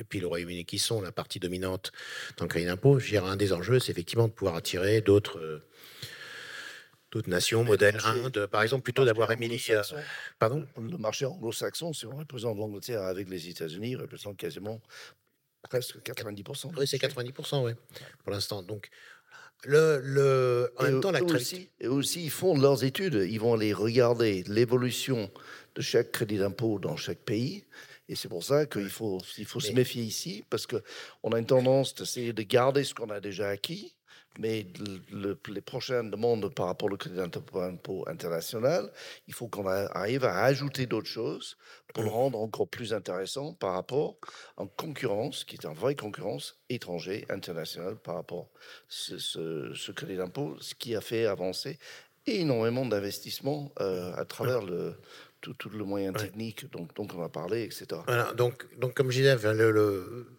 et 0.00 0.04
puis 0.04 0.20
le 0.20 0.28
Royaume-Uni 0.28 0.64
qui 0.64 0.78
sont 0.78 1.00
la 1.00 1.10
partie 1.10 1.40
dominante 1.40 1.90
dans 2.36 2.44
le 2.44 2.48
crédit 2.48 2.66
d'impôt. 2.66 3.00
Je 3.00 3.08
dirais 3.08 3.28
un 3.28 3.34
des 3.34 3.52
enjeux, 3.52 3.80
c'est 3.80 3.90
effectivement 3.90 4.28
de 4.28 4.32
pouvoir 4.32 4.54
attirer 4.54 5.00
d'autres 5.00 5.64
d'autres 7.10 7.30
nations, 7.30 7.64
modèle 7.64 7.98
Inde, 8.04 8.46
par 8.46 8.62
exemple, 8.62 8.82
plutôt 8.82 9.04
d'avoir 9.04 9.30
Émilie. 9.32 9.64
Euh, 9.70 9.82
pardon? 10.38 10.66
Le 10.76 10.98
marché 10.98 11.24
anglo-saxon, 11.24 11.92
si 11.92 12.06
on 12.06 12.16
représente 12.16 12.56
l'Angleterre 12.56 13.02
avec 13.02 13.28
les 13.28 13.48
États-Unis, 13.48 13.96
représente 13.96 14.36
quasiment 14.36 14.80
presque 15.68 15.98
90%. 15.98 16.72
Oui, 16.76 16.86
c'est 16.86 16.98
90%, 16.98 17.64
oui, 17.64 17.72
pour 18.22 18.32
l'instant. 18.32 18.62
Donc, 18.62 18.90
le, 19.64 20.00
le, 20.04 20.72
en 20.76 20.84
même 20.84 21.00
temps, 21.00 21.10
la 21.10 21.22
aussi, 21.22 21.68
et 21.80 21.88
aussi, 21.88 22.24
ils 22.24 22.30
font 22.30 22.56
leurs 22.56 22.84
études, 22.84 23.26
ils 23.28 23.40
vont 23.40 23.54
aller 23.54 23.72
regarder 23.72 24.44
l'évolution 24.46 25.30
de 25.74 25.80
chaque 25.80 26.12
crédit 26.12 26.38
d'impôt 26.38 26.78
dans 26.78 26.96
chaque 26.96 27.18
pays. 27.18 27.64
Et 28.08 28.14
c'est 28.14 28.28
pour 28.28 28.44
ça 28.44 28.66
qu'il 28.66 28.88
faut, 28.88 29.20
il 29.36 29.44
faut 29.44 29.60
se 29.60 29.72
méfier 29.72 30.02
ici, 30.02 30.44
parce 30.48 30.66
qu'on 30.66 31.32
a 31.32 31.38
une 31.38 31.46
tendance 31.46 31.94
d'essayer 31.94 32.32
de 32.32 32.42
garder 32.42 32.84
ce 32.84 32.94
qu'on 32.94 33.10
a 33.10 33.20
déjà 33.20 33.48
acquis 33.48 33.94
mais 34.38 34.66
les 35.50 35.60
prochaines 35.60 36.10
demandes 36.10 36.48
par 36.54 36.66
rapport 36.66 36.90
au 36.90 36.96
crédit 36.96 37.16
d'impôt 37.16 38.04
international, 38.08 38.90
il 39.26 39.34
faut 39.34 39.48
qu'on 39.48 39.66
arrive 39.66 40.24
à 40.24 40.44
ajouter 40.44 40.86
d'autres 40.86 41.08
choses 41.08 41.56
pour 41.92 42.04
le 42.04 42.08
rendre 42.08 42.38
encore 42.38 42.68
plus 42.68 42.94
intéressant 42.94 43.52
par 43.54 43.74
rapport 43.74 44.16
en 44.56 44.66
concurrence, 44.66 45.44
qui 45.44 45.56
est 45.56 45.64
une 45.64 45.74
vraie 45.74 45.96
concurrence 45.96 46.56
étranger, 46.68 47.26
internationale 47.28 47.96
par 47.96 48.14
rapport 48.14 48.50
à 48.54 48.58
ce, 48.88 49.18
ce, 49.18 49.92
crédit 49.92 50.16
d'impôt, 50.16 50.56
ce 50.60 50.74
qui 50.74 50.94
a 50.94 51.00
fait 51.00 51.26
avancer 51.26 51.78
énormément 52.26 52.86
d'investissements 52.86 53.72
euh, 53.80 54.14
à 54.14 54.24
travers 54.24 54.62
le, 54.62 54.94
tout, 55.40 55.56
le 55.70 55.84
moyen 55.84 56.12
technique 56.12 56.70
dont, 56.70 56.86
dont, 56.94 57.08
on 57.16 57.22
a 57.22 57.28
parlé, 57.28 57.64
etc. 57.64 57.86
Voilà, 58.06 58.32
donc, 58.34 58.66
donc 58.78 58.94
comme 58.94 59.10
je 59.10 59.18
disais, 59.18 59.36
le, 59.54 59.70
le 59.72 60.37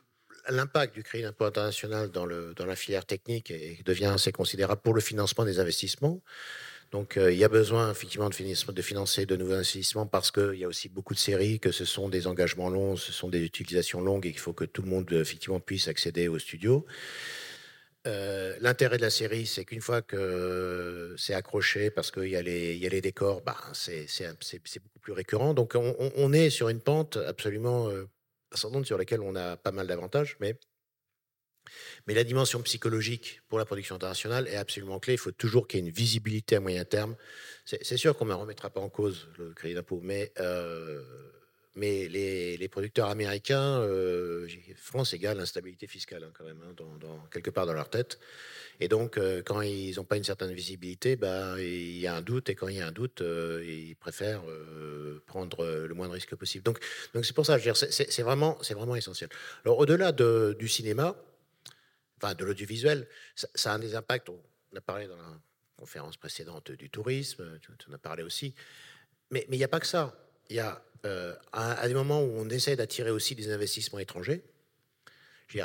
l'impact 0.51 0.95
du 0.95 1.03
crédit 1.03 1.23
d'impôt 1.23 1.45
international 1.45 2.09
dans, 2.09 2.25
la 2.25 2.75
filière 2.75 3.05
technique 3.05 3.53
devient 3.83 4.05
assez 4.05 4.31
considérable 4.31 4.81
pour 4.81 4.93
le 4.93 5.01
financement 5.01 5.45
des 5.45 5.59
investissements. 5.59 6.21
Donc, 6.91 7.17
euh, 7.17 7.31
il 7.31 7.38
y 7.38 7.43
a 7.43 7.49
besoin 7.49 7.91
effectivement 7.91 8.29
de, 8.29 8.81
financer 8.81 9.25
de 9.27 9.35
nouveaux 9.35 9.53
investissements 9.53 10.07
parce 10.07 10.31
qu'il 10.31 10.55
y 10.55 10.63
a 10.63 10.67
aussi 10.67 10.89
beaucoup 10.89 11.13
de 11.13 11.19
séries, 11.19 11.59
que 11.59 11.71
ce 11.71 11.85
sont 11.85 12.09
des 12.09 12.25
engagements 12.25 12.69
longs, 12.69 12.95
ce 12.95 13.12
sont 13.12 13.29
des 13.29 13.43
utilisations 13.43 14.01
longues 14.01 14.25
et 14.25 14.31
qu'il 14.31 14.39
faut 14.39 14.53
que 14.53 14.65
tout 14.65 14.81
le 14.81 14.89
monde 14.89 15.12
effectivement 15.12 15.59
puisse 15.59 15.88
accéder 15.88 16.27
au 16.27 16.39
studio. 16.39 16.85
Euh, 18.07 18.55
l'intérêt 18.62 18.97
de 18.97 19.03
la 19.03 19.09
série, 19.12 19.45
c'est 19.45 19.65
qu'une 19.65 19.81
fois 19.81 20.01
que 20.01 21.13
c'est 21.17 21.33
accroché, 21.33 21.91
parce 21.91 22.12
qu'il 22.12 22.29
y, 22.29 22.35
a 22.35 22.41
les, 22.41 23.01
décors, 23.01 23.41
bah, 23.41 23.57
c'est 23.73 24.07
beaucoup 24.81 24.99
plus 24.99 25.13
récurrent. 25.13 25.53
Donc, 25.53 25.73
on, 25.75 25.95
on, 26.15 26.33
est 26.33 26.49
sur 26.49 26.69
une 26.69 26.79
pente 26.79 27.17
absolument 27.17 27.89
euh, 27.89 28.05
sur 28.53 28.97
laquelle 28.97 29.21
on 29.21 29.35
a 29.35 29.57
pas 29.57 29.71
mal 29.71 29.88
d'avantages, 29.88 30.38
mais, 30.39 30.57
mais 32.07 32.13
la 32.13 32.23
dimension 32.23 32.62
psychologique 32.62 33.41
pour 33.47 33.59
la 33.59 33.65
production 33.65 33.95
internationale 33.95 34.47
est 34.47 34.55
absolument 34.55 34.99
clé. 34.99 35.13
Il 35.13 35.19
faut 35.19 35.31
toujours 35.31 35.67
qu'il 35.67 35.79
y 35.79 35.83
ait 35.83 35.85
une 35.88 35.93
visibilité 35.93 36.55
à 36.55 36.59
moyen 36.59 36.85
terme. 36.85 37.15
C'est 37.65 37.97
sûr 37.97 38.17
qu'on 38.17 38.25
ne 38.25 38.33
remettra 38.33 38.69
pas 38.69 38.81
en 38.81 38.89
cause 38.89 39.27
le 39.38 39.53
crédit 39.53 39.75
d'impôt, 39.75 39.99
mais, 40.03 40.31
euh, 40.39 41.03
mais 41.75 42.07
les, 42.07 42.67
producteurs 42.67 43.09
américains, 43.09 43.79
euh, 43.81 44.47
France 44.75 45.13
égale 45.13 45.39
instabilité 45.39 45.85
fiscale 45.85 46.23
hein, 46.23 46.31
quand 46.35 46.45
même, 46.45 46.62
hein, 46.67 46.73
dans, 46.99 47.19
quelque 47.31 47.51
part 47.51 47.67
dans 47.67 47.73
leur 47.73 47.89
tête. 47.89 48.19
Et 48.79 48.88
donc, 48.88 49.17
euh, 49.17 49.43
quand 49.45 49.62
ils 49.62 49.97
n'ont 49.97 50.03
pas 50.05 50.17
une 50.17 50.23
certaine 50.23 50.51
visibilité, 50.51 51.15
bah, 51.15 51.55
il 51.59 51.99
y 51.99 52.07
a 52.07 52.15
un 52.15 52.21
doute. 52.21 52.49
Et 52.49 52.55
quand 52.55 52.69
il 52.69 52.77
y 52.77 52.81
a 52.81 52.88
un 52.88 52.91
doute, 52.91 53.21
ils 53.21 53.95
préfèrent 53.99 54.43
prendre 55.29 55.65
le 55.65 55.93
moins 55.93 56.07
de 56.07 56.13
risques 56.13 56.35
possible. 56.35 56.63
Donc, 56.63 56.79
donc 57.13 57.23
c'est 57.23 57.33
pour 57.33 57.45
ça, 57.45 57.57
c'est 57.59 58.21
vraiment, 58.21 58.57
c'est 58.61 58.73
vraiment 58.73 58.95
essentiel. 58.95 59.29
Alors, 59.63 59.77
au-delà 59.77 60.11
de, 60.11 60.55
du 60.59 60.67
cinéma, 60.67 61.15
enfin 62.17 62.33
de 62.33 62.43
l'audiovisuel, 62.43 63.07
ça, 63.35 63.73
a 63.73 63.79
des 63.79 63.95
impacts. 63.95 64.29
On 64.29 64.75
a 64.75 64.81
parlé 64.81 65.07
dans 65.07 65.15
la 65.15 65.39
conférence 65.77 66.17
précédente 66.17 66.71
du 66.71 66.89
tourisme, 66.89 67.60
tu, 67.62 67.71
en 67.89 67.93
as 67.93 67.97
parlé 67.97 68.23
aussi. 68.23 68.54
Mais 69.31 69.45
il 69.49 69.58
n'y 69.58 69.63
a 69.63 69.69
pas 69.69 69.79
que 69.79 69.87
ça. 69.87 70.13
Il 70.49 70.56
y 70.58 70.60
a 70.60 70.81
à, 71.54 71.87
des 71.87 71.93
moments 71.93 72.21
où 72.21 72.31
on 72.37 72.49
essaie 72.49 72.75
d'attirer 72.75 73.12
aussi 73.12 73.35
des 73.35 73.51
investissements 73.51 73.99
étrangers. 73.99 74.43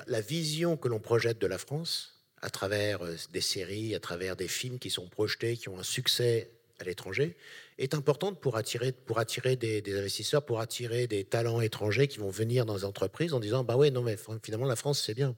La 0.07 0.21
vision 0.21 0.77
que 0.77 0.89
l'on 0.89 1.01
projette 1.01 1.39
de 1.39 1.47
la 1.47 1.59
France, 1.59 2.23
à 2.41 2.51
travers 2.51 3.01
des 3.33 3.41
séries, 3.41 3.95
à 3.95 4.01
travers 4.01 4.37
des 4.37 4.49
films 4.49 4.79
qui 4.79 4.91
sont 4.91 5.09
projetés, 5.09 5.57
qui 5.57 5.69
ont 5.69 5.79
un 5.79 5.85
succès 5.85 6.51
à 6.79 6.85
l'étranger, 6.85 7.37
est 7.79 7.95
importante 7.95 8.41
pour 8.41 8.57
attirer, 8.57 8.93
pour 8.93 9.19
attirer 9.19 9.57
des, 9.57 9.83
investisseurs, 9.99 10.45
pour 10.45 10.61
attirer 10.61 11.07
des 11.07 11.25
talents 11.25 11.61
étrangers 11.61 12.09
qui 12.09 12.19
vont 12.19 12.31
venir 12.31 12.67
dans 12.67 12.77
les 12.77 12.85
entreprises 12.85 13.35
en 13.35 13.41
disant 13.41 13.65
bah 13.65 13.77
ouais, 13.77 13.91
non, 13.91 14.03
mais 14.03 14.17
finalement, 14.43 14.67
la 14.67 14.77
France, 14.77 15.03
c'est 15.05 15.15
bien. 15.15 15.37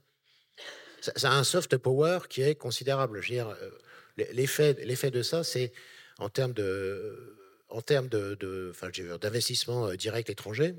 Ça, 1.00 1.30
a 1.30 1.34
un 1.34 1.44
soft 1.44 1.76
power 1.76 2.20
qui 2.28 2.42
est 2.42 2.54
considérable. 2.54 3.20
L'effet 4.16 5.10
de 5.10 5.22
ça, 5.22 5.44
c'est 5.44 5.72
en 6.18 6.28
termes 6.28 6.52
de 6.52 7.36
en 7.68 7.82
termes 7.82 8.08
de, 8.08 8.70
enfin, 8.70 8.90
d'investissement 9.20 9.92
direct 9.94 10.30
étranger, 10.30 10.74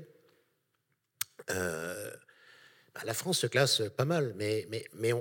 euh, 1.50 2.10
bah, 2.94 3.02
la 3.04 3.14
France 3.14 3.38
se 3.38 3.46
classe 3.46 3.82
pas 3.96 4.04
mal, 4.04 4.34
mais, 4.36 4.66
mais, 4.70 4.84
mais 4.94 5.12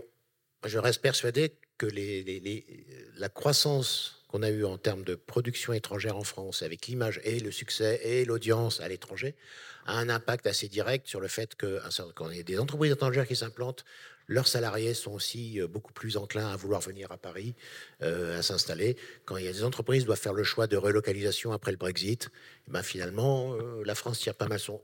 je 0.65 0.77
reste 0.77 1.01
persuadé 1.01 1.57
que 1.77 1.87
la 3.17 3.29
croissance 3.29 4.16
qu'on 4.27 4.43
a 4.43 4.49
eue 4.49 4.65
en 4.65 4.77
termes 4.77 5.03
de 5.03 5.15
production 5.15 5.73
étrangère 5.73 6.17
en 6.17 6.23
France, 6.23 6.61
avec 6.63 6.87
l'image 6.87 7.21
et 7.23 7.39
le 7.39 7.51
succès 7.51 7.99
et 8.03 8.25
l'audience 8.25 8.81
à 8.81 8.87
l'étranger, 8.87 9.35
a 9.85 9.97
un 9.97 10.09
impact 10.09 10.47
assez 10.47 10.67
direct 10.67 11.07
sur 11.07 11.19
le 11.19 11.27
fait 11.27 11.55
que 11.55 11.79
quand 12.13 12.29
il 12.29 12.37
y 12.37 12.39
a 12.39 12.43
des 12.43 12.59
entreprises 12.59 12.91
étrangères 12.91 13.27
qui 13.27 13.35
s'implantent, 13.35 13.85
leurs 14.27 14.47
salariés 14.47 14.93
sont 14.93 15.13
aussi 15.13 15.61
euh, 15.61 15.67
beaucoup 15.67 15.93
plus 15.93 16.17
enclins 16.17 16.47
à 16.47 16.55
vouloir 16.57 16.81
venir 16.81 17.11
à 17.11 17.17
Paris, 17.17 17.55
euh, 18.01 18.37
à 18.37 18.41
s'installer. 18.41 18.97
Quand 19.25 19.37
il 19.37 19.45
y 19.45 19.47
a 19.47 19.53
des 19.53 19.63
entreprises 19.63 20.01
qui 20.01 20.05
doivent 20.05 20.19
faire 20.19 20.33
le 20.33 20.43
choix 20.43 20.67
de 20.67 20.75
relocalisation 20.75 21.53
après 21.53 21.71
le 21.71 21.77
Brexit, 21.77 22.29
eh 22.67 22.71
ben 22.71 22.83
finalement, 22.83 23.53
euh, 23.53 23.83
la 23.85 23.95
France 23.95 24.19
tire 24.19 24.35
pas 24.35 24.47
mal 24.47 24.59
son, 24.59 24.81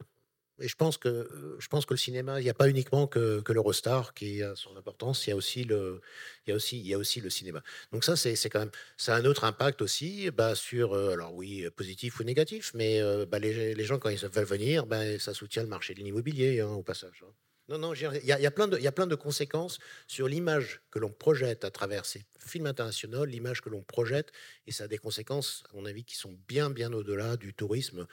et 0.59 0.67
je 0.67 0.75
pense 0.75 0.97
que, 0.97 1.27
je 1.59 1.67
pense 1.67 1.85
que 1.85 1.93
le 1.93 1.97
cinéma, 1.97 2.39
il 2.39 2.43
n'y 2.43 2.49
a 2.49 2.53
pas 2.53 2.69
uniquement 2.69 3.07
que, 3.07 3.41
que 3.41 3.53
l'Eurostar 3.53 4.13
qui 4.13 4.43
a 4.43 4.55
son 4.55 4.75
importance, 4.77 5.25
il 5.27 5.31
y 5.31 5.33
a 5.33 5.35
aussi 5.35 5.63
le, 5.63 6.01
il 6.45 6.51
y 6.51 6.53
a 6.53 6.55
aussi, 6.55 6.79
il 6.79 6.87
y 6.87 6.93
a 6.93 6.97
aussi 6.97 7.21
le 7.21 7.29
cinéma. 7.29 7.63
Donc 7.91 8.03
ça, 8.03 8.15
c'est 8.15 8.49
quand 8.49 8.59
même, 8.59 8.71
ça 8.97 9.15
a 9.15 9.19
un 9.19 9.25
autre 9.25 9.43
impact 9.45 9.81
aussi, 9.81 10.29
bah, 10.31 10.55
sur, 10.55 10.93
alors 10.95 11.33
oui, 11.33 11.67
positif 11.75 12.19
ou 12.19 12.23
négatif, 12.23 12.71
mais 12.75 13.01
bah, 13.25 13.39
les, 13.39 13.73
les, 13.73 13.83
gens 13.85 13.99
quand 13.99 14.09
ils 14.09 14.17
veulent 14.17 14.45
venir, 14.45 14.85
bah, 14.85 15.19
ça 15.19 15.33
soutient 15.33 15.63
le 15.63 15.69
marché 15.69 15.93
de 15.93 15.99
l'immobilier 16.01 16.61
hein, 16.61 16.69
au 16.69 16.83
passage. 16.83 17.23
Hein. 17.23 17.33
Non, 17.73 17.79
non, 17.79 17.93
il 17.95 18.25
y, 18.25 18.31
a, 18.31 18.51
plein 18.51 18.67
de, 18.67 19.15
conséquences 19.15 19.79
sur 20.05 20.27
l'image 20.27 20.81
que 20.91 20.99
l'on 20.99 21.09
projette 21.09 21.65
à 21.65 21.71
travers 21.71 22.05
ces 22.05 22.23
films 22.37 22.67
internationaux, 22.67 23.25
l'image 23.25 23.61
que 23.61 23.69
l'on 23.69 23.81
projette, 23.81 24.31
et 24.67 24.71
ça 24.71 24.83
a 24.83 24.87
des 24.87 24.99
conséquences, 24.99 25.63
à 25.71 25.75
mon 25.75 25.85
avis, 25.85 26.03
qui 26.03 26.15
sont 26.15 26.37
bien, 26.47 26.69
bien 26.69 26.93
au-delà 26.93 27.35
du 27.35 27.55
tourisme 27.55 28.05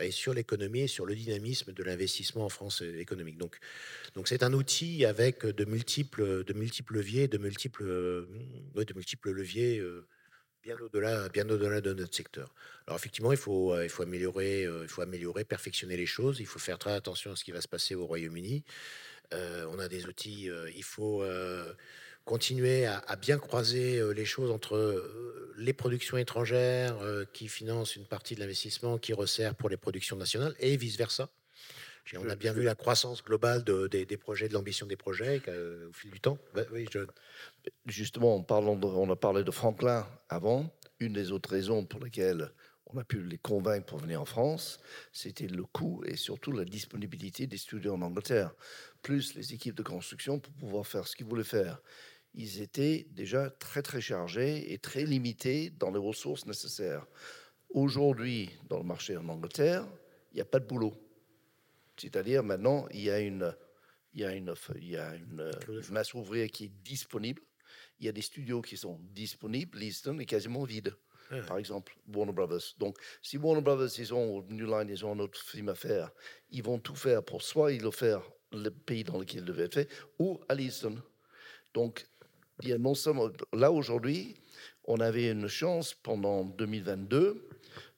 et 0.00 0.10
sur 0.10 0.34
l'économie 0.34 0.80
et 0.80 0.86
sur 0.88 1.06
le 1.06 1.14
dynamisme 1.14 1.72
de 1.72 1.82
l'investissement 1.84 2.46
en 2.46 2.48
France 2.48 2.82
économique. 2.82 3.38
Donc, 3.38 3.60
donc 4.14 4.26
c'est 4.26 4.42
un 4.42 4.52
outil 4.52 5.04
avec 5.04 5.46
de 5.46 5.64
multiples, 5.64 6.42
leviers, 6.90 7.28
de 7.28 7.38
multiples, 7.38 8.26
multiples 8.74 9.30
leviers. 9.30 9.78
Euh, 9.78 10.08
bien 10.66 10.76
au-delà, 10.80 11.28
bien 11.28 11.48
au-delà 11.48 11.80
de 11.80 11.92
notre 11.92 12.14
secteur. 12.14 12.52
Alors 12.86 12.98
effectivement, 12.98 13.30
il 13.30 13.38
faut, 13.38 13.72
euh, 13.72 13.84
il 13.84 13.88
faut 13.88 14.02
améliorer, 14.02 14.64
euh, 14.64 14.80
il 14.82 14.88
faut 14.88 15.02
améliorer, 15.02 15.44
perfectionner 15.44 15.96
les 15.96 16.06
choses. 16.06 16.40
Il 16.40 16.46
faut 16.46 16.58
faire 16.58 16.78
très 16.78 16.92
attention 16.92 17.30
à 17.30 17.36
ce 17.36 17.44
qui 17.44 17.52
va 17.52 17.60
se 17.60 17.68
passer 17.68 17.94
au 17.94 18.04
Royaume-Uni. 18.04 18.64
Euh, 19.32 19.66
on 19.70 19.78
a 19.78 19.86
des 19.88 20.06
outils. 20.06 20.50
il 20.74 20.82
faut 20.82 21.24
continuer 22.24 22.86
à, 22.86 23.16
bien 23.16 23.38
croiser 23.38 24.02
les 24.12 24.24
choses 24.24 24.50
entre 24.50 24.76
les 25.56 25.72
productions 25.72 26.16
étrangères 26.16 26.96
qui 27.32 27.46
financent 27.46 27.94
une 27.94 28.06
partie 28.06 28.34
de 28.34 28.40
l'investissement 28.40 28.98
qui 28.98 29.12
resserre 29.12 29.54
pour 29.54 29.68
les 29.68 29.76
productions 29.76 30.16
nationales 30.16 30.54
et 30.58 30.76
vice 30.76 30.96
versa. 30.96 31.28
On 32.16 32.28
a 32.28 32.36
bien 32.36 32.52
vu 32.52 32.62
la 32.62 32.76
croissance 32.76 33.22
globale 33.22 33.64
des, 33.64 34.16
projets, 34.16 34.48
de 34.48 34.54
l'ambition 34.54 34.86
des 34.86 34.96
projets 34.96 35.42
au 35.88 35.92
fil 35.92 36.10
du 36.10 36.20
temps. 36.20 36.38
Bah, 36.54 36.62
oui, 36.72 36.86
je... 36.92 37.00
Justement, 37.86 38.44
on 38.48 39.10
a 39.10 39.16
parlé 39.16 39.44
de 39.44 39.50
Franklin 39.50 40.06
avant. 40.28 40.70
Une 40.98 41.12
des 41.12 41.30
autres 41.32 41.50
raisons 41.50 41.84
pour 41.84 42.00
lesquelles 42.00 42.50
on 42.86 42.98
a 42.98 43.04
pu 43.04 43.22
les 43.22 43.38
convaincre 43.38 43.86
pour 43.86 43.98
venir 43.98 44.20
en 44.20 44.24
France, 44.24 44.78
c'était 45.12 45.48
le 45.48 45.64
coût 45.64 46.02
et 46.06 46.16
surtout 46.16 46.52
la 46.52 46.64
disponibilité 46.64 47.46
des 47.46 47.56
studios 47.56 47.94
en 47.94 48.02
Angleterre, 48.02 48.54
plus 49.02 49.34
les 49.34 49.52
équipes 49.52 49.74
de 49.74 49.82
construction 49.82 50.38
pour 50.38 50.52
pouvoir 50.54 50.86
faire 50.86 51.06
ce 51.06 51.16
qu'ils 51.16 51.26
voulaient 51.26 51.44
faire. 51.44 51.80
Ils 52.34 52.60
étaient 52.62 53.06
déjà 53.10 53.50
très 53.50 53.82
très 53.82 54.00
chargés 54.00 54.72
et 54.72 54.78
très 54.78 55.04
limités 55.04 55.70
dans 55.70 55.90
les 55.90 55.98
ressources 55.98 56.46
nécessaires. 56.46 57.06
Aujourd'hui, 57.70 58.50
dans 58.68 58.78
le 58.78 58.84
marché 58.84 59.16
en 59.16 59.28
Angleterre, 59.28 59.86
il 60.32 60.36
n'y 60.36 60.42
a 60.42 60.46
pas 60.46 60.60
de 60.60 60.66
boulot. 60.66 60.94
C'est-à-dire 61.96 62.42
maintenant, 62.42 62.86
il 62.92 63.00
y 63.00 63.10
a 63.10 63.18
une, 63.18 63.54
il 64.12 64.20
y 64.20 64.24
a 64.24 64.34
une, 64.34 64.54
il 64.76 64.88
y 64.88 64.96
a 64.96 65.14
une 65.14 65.50
masse 65.90 66.14
ouvrière 66.14 66.48
qui 66.48 66.66
est 66.66 66.72
disponible. 66.84 67.42
Il 67.98 68.06
y 68.06 68.08
a 68.08 68.12
des 68.12 68.22
studios 68.22 68.62
qui 68.62 68.76
sont 68.76 69.00
disponibles. 69.14 69.78
Leaston 69.78 70.18
est 70.18 70.26
quasiment 70.26 70.64
vide. 70.64 70.94
Par 71.48 71.58
exemple, 71.58 71.96
Warner 72.14 72.32
Brothers. 72.32 72.74
Donc, 72.78 72.98
si 73.20 73.36
Warner 73.36 73.62
Brothers, 73.62 73.98
ils 73.98 74.14
ont 74.14 74.42
New 74.48 74.66
Line, 74.66 74.88
ils 74.88 75.04
ont 75.04 75.12
un 75.12 75.18
autre 75.18 75.40
film 75.40 75.68
à 75.68 75.74
faire, 75.74 76.12
ils 76.50 76.62
vont 76.62 76.78
tout 76.78 76.94
faire 76.94 77.22
pour 77.22 77.42
soit 77.42 77.72
ils 77.72 77.82
le 77.82 77.90
faire 77.90 78.22
le 78.52 78.70
pays 78.70 79.02
dans 79.02 79.18
lequel 79.18 79.40
il 79.40 79.44
devait 79.44 79.64
être 79.64 79.74
fait, 79.74 79.88
ou 80.20 80.40
à 80.48 80.54
Leaston. 80.54 81.02
Donc, 81.74 82.06
il 82.62 82.68
y 82.68 82.72
a 82.72 82.78
non 82.78 82.94
seulement 82.94 83.28
là 83.52 83.72
aujourd'hui, 83.72 84.36
on 84.84 85.00
avait 85.00 85.30
une 85.30 85.48
chance 85.48 85.94
pendant 85.94 86.44
2022 86.44 87.48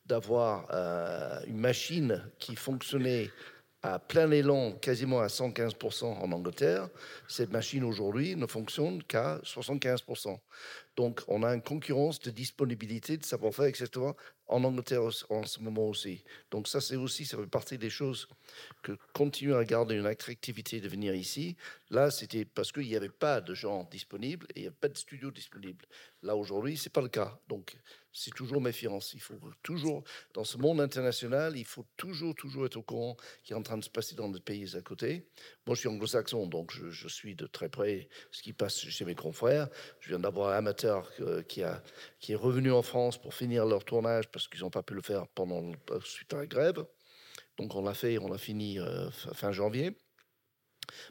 d'avoir 0.07 0.66
euh, 0.72 1.40
une 1.46 1.59
machine 1.59 2.24
qui 2.38 2.57
fonctionnait 2.57 3.30
à 3.83 3.99
plein 3.99 4.31
élan, 4.31 4.72
quasiment 4.72 5.20
à 5.20 5.29
115% 5.29 6.05
en 6.05 6.33
Angleterre. 6.33 6.89
Cette 7.29 7.53
machine 7.53 7.85
aujourd'hui 7.85 8.35
ne 8.35 8.47
fonctionne 8.47 9.03
qu'à 9.05 9.39
75%. 9.45 10.39
Donc, 10.97 11.22
on 11.29 11.45
a 11.45 11.55
une 11.55 11.62
concurrence 11.62 12.18
de 12.18 12.31
disponibilité, 12.31 13.16
de 13.16 13.24
savoir-faire, 13.24 13.66
etc 13.66 14.12
en 14.49 14.64
Angleterre 14.64 15.03
en 15.29 15.45
ce 15.45 15.61
moment 15.61 15.89
aussi. 15.89 16.24
Donc 16.51 16.68
ça, 16.68 16.81
c'est 16.81 16.97
aussi, 16.97 17.26
ça 17.26 17.37
fait 17.37 17.47
partie 17.47 17.79
des 17.79 17.91
choses 17.91 18.29
que 18.83 18.93
continuer 19.12 19.55
à 19.55 19.64
garder 19.64 19.95
une 19.95 20.07
attractivité 20.07 20.81
de 20.81 20.89
venir 20.89 21.14
ici. 21.14 21.57
Là, 21.91 22.11
c'était 22.11 22.45
parce 22.45 22.72
qu'il 22.72 22.87
n'y 22.87 22.97
avait 22.97 23.11
pas 23.11 23.41
de 23.41 23.55
gens 23.55 23.87
disponibles 23.91 24.47
et 24.55 24.61
il 24.61 24.62
n'y 24.62 24.68
a 24.68 24.72
pas 24.72 24.89
de 24.89 24.97
studio 24.97 25.31
disponible. 25.31 25.85
Là, 26.22 26.35
aujourd'hui, 26.35 26.76
c'est 26.76 26.93
pas 26.93 27.03
le 27.03 27.09
cas. 27.09 27.39
Donc, 27.49 27.76
c'est 28.18 28.34
toujours 28.34 28.60
méfiance. 28.60 29.14
Il 29.14 29.20
faut 29.20 29.38
toujours, 29.62 30.02
dans 30.34 30.44
ce 30.44 30.58
monde 30.58 30.80
international, 30.80 31.56
il 31.56 31.64
faut 31.64 31.86
toujours, 31.96 32.34
toujours 32.34 32.66
être 32.66 32.76
au 32.76 32.82
courant 32.82 33.16
qui 33.44 33.52
est 33.52 33.56
en 33.56 33.62
train 33.62 33.78
de 33.78 33.84
se 33.84 33.90
passer 33.90 34.16
dans 34.16 34.30
les 34.30 34.40
pays 34.40 34.76
à 34.76 34.82
côté. 34.82 35.28
Moi, 35.66 35.76
je 35.76 35.80
suis 35.80 35.88
anglo-saxon, 35.88 36.46
donc 36.46 36.72
je, 36.72 37.08
suis 37.08 37.36
de 37.36 37.46
très 37.46 37.68
près 37.68 38.08
ce 38.32 38.42
qui 38.42 38.52
passe 38.52 38.78
chez 38.78 39.04
mes 39.04 39.14
confrères. 39.14 39.68
Je 40.00 40.08
viens 40.08 40.18
d'avoir 40.18 40.52
un 40.52 40.58
amateur 40.58 41.08
euh, 41.20 41.42
qui, 41.42 41.62
a, 41.62 41.82
qui 42.18 42.32
est 42.32 42.36
revenu 42.36 42.72
en 42.72 42.82
France 42.82 43.20
pour 43.20 43.34
finir 43.34 43.66
leur 43.66 43.84
tournage 43.84 44.28
parce 44.30 44.48
qu'ils 44.48 44.60
n'ont 44.60 44.70
pas 44.70 44.82
pu 44.82 44.94
le 44.94 45.02
faire 45.02 45.28
pendant 45.28 45.72
suite 46.02 46.34
à 46.34 46.38
la 46.38 46.46
grève. 46.46 46.84
Donc 47.56 47.74
on 47.74 47.82
l'a 47.82 47.94
fait, 47.94 48.18
on 48.18 48.28
l'a 48.28 48.38
fini 48.38 48.80
euh, 48.80 49.10
fin 49.10 49.52
janvier. 49.52 49.96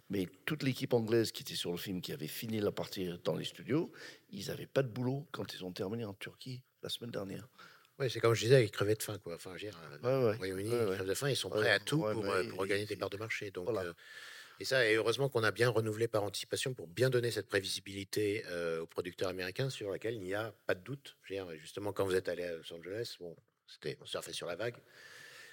Mais 0.09 0.27
toute 0.45 0.63
l'équipe 0.63 0.93
anglaise 0.93 1.31
qui 1.31 1.43
était 1.43 1.55
sur 1.55 1.71
le 1.71 1.77
film, 1.77 2.01
qui 2.01 2.11
avait 2.11 2.27
fini 2.27 2.59
la 2.59 2.71
partie 2.71 3.09
dans 3.23 3.35
les 3.35 3.45
studios, 3.45 3.91
ils 4.29 4.47
n'avaient 4.47 4.65
pas 4.65 4.81
de 4.81 4.87
boulot 4.87 5.27
quand 5.31 5.53
ils 5.53 5.63
ont 5.63 5.71
terminé 5.71 6.03
en 6.03 6.15
Turquie 6.15 6.63
la 6.81 6.89
semaine 6.89 7.11
dernière. 7.11 7.47
Oui, 7.99 8.09
c'est 8.11 8.19
comme 8.19 8.35
je 8.35 8.41
disais, 8.41 8.63
ils 8.63 8.71
crevaient 8.71 8.95
de 8.95 9.01
faim. 9.01 9.17
Quoi. 9.23 9.35
Enfin, 9.35 9.51
je 9.57 9.65
veux 9.65 9.71
dire, 9.71 9.79
euh, 10.03 10.33
Royaume-Uni, 10.33 10.69
ils 10.69 10.93
crèvent 10.93 11.07
de 11.07 11.13
faim, 11.15 11.29
ils 11.29 11.35
sont 11.35 11.49
prêts 11.49 11.71
à 11.71 11.79
tout 11.79 12.01
pour, 12.01 12.25
euh, 12.25 12.43
pour 12.43 12.59
regagner 12.59 12.85
des 12.85 12.95
parts 12.95 13.09
de 13.09 13.17
marché. 13.17 13.49
Donc, 13.51 13.69
et 14.59 14.65
ça, 14.65 14.89
et 14.89 14.95
heureusement 14.95 15.29
qu'on 15.29 15.43
a 15.43 15.51
bien 15.51 15.69
renouvelé 15.69 16.07
par 16.07 16.23
anticipation 16.23 16.73
pour 16.73 16.87
bien 16.87 17.11
donner 17.11 17.29
cette 17.29 17.47
prévisibilité 17.47 18.43
euh, 18.47 18.81
aux 18.81 18.87
producteurs 18.87 19.29
américains 19.29 19.69
sur 19.69 19.91
laquelle 19.91 20.15
il 20.15 20.21
n'y 20.21 20.33
a 20.33 20.51
pas 20.65 20.73
de 20.73 20.79
doute. 20.79 21.15
justement, 21.59 21.93
quand 21.93 22.05
vous 22.05 22.15
êtes 22.15 22.27
allé 22.27 22.43
à 22.43 22.55
Los 22.55 22.73
Angeles, 22.73 23.17
bon, 23.19 23.35
on 24.01 24.05
surfait 24.05 24.33
sur 24.33 24.47
la 24.47 24.55
vague. 24.55 24.77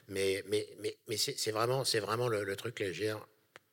Mais, 0.09 0.43
mais, 0.47 0.67
mais, 0.81 0.97
mais 1.09 1.17
c'est, 1.19 1.51
vraiment, 1.51 1.83
vraiment 1.83 2.29
le, 2.29 2.57
truc 2.57 2.81
léger. 2.81 3.15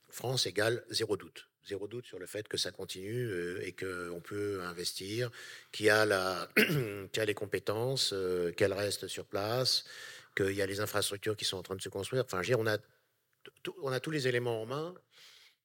France 0.09 0.45
égale 0.45 0.83
zéro 0.89 1.15
doute. 1.15 1.47
Zéro 1.67 1.87
doute 1.87 2.05
sur 2.05 2.17
le 2.17 2.25
fait 2.25 2.47
que 2.47 2.57
ça 2.57 2.71
continue 2.71 3.25
euh, 3.25 3.61
et 3.65 3.73
qu'on 3.73 4.19
peut 4.21 4.61
investir, 4.63 5.29
qu'il 5.71 5.85
y 5.85 5.89
a, 5.89 6.47
les 7.25 7.33
compétences, 7.33 8.13
euh, 8.13 8.51
qu'elles 8.51 8.73
restent 8.73 9.07
sur 9.07 9.25
place, 9.25 9.85
qu'il 10.35 10.53
y 10.53 10.61
a 10.61 10.65
les 10.65 10.79
infrastructures 10.79 11.35
qui 11.35 11.45
sont 11.45 11.57
en 11.57 11.63
train 11.63 11.75
de 11.75 11.81
se 11.81 11.89
construire. 11.89 12.23
Enfin, 12.25 12.41
on 12.57 12.67
a, 12.67 12.77
on 13.83 13.91
a 13.91 13.99
tous 13.99 14.11
les 14.11 14.27
éléments 14.27 14.61
en 14.61 14.65
main 14.65 14.95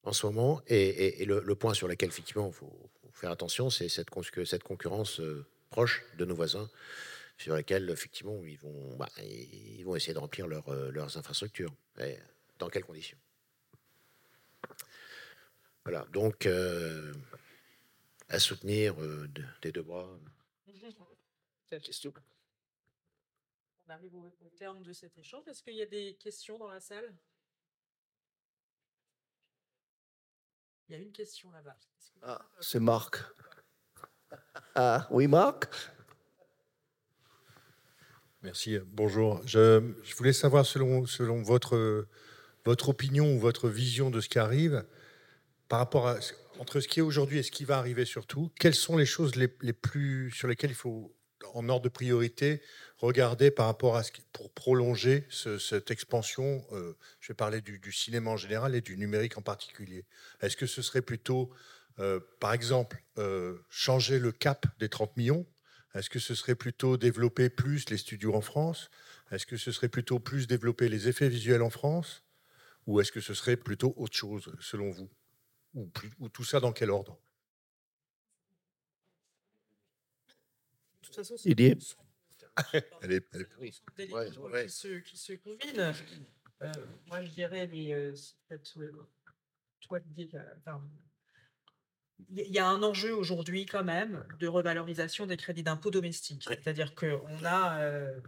en 0.02 0.12
ce 0.12 0.26
moment. 0.26 0.62
Et, 0.68 1.24
le, 1.24 1.54
point 1.54 1.74
sur 1.74 1.88
lequel, 1.88 2.08
effectivement, 2.08 2.48
il 2.48 2.54
faut, 2.54 2.90
faire 3.12 3.30
attention, 3.30 3.70
c'est 3.70 3.88
cette, 3.88 4.08
cette 4.44 4.62
concurrence 4.62 5.20
euh, 5.20 5.46
proche 5.70 6.04
de 6.18 6.24
nos 6.26 6.34
voisins, 6.34 6.68
sur 7.38 7.54
laquelle, 7.54 7.88
effectivement, 7.90 8.38
ils 8.44 8.58
vont, 8.58 8.96
bah, 8.96 9.08
ils 9.22 9.82
vont 9.84 9.96
essayer 9.96 10.12
de 10.12 10.18
remplir 10.18 10.46
euh, 10.46 10.90
leurs 10.90 11.16
infrastructures. 11.16 11.72
dans 12.58 12.68
quelles 12.68 12.84
conditions 12.84 13.18
Voilà, 15.86 16.04
donc, 16.12 16.46
euh, 16.46 17.14
à 18.28 18.40
soutenir 18.40 18.96
des 19.62 19.70
deux 19.70 19.84
bras. 19.84 20.18
Question. 21.70 22.12
On 23.86 23.92
arrive 23.92 24.16
au 24.16 24.50
terme 24.58 24.82
de 24.82 24.92
cet 24.92 25.16
échange. 25.16 25.46
Est-ce 25.46 25.62
qu'il 25.62 25.76
y 25.76 25.82
a 25.82 25.86
des 25.86 26.16
questions 26.16 26.58
dans 26.58 26.66
la 26.66 26.80
salle? 26.80 27.14
Il 30.88 30.96
y 30.96 30.98
a 30.98 31.00
une 31.00 31.12
question 31.12 31.52
là-bas. 31.52 31.76
Ah, 32.22 32.44
c'est 32.58 32.80
Marc. 32.80 33.18
Ah, 34.74 35.06
oui, 35.12 35.28
Marc? 35.28 35.66
Merci. 38.42 38.80
Bonjour. 38.86 39.40
Je, 39.46 39.78
voulais 40.16 40.32
savoir, 40.32 40.66
selon, 40.66 41.06
selon 41.06 41.42
votre, 41.42 42.08
votre 42.64 42.88
opinion 42.88 43.36
ou 43.36 43.38
votre 43.38 43.68
vision 43.68 44.10
de 44.10 44.20
ce 44.20 44.28
qui 44.28 44.40
arrive, 44.40 44.84
par 45.68 45.78
rapport 45.78 46.08
à 46.08 46.18
entre 46.58 46.80
ce 46.80 46.88
qui 46.88 47.00
est 47.00 47.02
aujourd'hui 47.02 47.38
et 47.38 47.42
ce 47.42 47.50
qui 47.50 47.64
va 47.64 47.78
arriver 47.78 48.04
surtout, 48.04 48.50
quelles 48.58 48.74
sont 48.74 48.96
les 48.96 49.06
choses 49.06 49.36
les, 49.36 49.48
plus 49.48 50.30
sur 50.30 50.48
lesquelles 50.48 50.70
il 50.70 50.76
faut, 50.76 51.14
en 51.54 51.68
ordre 51.68 51.84
de 51.84 51.88
priorité, 51.88 52.62
regarder 52.96 53.50
par 53.50 53.66
rapport 53.66 53.96
à 53.96 54.02
ce 54.02 54.12
pour 54.32 54.50
prolonger 54.52 55.26
cette 55.30 55.90
expansion 55.90 56.64
euh, 56.72 56.94
Je 57.20 57.28
vais 57.28 57.34
parler 57.34 57.60
du, 57.60 57.78
du, 57.78 57.92
cinéma 57.92 58.30
en 58.30 58.36
général 58.36 58.74
et 58.74 58.80
du 58.80 58.96
numérique 58.96 59.38
en 59.38 59.42
particulier. 59.42 60.06
Est-ce 60.40 60.56
que 60.56 60.66
ce 60.66 60.82
serait 60.82 61.02
plutôt, 61.02 61.50
euh, 61.98 62.20
par 62.40 62.52
exemple, 62.52 63.02
euh, 63.18 63.58
changer 63.68 64.18
le 64.18 64.32
cap 64.32 64.66
des 64.78 64.88
30 64.88 65.16
millions? 65.16 65.46
Est-ce 65.94 66.10
que 66.10 66.18
ce 66.18 66.34
serait 66.34 66.54
plutôt 66.54 66.96
développer 66.96 67.48
plus 67.48 67.88
les 67.90 67.96
studios 67.96 68.34
en 68.34 68.42
France? 68.42 68.90
Est-ce 69.30 69.46
que 69.46 69.56
ce 69.56 69.72
serait 69.72 69.88
plutôt 69.88 70.18
plus 70.18 70.46
développer 70.46 70.88
les 70.88 71.08
effets 71.08 71.28
visuels 71.28 71.62
en 71.62 71.70
France? 71.70 72.22
Ou 72.86 73.00
est-ce 73.00 73.12
que 73.12 73.20
ce 73.20 73.34
serait 73.34 73.56
plutôt 73.56 73.94
autre 73.96 74.16
chose, 74.16 74.52
selon 74.60 74.90
vous? 74.90 75.10
Ou, 75.76 75.90
ou, 76.18 76.28
tout 76.28 76.44
ça 76.44 76.58
dans 76.58 76.72
quel 76.72 76.90
ordre? 76.90 77.18
De 81.02 81.06
toute 81.06 81.14
façon, 81.14 81.36
c'est 81.36 81.50
elle 83.02 83.12
est, 83.12 83.26
elle 83.34 83.42
est... 83.42 83.82
Des 83.96 84.10
ouais, 84.10 84.38
ouais. 84.38 84.66
Qui, 84.66 84.72
se, 84.72 84.98
qui, 85.00 85.16
se, 85.18 85.34
combinent. 85.34 85.92
Euh, 86.62 86.72
moi, 87.06 87.22
je 87.22 87.30
dirais, 87.30 87.66
mais 87.66 87.92
euh, 87.92 88.14
peut-être 88.48 88.78
toi, 89.80 90.00
enfin, 90.58 90.82
il 92.30 92.50
y 92.50 92.58
a 92.58 92.66
un 92.66 92.82
enjeu 92.82 93.14
aujourd'hui 93.14 93.66
quand 93.66 93.84
même 93.84 94.24
de 94.38 94.46
revalorisation 94.46 95.26
des 95.26 95.36
crédits 95.36 95.62
d'impôt 95.62 95.90
domestiques. 95.90 96.44
C'est-à-dire 96.44 96.94
qu'on 96.94 97.44
a 97.44 97.80
euh, 97.80 98.18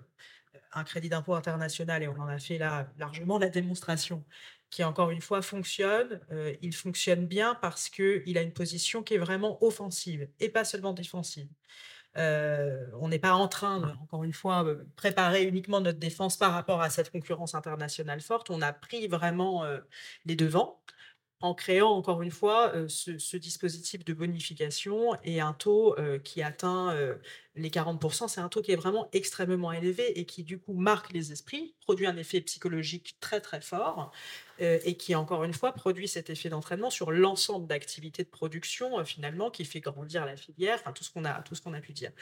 un 0.73 0.85
crédit 0.85 1.09
d'impôt 1.09 1.35
international 1.35 2.03
et 2.03 2.09
on 2.09 2.19
en 2.19 2.29
a 2.29 2.39
fait 2.39 2.59
là 2.59 2.89
largement 2.99 3.39
la 3.39 3.49
démonstration 3.49 4.25
qui 4.71 4.85
encore 4.85 5.11
une 5.11 5.21
fois 5.21 5.43
fonctionne. 5.43 6.21
Euh, 6.31 6.55
il 6.63 6.75
fonctionne 6.75 7.27
bien 7.27 7.55
parce 7.57 7.89
qu'il 7.89 8.39
a 8.39 8.43
une 8.43 8.53
position 8.53 9.03
qui 9.03 9.15
est 9.15 9.19
vraiment 9.19 9.63
offensive 9.65 10.29
et 10.41 10.49
pas 10.49 10.65
seulement 10.65 10.93
défensive. 10.93 11.49
Euh, 12.17 12.87
on 13.01 13.09
n'est 13.09 13.19
pas 13.19 13.35
en 13.35 13.49
train, 13.49 13.97
encore 14.03 14.25
une 14.25 14.33
fois, 14.33 14.65
de 14.65 14.87
préparer 14.97 15.45
uniquement 15.45 15.81
notre 15.81 15.99
défense 15.99 16.37
par 16.37 16.53
rapport 16.53 16.83
à 16.83 16.91
cette 16.91 17.11
concurrence 17.11 17.55
internationale 17.55 18.21
forte. 18.21 18.51
On 18.51 18.61
a 18.61 18.73
pris 18.73 19.07
vraiment 19.09 19.65
les 20.25 20.35
devants 20.35 20.83
en 21.41 21.55
créant 21.55 21.91
encore 21.91 22.23
une 22.23 22.33
fois 22.33 22.73
ce, 22.89 23.37
dispositif 23.37 24.05
de 24.05 24.13
bonification 24.15 25.17
et 25.23 25.41
un 25.41 25.53
taux 25.53 25.95
qui 26.25 26.43
atteint 26.43 26.97
les 27.55 27.71
40%, 27.71 28.29
c'est 28.29 28.41
un 28.41 28.49
taux 28.49 28.63
qui 28.63 28.73
est 28.73 28.77
vraiment 28.77 29.09
extrêmement 29.13 29.73
élevé 29.73 30.19
et 30.19 30.25
qui 30.25 30.45
du 30.45 30.59
coup 30.59 30.75
marque 30.75 31.13
les 31.13 31.33
esprits, 31.33 31.75
produit 31.81 32.07
un 32.07 32.17
effet 32.17 32.41
psychologique 32.41 33.17
très 33.21 33.41
très 33.41 33.61
fort 33.61 34.13
euh, 34.61 34.79
et 34.85 34.97
qui 34.97 35.15
encore 35.15 35.45
une 35.45 35.53
fois 35.53 35.73
produit 35.73 36.09
cet 36.09 36.31
effet 36.31 36.49
d'entraînement 36.49 36.91
sur 36.91 37.11
l'ensemble 37.11 37.67
d'activités 37.67 38.23
de 38.23 38.29
production 38.29 38.99
euh, 38.99 39.05
finalement 39.05 39.51
qui 39.51 39.65
fait 39.65 39.81
grandir 39.81 40.25
la 40.25 40.37
filière, 40.37 40.83
tout 40.95 41.05
ce 41.05 41.11
qu'on 41.11 41.25
a 41.25 41.43
tout 41.43 41.55
ce 41.55 41.63
qu'on 41.63 41.75
a 41.75 41.81
pu 41.81 41.93
dire. 41.93 42.13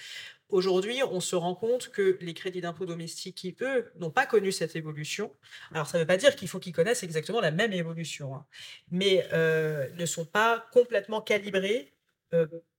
Aujourd'hui, 0.48 1.02
on 1.02 1.20
se 1.20 1.36
rend 1.36 1.54
compte 1.54 1.88
que 1.90 2.18
les 2.20 2.32
crédits 2.32 2.60
d'impôt 2.60 2.86
domestiques 2.86 3.36
qui 3.36 3.56
eux 3.60 3.90
n'ont 3.98 4.10
pas 4.10 4.26
connu 4.26 4.52
cette 4.52 4.76
évolution, 4.76 5.32
alors 5.72 5.86
ça 5.86 5.98
ne 5.98 6.02
veut 6.02 6.06
pas 6.06 6.16
dire 6.16 6.36
qu'il 6.36 6.48
faut 6.48 6.60
qu'ils 6.60 6.72
connaissent 6.72 7.02
exactement 7.02 7.40
la 7.40 7.50
même 7.50 7.72
évolution, 7.72 8.34
hein, 8.36 8.46
mais 8.90 9.26
euh, 9.32 9.88
ne 9.94 10.06
sont 10.06 10.24
pas 10.24 10.66
complètement 10.72 11.20
calibrés 11.20 11.92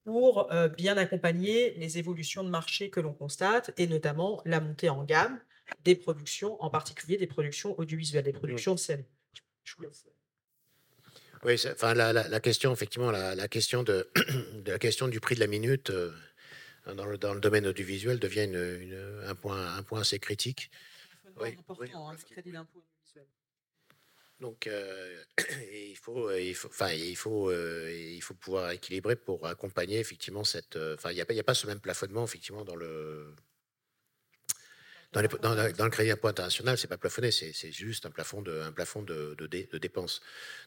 pour 0.08 0.50
bien 0.78 0.96
accompagner 0.96 1.74
les 1.74 1.98
évolutions 1.98 2.42
de 2.42 2.50
marché 2.50 2.90
que 2.90 3.02
l'on 3.02 3.12
constate, 3.12 3.74
et 3.76 3.88
notamment 3.88 4.42
la 4.46 4.62
montée 4.62 4.88
en 4.88 5.04
gamme 5.04 5.38
des 5.84 5.96
productions, 5.96 6.56
en 6.64 6.70
particulier 6.70 7.18
des 7.18 7.28
productions 7.28 7.78
audiovisuelles, 7.78 8.24
des 8.24 8.32
productions 8.32 8.76
de. 8.76 9.04
Oui, 11.44 11.62
enfin, 11.70 11.94
la, 11.94 12.14
la, 12.14 12.40
question, 12.40 12.72
effectivement, 12.72 13.12
la, 13.12 13.36
la 13.36 13.50
question 13.50 13.84
de, 13.84 14.10
de, 14.64 14.72
la 14.72 14.80
question 14.80 15.10
du 15.10 15.20
prix 15.20 15.36
de 15.36 15.42
la 15.42 15.48
minute 15.48 15.92
dans, 16.96 17.06
le, 17.06 17.18
dans, 17.18 17.34
le, 17.34 17.42
domaine 17.42 17.68
audiovisuel 17.68 18.18
devient 18.18 18.46
une, 18.46 18.80
une, 18.82 19.22
un, 19.26 19.36
point, 19.36 19.76
un 19.76 19.84
point 19.84 20.00
assez 20.00 20.20
critique. 20.20 20.72
Oui, 21.42 21.50
important, 21.60 22.10
hein, 22.10 22.16
ce 22.18 22.24
crédit 22.24 22.54
d'impôt 22.54 22.82
donc, 24.40 24.68
euh, 24.68 25.24
il 25.74 25.98
faut, 25.98 26.32
il 26.32 26.54
faut, 26.54 26.68
enfin, 26.68 26.92
il 26.92 27.16
faut, 27.16 27.50
euh, 27.50 27.92
il 27.92 28.22
faut 28.22 28.36
pouvoir 28.36 28.72
équilibrer 28.72 29.16
pour 29.16 29.48
accompagner 29.48 30.00
effectivement 30.00 30.44
cette. 30.44 30.76
Euh, 30.76 30.96
enfin, 30.96 31.12
il 31.12 31.16
n'y 31.16 31.22
a 31.22 31.26
pas, 31.26 31.34
il 31.34 31.40
a 31.40 31.44
pas 31.44 31.56
ce 31.56 31.66
même 31.66 31.80
plafonnement 31.80 32.24
effectivement 32.24 32.64
dans 32.64 32.76
le. 32.76 33.34
Dans, 35.14 35.22
les, 35.22 35.28
dans, 35.30 35.56
dans, 35.56 35.86
le 35.86 35.90
crédit 35.90 36.10
d'impôt 36.10 36.28
international, 36.28 36.78
c'est 36.78 36.90
pas 36.90 36.98
plafonné, 36.98 37.32
c'est 37.32 37.72
juste 37.72 38.06
un 38.06 38.12
plafond 38.12 38.42
de, 38.42 38.60
un 38.60 38.74
plafond 38.74 39.02
de, 39.02 39.36
de, 39.38 39.48
de 39.48 39.78
dépenses. 39.78 40.22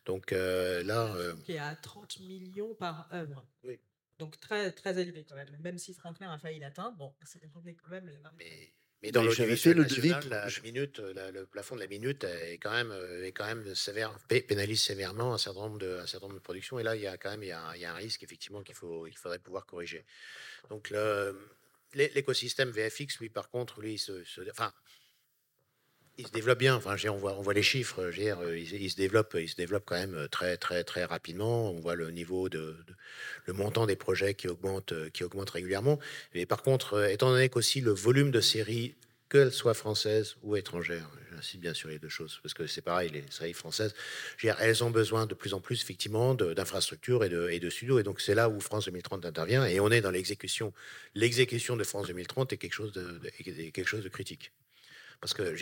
Donc 0.06 0.30
là, 0.30 1.14
qui 1.44 1.52
est 1.52 1.58
à 1.58 1.76
30 1.76 2.20
millions 2.20 2.74
par 2.74 3.06
œuvre. 3.12 3.46
Oui. 3.62 3.78
Donc 4.18 4.40
très 4.40 4.72
très 4.72 4.98
élevé 4.98 5.24
quand 5.28 5.36
même. 5.36 5.54
Même 5.60 5.78
si 5.78 5.92
Franklin 5.92 6.32
a 6.32 6.38
failli 6.38 6.58
l'atteindre, 6.58 6.96
bon, 6.96 7.14
c'est 7.22 7.40
quand 7.48 7.88
même. 7.90 8.10
Mais 8.38 8.72
mais 9.03 9.12
dans 9.12 9.22
l'audiovisuel 9.22 9.78
national, 9.78 10.28
la 10.28 10.46
minute, 10.62 10.98
la, 10.98 11.30
le 11.30 11.46
plafond 11.46 11.74
de 11.74 11.80
la 11.80 11.86
minute 11.86 12.24
est 12.24 12.59
quand 12.59 12.70
même, 12.70 12.90
euh, 12.90 13.24
est 13.24 13.32
quand 13.32 13.46
même 13.46 13.74
sévère, 13.74 14.18
pénalise 14.28 14.82
sévèrement 14.82 15.32
un 15.32 15.38
certain 15.38 15.61
nombre 15.61 15.78
de, 15.78 15.98
un 16.03 16.07
certain 16.07 16.26
nombre 16.26 16.38
de 16.38 16.44
productions. 16.44 16.78
Et 16.78 16.82
là, 16.82 16.96
il 16.96 17.03
y 17.03 17.07
a 17.07 17.16
quand 17.16 17.30
même, 17.30 17.42
il 17.42 17.48
y 17.48 17.53
a, 17.53 17.72
il 17.74 17.80
y 17.80 17.86
a 17.86 17.92
un 17.92 17.96
risque 17.96 18.22
effectivement 18.22 18.62
qu'il 18.62 18.74
faut, 18.74 19.07
il 19.07 19.16
faudrait 19.16 19.38
pouvoir 19.38 19.64
corriger. 19.64 20.05
Donc 20.68 20.92
l'écosystème 21.94 22.70
VFX, 22.70 23.18
lui, 23.20 23.30
par 23.30 23.48
contre, 23.48 23.80
lui, 23.80 23.96
se, 23.96 24.22
se, 24.24 24.42
enfin, 24.51 24.72
il 26.20 26.26
se 26.26 26.32
développe 26.32 26.58
bien. 26.58 26.76
Enfin, 26.76 26.96
on 27.08 27.16
voit, 27.16 27.54
les 27.54 27.62
chiffres. 27.62 28.10
Dire, 28.10 28.38
euh, 28.40 28.58
il, 28.58 28.90
se 28.90 28.96
développe, 28.96 29.36
il 29.38 29.48
se 29.48 29.56
développe 29.56 29.84
quand 29.86 29.96
même 29.96 30.28
très, 30.30 30.56
très, 30.56 30.84
très 30.84 31.04
rapidement. 31.04 31.70
On 31.70 31.80
voit 31.80 31.94
le 31.94 32.10
niveau 32.10 32.48
de, 32.48 32.76
le 33.46 33.52
montant 33.52 33.86
des 33.86 33.96
projets 33.96 34.34
qui 34.34 34.48
augmente, 34.48 34.92
euh, 34.92 35.10
qui 35.10 35.24
augmente 35.24 35.50
régulièrement. 35.50 35.98
Mais 36.34 36.46
par 36.46 36.62
contre, 36.62 36.94
euh, 36.94 37.08
étant 37.08 37.30
donné 37.30 37.48
qu'aussi 37.48 37.80
le 37.80 37.92
volume 37.92 38.30
de 38.30 38.40
séries, 38.40 38.94
qu'elles 39.30 39.52
soient 39.52 39.74
françaises 39.74 40.36
ou 40.42 40.56
étrangères, 40.56 41.08
j'insiste 41.32 41.60
bien 41.60 41.72
sur 41.72 41.88
les 41.88 42.00
deux 42.00 42.08
choses, 42.08 42.40
parce 42.42 42.52
que 42.52 42.66
c'est 42.66 42.82
pareil, 42.82 43.10
les 43.10 43.24
séries 43.30 43.52
françaises, 43.52 43.94
elles 44.42 44.82
ont 44.82 44.90
besoin 44.90 45.26
de 45.26 45.34
plus 45.34 45.54
en 45.54 45.60
plus 45.60 45.80
effectivement 45.82 46.34
d'infrastructures 46.34 47.22
et 47.24 47.28
de, 47.28 47.48
et 47.48 47.60
de 47.60 47.70
studios. 47.70 48.00
Et 48.00 48.02
donc 48.02 48.20
c'est 48.20 48.34
là 48.34 48.48
où 48.48 48.60
France 48.60 48.86
2030 48.86 49.24
intervient. 49.24 49.64
Et 49.66 49.78
on 49.78 49.90
est 49.90 50.00
dans 50.00 50.10
l'exécution. 50.10 50.72
L'exécution 51.14 51.76
de 51.76 51.84
France 51.84 52.08
2030 52.08 52.52
est 52.52 52.56
quelque 52.56 52.74
chose 52.74 52.92
de, 52.92 53.20
est 53.38 53.70
quelque 53.70 53.88
chose 53.88 54.02
de 54.02 54.08
critique. 54.08 54.52
Parce 55.20 55.34
que 55.34 55.54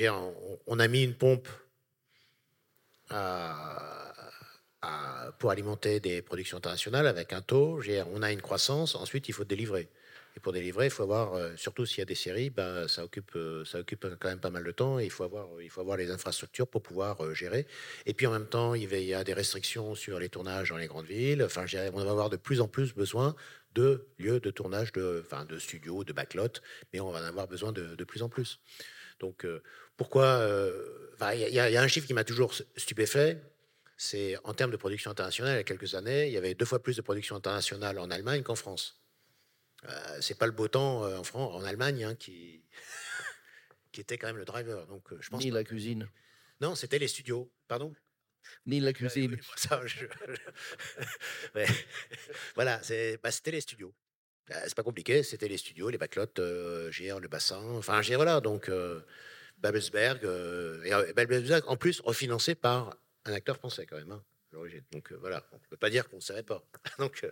on, 0.67 0.79
a 0.79 0.89
mis 0.89 1.03
une 1.03 1.15
pompe 1.15 1.49
à, 3.11 4.15
pour 5.39 5.51
alimenter 5.51 6.01
des 6.01 6.23
productions 6.23 6.59
internationales 6.59 7.07
avec 7.07 7.33
un 7.33 7.41
taux. 7.41 7.81
On 8.15 8.23
a 8.23 8.33
une 8.33 8.41
croissance. 8.41 8.95
Ensuite, 8.95 9.29
il 9.29 9.33
faut 9.33 9.45
délivrer. 9.45 9.89
Et 10.37 10.41
pour 10.41 10.53
délivrer, 10.53 10.87
il 10.87 10.91
faut 10.91 11.03
avoir, 11.03 11.35
euh, 11.35 11.57
surtout 11.57 11.85
s'il 11.85 11.99
y 11.99 12.03
a 12.03 12.05
des 12.05 12.15
séries, 12.15 12.51
bah, 12.51 12.87
ça, 12.87 13.03
occupe, 13.03 13.33
euh, 13.35 13.65
quand 14.21 14.29
même 14.29 14.39
pas 14.39 14.51
mal 14.51 14.63
de 14.63 14.71
temps. 14.71 15.01
Il 15.01 15.11
faut 15.11 15.25
avoir, 15.25 15.97
les 15.97 16.11
infrastructures 16.13 16.69
pour 16.69 16.81
pouvoir 16.81 17.25
euh, 17.25 17.35
gérer. 17.35 17.67
Et 18.07 18.15
puis 18.15 18.29
en 18.29 18.31
même 18.31 18.47
temps, 18.47 18.75
il 18.75 18.89
y 19.03 19.15
a 19.15 19.25
des 19.25 19.35
restrictions 19.35 19.97
sur 19.97 20.21
les 20.21 20.29
tournages 20.29 20.69
dans 20.69 20.77
les 20.77 20.87
grandes 20.87 21.07
villes. 21.07 21.45
On 21.93 22.05
va 22.05 22.11
avoir 22.11 22.31
de 22.31 22.37
plus 22.37 22.61
en 22.61 22.69
plus 22.69 22.95
besoin 22.95 23.35
de 23.75 24.07
lieux 24.19 24.39
de 24.39 24.53
tournage, 24.53 24.93
de, 24.93 25.25
studios, 25.59 26.05
de 26.05 26.13
backlot, 26.13 26.61
mais 26.93 27.01
on 27.01 27.11
va 27.11 27.21
en 27.21 27.25
avoir 27.25 27.49
besoin 27.49 27.73
de 27.73 28.05
plus 28.05 28.23
en 28.23 28.29
plus. 28.29 28.61
Donc, 29.21 29.45
euh, 29.45 29.63
pourquoi 29.97 30.25
euh, 30.25 31.11
Il 31.35 31.39
y, 31.39 31.59
a 31.59 31.83
un 31.83 31.89
chiffre 31.89 32.07
qui 32.07 32.15
m'a 32.15 32.25
toujours 32.25 32.55
stupéfait. 32.77 33.41
C'est 33.97 34.37
en 34.45 34.55
termes 34.55 34.71
de 34.71 34.77
production 34.77 35.11
internationale, 35.11 35.55
il 35.55 35.57
y 35.57 35.61
a 35.61 35.65
quelques 35.65 35.95
années, 35.95 36.29
il 36.29 36.33
y 36.33 36.37
avait 36.37 36.55
deux 36.55 36.65
fois 36.65 36.81
plus 36.81 36.97
de 36.97 37.03
production 37.03 37.35
internationale 37.35 37.99
en 37.99 38.11
Allemagne 38.11 38.45
qu'en 38.45 38.55
France. 38.55 39.01
Euh, 39.89 40.19
c'est 40.21 40.39
pas 40.39 40.47
le 40.47 40.53
beau 40.53 40.69
temps 40.69 41.03
en 41.03 41.25
France, 41.25 41.53
en 41.55 41.65
Allemagne, 41.65 42.05
hein, 42.05 42.15
qui 42.15 42.63
qui 43.93 44.01
était 44.01 44.19
quand 44.19 44.29
même 44.29 44.37
le 44.37 44.45
driver. 44.45 44.87
Donc, 44.87 45.09
je 45.21 45.29
pense 45.29 45.43
Ni 45.43 45.51
la 45.51 45.65
cuisine. 45.65 46.09
Non, 46.61 46.77
c'était 46.77 46.99
les 46.99 47.09
studios. 47.09 47.51
Pardon? 47.67 47.93
Ni 48.67 48.81
la 48.81 48.93
cuisine. 48.93 49.37
voilà, 52.55 52.81
bah, 53.23 53.31
c'était 53.31 53.51
les 53.51 53.61
studios. 53.61 53.93
Bah, 54.49 54.57
c'est 54.65 54.75
pas 54.75 54.83
compliqué, 54.83 55.23
c'était 55.23 55.49
les 55.49 55.59
studios, 55.59 55.91
les 55.91 55.99
backlots, 55.99 56.27
euh, 56.39 56.91
le 56.91 57.29
bassin, 57.29 57.63
enfin, 57.77 58.01
voilà, 58.01 58.41
donc 58.41 58.69
euh, 58.69 59.01
Babelsberg, 59.59 60.25
euh, 60.25 60.83
et 60.85 60.95
euh, 60.95 61.13
Babelsberg, 61.13 61.65
en 61.67 61.77
plus, 61.77 62.01
refinancé 62.01 62.55
par 62.55 62.97
un 63.27 63.33
acteur 63.33 63.57
français 63.57 63.87
quand 63.87 63.97
même, 63.97 64.13
hein. 64.13 64.23
Donc 64.93 65.13
voilà, 65.13 65.45
on 65.53 65.57
ne 65.57 65.63
peut 65.69 65.77
pas 65.77 65.91
dire 65.91 66.09
qu'on 66.09 66.17
ne 66.17 66.23
savait 66.23 66.43
pas. 66.43 66.65
donc 66.99 67.25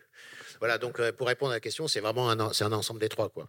voilà, 0.58 0.76
donc 0.76 1.00
pour 1.12 1.26
répondre 1.26 1.52
à 1.52 1.54
la 1.54 1.60
question, 1.60 1.88
c'est 1.88 2.00
vraiment 2.00 2.30
un, 2.30 2.52
c'est 2.52 2.64
un 2.64 2.72
ensemble 2.72 3.00
des 3.00 3.08
trois, 3.08 3.30
quoi. 3.30 3.48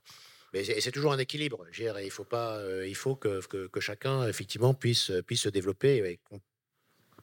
Mais 0.54 0.64
c'est 0.64 0.92
toujours 0.92 1.12
un 1.12 1.18
équilibre. 1.18 1.66
il 1.78 2.10
faut 2.10 2.24
pas, 2.24 2.62
il 2.86 2.96
faut 2.96 3.18
que, 3.18 3.46
que, 3.68 3.80
chacun 3.82 4.26
effectivement 4.26 4.74
puisse 4.74 5.12
puisse 5.28 5.42
se 5.42 5.50
développer 5.50 6.18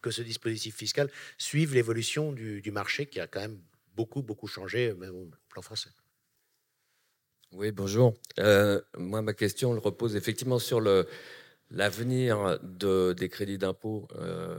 que 0.02 0.10
ce 0.10 0.20
dispositif 0.20 0.76
fiscal 0.76 1.10
suive 1.38 1.74
l'évolution 1.74 2.30
du 2.32 2.70
marché 2.70 3.06
qui 3.06 3.20
a 3.20 3.26
quand 3.26 3.40
même 3.40 3.58
beaucoup, 3.96 4.22
beaucoup 4.22 4.46
changé, 4.46 4.92
même 4.92 5.14
au 5.14 5.30
plan 5.48 5.62
français. 5.62 5.90
Oui, 7.56 7.70
bonjour. 7.70 8.14
Euh, 8.40 8.80
moi, 8.98 9.22
ma 9.22 9.32
question 9.32 9.78
repose 9.78 10.16
effectivement 10.16 10.58
sur 10.58 10.80
le, 10.80 11.06
l'avenir 11.70 12.58
de, 12.64 13.12
des 13.12 13.28
crédits 13.28 13.58
d'impôt. 13.58 14.08
Euh, 14.16 14.56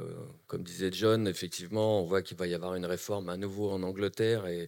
comme 0.47 0.63
disait 0.63 0.91
John, 0.93 1.27
effectivement, 1.27 1.99
on 2.01 2.05
voit 2.05 2.21
qu'il 2.21 2.37
va 2.37 2.47
y 2.47 2.53
avoir 2.53 2.75
une 2.75 2.85
réforme 2.85 3.27
à 3.27 3.35
nouveau 3.35 3.69
en 3.69 3.83
Angleterre 3.83 4.47
et 4.47 4.67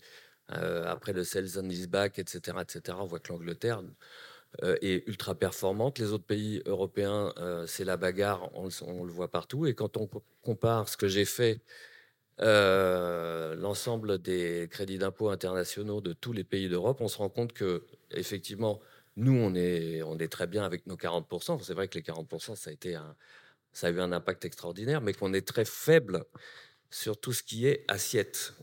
euh, 0.51 0.83
après 0.87 1.13
le 1.13 1.23
sales 1.23 1.57
and 1.57 1.69
etc., 1.69 2.57
etc., 2.61 2.97
on 2.99 3.05
voit 3.05 3.19
que 3.19 3.31
l'Angleterre 3.31 3.81
est 4.81 5.07
ultra 5.07 5.35
performante. 5.35 5.97
Les 5.99 6.11
autres 6.11 6.25
pays 6.25 6.61
européens, 6.65 7.33
c'est 7.67 7.85
la 7.85 7.95
bagarre, 7.97 8.49
on, 8.55 9.03
le 9.05 9.11
voit 9.11 9.29
partout. 9.29 9.65
Et 9.67 9.73
quand 9.73 9.97
on 9.97 10.09
compare 10.41 10.89
ce 10.89 10.97
que 10.97 11.07
j'ai 11.07 11.25
fait 11.25 11.61
l'ensemble 12.39 14.19
des 14.19 14.67
crédits 14.71 14.97
d'impôt 14.97 15.29
internationaux 15.29 16.01
de 16.01 16.13
tous 16.13 16.33
les 16.33 16.43
pays 16.43 16.69
d'Europe, 16.69 16.99
on 17.01 17.07
se 17.07 17.17
rend 17.17 17.29
compte 17.29 17.53
que 17.53 17.83
effectivement, 18.11 18.79
nous, 19.15 19.33
on 19.33 19.55
est, 19.55 20.01
on 20.03 20.17
est 20.17 20.31
très 20.31 20.47
bien 20.47 20.63
avec 20.63 20.85
nos 20.87 20.95
40%. 20.95 21.61
C'est 21.63 21.73
vrai 21.73 21.87
que 21.87 21.95
les 21.95 22.03
40%, 22.03 22.55
ça 22.55 22.69
a, 22.69 22.73
été 22.73 22.97
ça 23.73 23.87
a 23.87 23.89
eu 23.89 23.99
un 23.99 24.11
impact 24.11 24.45
extraordinaire, 24.45 25.01
mais 25.01 25.13
qu'on 25.13 25.33
est 25.33 25.47
très 25.47 25.65
faible 25.65 26.23
sur 26.89 27.19
tout 27.19 27.33
ce 27.33 27.43
qui 27.43 27.67
est 27.67 27.83
assiette. 27.87 28.53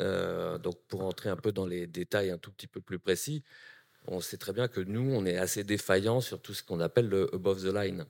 Euh, 0.00 0.58
donc, 0.58 0.76
pour 0.88 1.02
entrer 1.04 1.30
un 1.30 1.36
peu 1.36 1.52
dans 1.52 1.66
les 1.66 1.86
détails 1.86 2.30
un 2.30 2.38
tout 2.38 2.50
petit 2.50 2.66
peu 2.66 2.80
plus 2.80 2.98
précis, 2.98 3.42
on 4.06 4.20
sait 4.20 4.36
très 4.36 4.52
bien 4.52 4.68
que 4.68 4.80
nous, 4.80 5.12
on 5.14 5.24
est 5.26 5.36
assez 5.36 5.64
défaillant 5.64 6.20
sur 6.20 6.40
tout 6.40 6.54
ce 6.54 6.62
qu'on 6.62 6.80
appelle 6.80 7.08
le 7.08 7.34
above 7.34 7.62
the 7.62 7.74
line. 7.74 8.04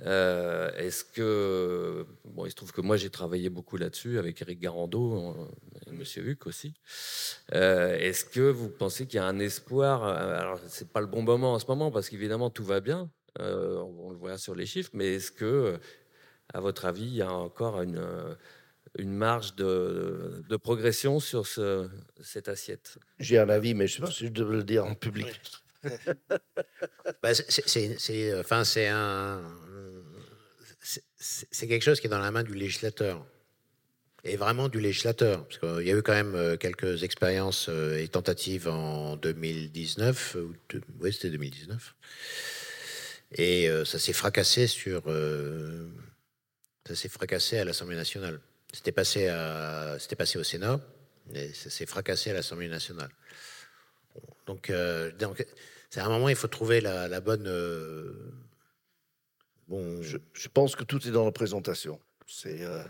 Euh, 0.00 0.74
est-ce 0.76 1.04
que. 1.04 2.06
Bon, 2.24 2.46
il 2.46 2.50
se 2.50 2.56
trouve 2.56 2.72
que 2.72 2.80
moi, 2.80 2.96
j'ai 2.96 3.10
travaillé 3.10 3.50
beaucoup 3.50 3.76
là-dessus 3.76 4.18
avec 4.18 4.40
Eric 4.42 4.58
Garando 4.58 5.48
Monsieur 5.92 6.22
Huc 6.24 6.46
aussi. 6.46 6.74
Euh, 7.54 7.96
est-ce 7.96 8.24
que 8.24 8.40
vous 8.40 8.68
pensez 8.68 9.06
qu'il 9.06 9.16
y 9.16 9.20
a 9.20 9.26
un 9.26 9.38
espoir 9.38 10.04
Alors, 10.04 10.60
c'est 10.68 10.92
pas 10.92 11.00
le 11.00 11.06
bon 11.06 11.22
moment 11.22 11.54
en 11.54 11.58
ce 11.58 11.66
moment 11.66 11.90
parce 11.90 12.08
qu'évidemment, 12.08 12.50
tout 12.50 12.64
va 12.64 12.80
bien. 12.80 13.10
on 13.38 14.10
le 14.10 14.16
voit 14.16 14.38
sur 14.38 14.54
les 14.54 14.66
chiffres. 14.66 14.90
Mais 14.94 15.14
est-ce 15.14 15.32
que, 15.32 15.78
à 16.52 16.60
votre 16.60 16.84
avis, 16.84 17.04
il 17.04 17.14
y 17.14 17.22
a 17.22 17.32
encore 17.32 17.82
une, 17.82 18.02
une 18.98 19.14
marge 19.14 19.54
de, 19.54 20.42
de 20.48 20.56
progression 20.56 21.20
sur 21.20 21.46
ce, 21.46 21.88
cette 22.20 22.48
assiette? 22.48 22.98
J'ai 23.18 23.38
un 23.38 23.48
avis, 23.48 23.74
mais 23.74 23.86
je 23.86 24.00
ne 24.00 24.06
sais 24.06 24.10
pas 24.10 24.16
si 24.16 24.26
je 24.26 24.32
dois 24.32 24.52
le 24.52 24.64
dire 24.64 24.84
en 24.84 24.94
public. 24.94 25.40
bah, 27.22 27.34
c'est 27.34 28.38
enfin, 28.38 28.62
un 28.76 29.42
c'est 31.16 31.68
quelque 31.68 31.82
chose 31.82 32.00
qui 32.00 32.06
est 32.06 32.10
dans 32.10 32.18
la 32.18 32.30
main 32.30 32.42
du 32.42 32.54
législateur. 32.54 33.24
Et 34.24 34.36
vraiment 34.36 34.68
du 34.68 34.80
législateur. 34.80 35.46
Parce 35.46 35.58
qu'il 35.58 35.86
y 35.86 35.90
a 35.90 35.96
eu 35.96 36.02
quand 36.02 36.12
même 36.12 36.34
euh, 36.34 36.56
quelques 36.56 37.02
expériences 37.02 37.68
euh, 37.68 37.98
et 37.98 38.08
tentatives 38.08 38.68
en 38.68 39.16
2019. 39.16 40.36
Oui, 41.00 41.12
c'était 41.12 41.30
2019. 41.30 41.94
Et 43.34 43.68
euh, 43.68 43.84
ça 43.84 43.98
s'est 43.98 44.12
fracassé 44.12 44.66
sur. 44.66 45.04
ça 46.86 46.94
s'est 46.94 47.08
fracassé 47.08 47.58
à 47.58 47.64
l'Assemblée 47.64 47.96
nationale. 47.96 48.40
C'était 48.72 48.92
passé, 48.92 49.28
à, 49.28 49.98
passé 50.16 50.38
au 50.38 50.44
Sénat, 50.44 50.80
et 51.34 51.52
ça 51.52 51.68
s'est 51.68 51.84
fracassé 51.84 52.30
à 52.30 52.34
l'Assemblée 52.34 52.68
nationale. 52.68 53.10
Donc, 54.46 54.72
c'est 55.90 56.00
à 56.00 56.06
un 56.06 56.08
moment, 56.08 56.30
il 56.30 56.36
faut 56.36 56.48
trouver 56.48 56.80
la, 56.80 57.20
bonne 57.20 57.46
Bon, 59.68 60.02
je, 60.02 60.48
pense 60.48 60.76
que 60.76 60.84
tout 60.84 61.06
est 61.08 61.10
dans 61.10 61.24
la 61.24 61.32
présentation. 61.32 61.98
C'est, 62.26 62.62
euh, 62.62 62.82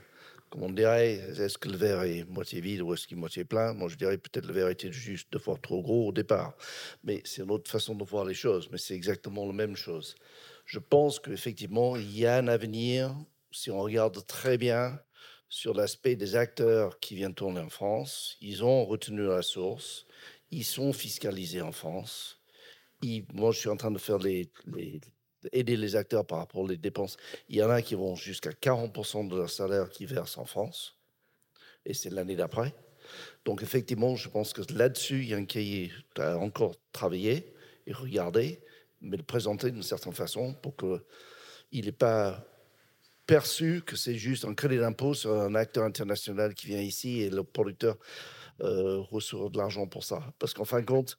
comme 0.52 0.64
on 0.64 0.70
dirait, 0.70 1.14
est-ce 1.14 1.56
que 1.56 1.70
le 1.70 1.78
verre 1.78 2.02
est 2.02 2.24
moitié 2.28 2.60
vide 2.60 2.82
ou 2.82 2.92
est-ce 2.92 3.06
qu'il 3.06 3.16
est 3.16 3.20
moitié 3.20 3.42
plein? 3.42 3.72
Moi, 3.72 3.88
je 3.88 3.96
dirais 3.96 4.18
peut-être 4.18 4.44
le 4.44 4.52
verre 4.52 4.68
était 4.68 4.92
juste 4.92 5.32
deux 5.32 5.38
fois 5.38 5.56
trop 5.56 5.80
gros 5.80 6.08
au 6.08 6.12
départ. 6.12 6.54
Mais 7.04 7.22
c'est 7.24 7.40
une 7.40 7.50
autre 7.50 7.70
façon 7.70 7.94
de 7.94 8.04
voir 8.04 8.26
les 8.26 8.34
choses. 8.34 8.68
Mais 8.70 8.76
c'est 8.76 8.94
exactement 8.94 9.46
la 9.46 9.54
même 9.54 9.76
chose. 9.76 10.14
Je 10.66 10.78
pense 10.78 11.20
qu'effectivement, 11.20 11.96
il 11.96 12.18
y 12.18 12.26
a 12.26 12.36
un 12.36 12.48
avenir, 12.48 13.16
si 13.50 13.70
on 13.70 13.80
regarde 13.80 14.26
très 14.26 14.58
bien, 14.58 15.00
sur 15.48 15.72
l'aspect 15.72 16.16
des 16.16 16.36
acteurs 16.36 17.00
qui 17.00 17.14
viennent 17.14 17.34
tourner 17.34 17.60
en 17.60 17.70
France. 17.70 18.36
Ils 18.42 18.62
ont 18.62 18.84
retenu 18.84 19.26
la 19.26 19.40
source. 19.40 20.04
Ils 20.50 20.64
sont 20.64 20.92
fiscalisés 20.92 21.62
en 21.62 21.72
France. 21.72 22.42
moi, 23.32 23.52
je 23.52 23.58
suis 23.58 23.70
en 23.70 23.78
train 23.78 23.90
de 23.90 23.98
faire 23.98 24.18
les, 24.18 24.50
aider 25.50 25.76
les 25.76 25.96
acteurs 25.96 26.26
par 26.26 26.38
rapport 26.38 26.62
aux 26.62 26.68
dépenses. 26.68 27.16
Il 27.48 27.56
y 27.56 27.62
en 27.62 27.70
a 27.70 27.82
qui 27.82 27.94
vont 27.94 28.14
jusqu'à 28.14 28.50
40% 28.50 29.28
de 29.28 29.36
leur 29.36 29.50
salaire 29.50 29.88
qui 29.90 30.06
versent 30.06 30.38
en 30.38 30.44
France, 30.44 30.96
et 31.84 31.94
c'est 31.94 32.10
l'année 32.10 32.36
d'après. 32.36 32.74
Donc 33.44 33.62
effectivement, 33.62 34.14
je 34.14 34.28
pense 34.28 34.52
que 34.52 34.62
là-dessus, 34.72 35.22
il 35.22 35.28
y 35.30 35.34
a 35.34 35.36
un 35.36 35.44
cahier 35.44 35.92
à 36.16 36.38
encore 36.38 36.74
travailler 36.92 37.52
et 37.86 37.92
regarder, 37.92 38.60
mais 39.00 39.16
le 39.16 39.22
présenter 39.22 39.70
d'une 39.70 39.82
certaine 39.82 40.12
façon 40.12 40.54
pour 40.54 40.76
qu'il 40.76 41.84
n'ait 41.84 41.92
pas 41.92 42.46
perçu 43.26 43.82
que 43.84 43.96
c'est 43.96 44.14
juste 44.14 44.44
un 44.44 44.54
crédit 44.54 44.78
d'impôt 44.78 45.14
sur 45.14 45.32
un 45.32 45.54
acteur 45.54 45.84
international 45.84 46.54
qui 46.54 46.66
vient 46.66 46.80
ici 46.80 47.22
et 47.22 47.30
le 47.30 47.42
producteur 47.42 47.96
euh, 48.60 49.00
reçoit 49.10 49.48
de 49.48 49.58
l'argent 49.58 49.86
pour 49.86 50.04
ça. 50.04 50.22
Parce 50.38 50.54
qu'en 50.54 50.64
fin 50.64 50.80
de 50.80 50.86
compte, 50.86 51.18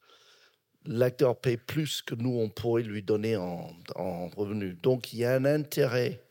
l'acteur 0.85 1.35
paie 1.39 1.57
plus 1.57 2.01
que 2.01 2.15
nous, 2.15 2.37
on 2.37 2.49
pourrait 2.49 2.83
lui 2.83 3.03
donner 3.03 3.37
en, 3.37 3.71
en 3.95 4.27
revenus. 4.29 4.75
Donc, 4.81 5.13
il 5.13 5.19
y 5.19 5.25
a 5.25 5.33
un 5.33 5.45
intérêt 5.45 6.21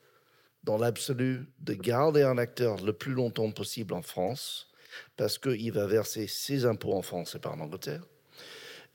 dans 0.65 0.79
l'absolu 0.79 1.47
de 1.61 1.75
garder 1.75 2.23
un 2.23 2.39
acteur 2.39 2.83
le 2.83 2.93
plus 2.93 3.13
longtemps 3.13 3.51
possible 3.51 3.95
en 3.95 4.03
France, 4.03 4.69
parce 5.17 5.39
qu'il 5.39 5.73
va 5.73 5.87
verser 5.87 6.27
ses 6.27 6.65
impôts 6.67 6.95
en 6.95 7.03
France 7.03 7.35
et 7.35 7.39
pas 7.39 7.51
en 7.51 7.61
Angleterre. 7.61 8.03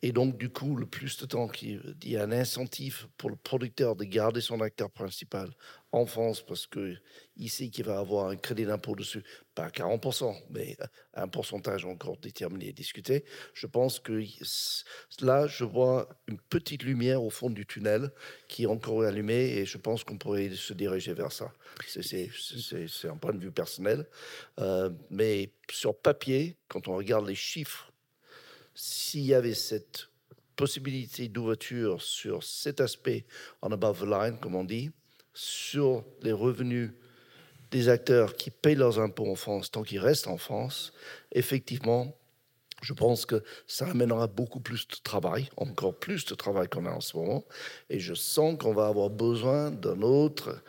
Et 0.03 0.11
donc, 0.11 0.37
du 0.37 0.49
coup, 0.49 0.75
le 0.75 0.85
plus 0.85 1.17
de 1.17 1.25
temps 1.25 1.47
qu'il 1.47 1.81
y 2.03 2.17
a 2.17 2.23
un 2.23 2.31
incentif 2.31 3.07
pour 3.17 3.31
le 3.31 3.35
producteur 3.35 3.95
de 3.95 4.03
garder 4.03 4.41
son 4.41 4.61
acteur 4.61 4.91
principal 4.91 5.49
en 5.91 6.05
France 6.05 6.45
parce 6.45 6.67
qu'il 6.67 7.49
sait 7.49 7.69
qu'il 7.69 7.85
va 7.85 7.97
avoir 7.97 8.27
un 8.27 8.35
crédit 8.35 8.65
d'impôt 8.65 8.95
dessus, 8.95 9.23
pas 9.55 9.69
40%, 9.69 10.35
mais 10.51 10.77
un 11.15 11.27
pourcentage 11.27 11.85
encore 11.85 12.17
déterminé 12.17 12.67
et 12.67 12.73
discuté. 12.73 13.25
Je 13.53 13.65
pense 13.65 13.99
que 13.99 14.23
là, 15.21 15.47
je 15.47 15.63
vois 15.63 16.07
une 16.27 16.39
petite 16.39 16.83
lumière 16.83 17.23
au 17.23 17.31
fond 17.31 17.49
du 17.49 17.65
tunnel 17.65 18.11
qui 18.47 18.63
est 18.63 18.67
encore 18.67 19.01
allumée 19.01 19.57
et 19.57 19.65
je 19.65 19.79
pense 19.79 20.03
qu'on 20.03 20.17
pourrait 20.17 20.51
se 20.51 20.73
diriger 20.73 21.13
vers 21.13 21.31
ça. 21.31 21.51
C'est 21.87 22.29
un 23.05 23.17
point 23.17 23.33
de 23.33 23.39
vue 23.39 23.51
personnel. 23.51 24.05
Euh, 24.59 24.91
mais 25.09 25.51
sur 25.71 25.97
papier, 25.97 26.57
quand 26.67 26.87
on 26.87 26.95
regarde 26.95 27.27
les 27.27 27.35
chiffres 27.35 27.91
s'il 28.79 29.25
y 29.25 29.33
avait 29.33 29.55
cette 29.55 30.07
possibilité 30.55 31.27
d'ouverture 31.29 31.99
sur 32.03 32.43
cet 32.43 32.79
aspect 32.79 33.25
en 33.63 33.71
above 33.71 34.01
the 34.01 34.05
line, 34.05 34.37
comme 34.39 34.53
on 34.53 34.63
dit, 34.63 34.91
sur 35.33 36.05
les 36.21 36.31
revenus 36.31 36.91
des 37.71 37.89
acteurs 37.89 38.35
qui 38.35 38.51
payent 38.51 38.75
leurs 38.75 38.99
impôts 38.99 39.31
en 39.31 39.35
France 39.35 39.71
tant 39.71 39.81
qu'ils 39.81 39.99
restent 39.99 40.27
en 40.27 40.37
France, 40.37 40.93
effectivement, 41.31 42.15
je 42.83 42.93
pense 42.93 43.25
que 43.25 43.43
ça 43.65 43.87
amènera 43.87 44.27
beaucoup 44.27 44.59
plus 44.59 44.87
de 44.87 44.95
travail, 45.03 45.49
encore 45.57 45.95
plus 45.95 46.25
de 46.25 46.35
travail 46.35 46.67
qu'on 46.69 46.85
a 46.85 46.91
en 46.91 47.01
ce 47.01 47.17
moment. 47.17 47.45
Et 47.89 47.99
je 47.99 48.13
sens 48.13 48.59
qu'on 48.59 48.75
va 48.75 48.85
avoir 48.85 49.09
besoin 49.09 49.71
d'une 49.71 50.03
autre 50.03 50.61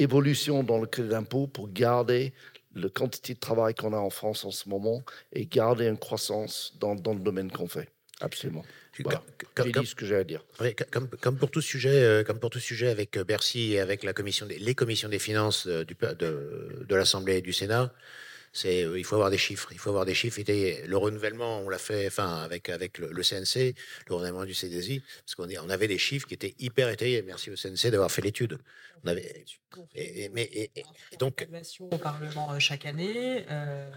évolution 0.00 0.64
dans 0.64 0.78
le 0.78 0.88
crédit 0.88 1.10
d'impôt 1.10 1.46
pour 1.46 1.68
garder 1.68 2.34
la 2.76 2.88
quantité 2.88 3.34
de 3.34 3.40
travail 3.40 3.74
qu'on 3.74 3.92
a 3.92 3.98
en 3.98 4.10
France 4.10 4.44
en 4.44 4.50
ce 4.50 4.68
moment 4.68 5.02
et 5.32 5.46
garder 5.46 5.86
une 5.86 5.98
croissance 5.98 6.74
dans, 6.78 6.94
dans 6.94 7.14
le 7.14 7.20
domaine 7.20 7.50
qu'on 7.50 7.68
fait. 7.68 7.88
Absolument. 8.20 8.64
Comme, 9.54 9.70
dit 9.72 9.86
ce 9.86 9.94
que 9.94 10.06
j'ai 10.06 10.16
à 10.16 10.24
dire. 10.24 10.42
comme, 10.90 11.08
comme, 11.20 11.36
pour 11.36 11.50
tout 11.50 11.60
sujet, 11.60 11.90
euh, 11.90 12.24
comme 12.24 12.38
pour 12.38 12.48
tout 12.48 12.60
sujet 12.60 12.88
avec 12.88 13.16
euh, 13.18 13.24
Bercy 13.24 13.74
et 13.74 13.80
avec 13.80 14.02
la 14.04 14.14
commission 14.14 14.46
des, 14.46 14.58
les 14.58 14.74
commissions 14.74 15.10
des 15.10 15.18
finances 15.18 15.66
euh, 15.66 15.84
de, 15.84 16.84
de 16.86 16.94
l'Assemblée 16.94 17.36
et 17.36 17.42
du 17.42 17.52
Sénat, 17.52 17.92
c'est 18.56 18.80
il 18.96 19.04
faut 19.04 19.16
avoir 19.16 19.30
des 19.30 19.38
chiffres. 19.38 19.68
Il 19.72 19.78
faut 19.78 19.90
avoir 19.90 20.06
des 20.06 20.14
chiffres. 20.14 20.38
Et 20.38 20.82
le 20.86 20.96
renouvellement, 20.96 21.60
on 21.60 21.68
l'a 21.68 21.78
fait, 21.78 22.06
enfin 22.06 22.38
avec 22.42 22.70
avec 22.70 22.98
le, 22.98 23.22
CNC, 23.22 23.74
le 24.08 24.14
renouvellement 24.14 24.46
du 24.46 24.54
CDSI, 24.54 25.02
parce 25.24 25.34
qu'on 25.34 25.48
on 25.62 25.68
avait 25.68 25.88
des 25.88 25.98
chiffres 25.98 26.26
qui 26.26 26.34
étaient 26.34 26.54
hyper 26.58 26.88
étayés. 26.88 27.22
Merci 27.22 27.50
au 27.50 27.56
CNC 27.56 27.90
d'avoir 27.90 28.10
fait 28.10 28.22
l'étude. 28.22 28.58
On 29.04 29.08
avait, 29.08 29.44
et, 29.94 30.30
mais 30.30 30.48
et, 30.52 30.70
donc 31.18 31.46
au 31.80 31.98
Parlement 31.98 32.52
euh, 32.52 32.58
chaque 32.58 32.86
année, 32.86 33.44
euh, 33.50 33.90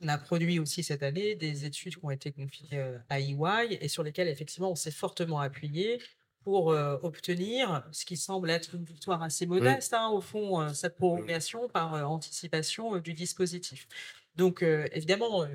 on 0.00 0.08
a 0.08 0.16
produit 0.16 0.58
aussi 0.58 0.82
cette 0.82 1.02
année 1.02 1.34
des 1.34 1.66
études 1.66 1.96
qui 1.96 2.04
ont 2.04 2.10
été 2.10 2.32
confiées 2.32 2.78
euh, 2.78 2.96
à 3.10 3.20
EY 3.20 3.78
et 3.82 3.88
sur 3.88 4.02
lesquelles 4.02 4.28
effectivement 4.28 4.70
on 4.70 4.76
s'est 4.76 4.90
fortement 4.90 5.40
appuyé 5.40 6.00
pour 6.44 6.66
obtenir 6.66 7.84
ce 7.90 8.04
qui 8.04 8.16
semble 8.16 8.50
être 8.50 8.74
une 8.74 8.84
victoire 8.84 9.22
assez 9.22 9.46
modeste, 9.46 9.94
hein, 9.94 10.08
au 10.08 10.20
fond, 10.20 10.72
cette 10.74 10.96
prolongation 10.96 11.68
par 11.68 12.10
anticipation 12.10 12.98
du 12.98 13.14
dispositif. 13.14 13.88
Donc, 14.36 14.62
évidemment, 14.62 15.46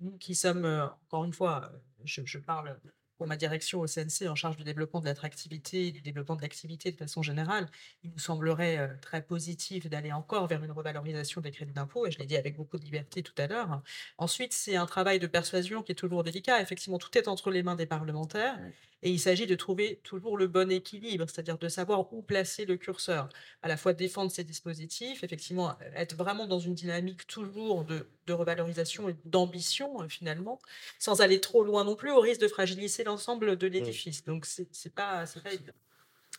nous 0.00 0.18
qui 0.18 0.34
sommes, 0.34 0.90
encore 1.06 1.24
une 1.24 1.32
fois, 1.32 1.72
je, 2.04 2.20
je 2.24 2.38
parle 2.38 2.76
pour 3.16 3.26
ma 3.26 3.36
direction 3.36 3.80
au 3.80 3.86
CNC 3.86 4.28
en 4.28 4.34
charge 4.34 4.56
du 4.56 4.64
développement 4.64 5.00
de 5.00 5.06
l'attractivité 5.06 5.88
et 5.88 5.92
du 5.92 6.00
développement 6.00 6.36
de 6.36 6.42
l'activité 6.42 6.90
de 6.92 6.96
façon 6.96 7.22
générale, 7.22 7.68
il 8.04 8.10
nous 8.10 8.18
semblerait 8.18 8.78
euh, 8.78 8.88
très 9.00 9.22
positif 9.22 9.88
d'aller 9.88 10.12
encore 10.12 10.46
vers 10.46 10.62
une 10.62 10.70
revalorisation 10.70 11.40
des 11.40 11.50
crédits 11.50 11.72
d'impôt, 11.72 12.06
et 12.06 12.10
je 12.10 12.18
l'ai 12.18 12.26
dit 12.26 12.36
avec 12.36 12.56
beaucoup 12.56 12.78
de 12.78 12.84
liberté 12.84 13.22
tout 13.22 13.34
à 13.38 13.46
l'heure. 13.46 13.82
Ensuite, 14.18 14.52
c'est 14.52 14.76
un 14.76 14.86
travail 14.86 15.18
de 15.18 15.26
persuasion 15.26 15.82
qui 15.82 15.92
est 15.92 15.96
toujours 15.96 16.24
délicat. 16.24 16.60
Effectivement, 16.60 16.98
tout 16.98 17.16
est 17.16 17.28
entre 17.28 17.50
les 17.50 17.62
mains 17.62 17.74
des 17.74 17.86
parlementaires, 17.86 18.58
et 19.06 19.10
il 19.10 19.20
s'agit 19.20 19.46
de 19.46 19.54
trouver 19.54 20.00
toujours 20.02 20.36
le 20.36 20.48
bon 20.48 20.68
équilibre, 20.68 21.26
c'est-à-dire 21.28 21.58
de 21.58 21.68
savoir 21.68 22.12
où 22.12 22.22
placer 22.22 22.64
le 22.64 22.76
curseur, 22.76 23.28
à 23.62 23.68
la 23.68 23.76
fois 23.76 23.92
défendre 23.92 24.32
ces 24.32 24.42
dispositifs, 24.42 25.22
effectivement, 25.22 25.78
être 25.94 26.16
vraiment 26.16 26.48
dans 26.48 26.58
une 26.58 26.74
dynamique 26.74 27.24
toujours 27.28 27.84
de, 27.84 28.08
de 28.26 28.32
revalorisation 28.32 29.08
et 29.08 29.14
d'ambition, 29.24 30.02
euh, 30.02 30.08
finalement, 30.08 30.58
sans 30.98 31.20
aller 31.20 31.40
trop 31.40 31.62
loin 31.62 31.84
non 31.84 31.94
plus, 31.94 32.10
au 32.10 32.18
risque 32.18 32.40
de 32.40 32.48
fragiliser 32.48 33.04
l'ensemble 33.04 33.56
de 33.56 33.66
l'édifice. 33.68 34.24
Donc, 34.24 34.44
c'est 34.44 34.66
c'est 34.72 34.92
pas, 34.92 35.24
pas 35.40 35.52
évident. 35.52 35.72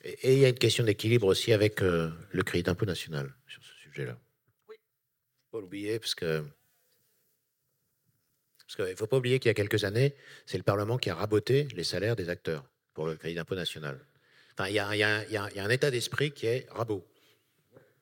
Et 0.03 0.33
il 0.33 0.39
y 0.39 0.45
a 0.45 0.49
une 0.49 0.59
question 0.59 0.83
d'équilibre 0.83 1.27
aussi 1.27 1.53
avec 1.53 1.81
euh, 1.81 2.11
le 2.31 2.43
crédit 2.43 2.63
d'impôt 2.63 2.85
national 2.85 3.33
sur 3.47 3.63
ce 3.63 3.73
sujet-là. 3.75 4.19
Oui. 4.67 4.75
Pas 5.53 5.61
l'oublier 5.61 5.99
parce 5.99 6.15
que 6.15 6.43
parce 8.67 8.75
qu'il 8.75 8.85
ne 8.85 8.95
faut 8.95 9.07
pas 9.07 9.17
oublier 9.17 9.39
qu'il 9.39 9.49
y 9.49 9.51
a 9.51 9.53
quelques 9.53 9.83
années, 9.85 10.13
c'est 10.45 10.57
le 10.57 10.63
Parlement 10.63 10.97
qui 10.97 11.09
a 11.09 11.15
raboté 11.15 11.67
les 11.73 11.83
salaires 11.85 12.15
des 12.17 12.27
acteurs 12.29 12.65
pour 12.93 13.07
le 13.07 13.15
crédit 13.15 13.35
d'impôt 13.35 13.55
national. 13.55 13.99
Enfin, 14.53 14.67
il 14.69 14.73
y 14.75 14.79
a, 14.79 14.95
y 14.95 14.99
y 15.31 15.55
y 15.55 15.59
un 15.59 15.69
état 15.69 15.89
d'esprit 15.89 16.31
qui 16.31 16.47
est 16.47 16.67
rabot. 16.71 17.05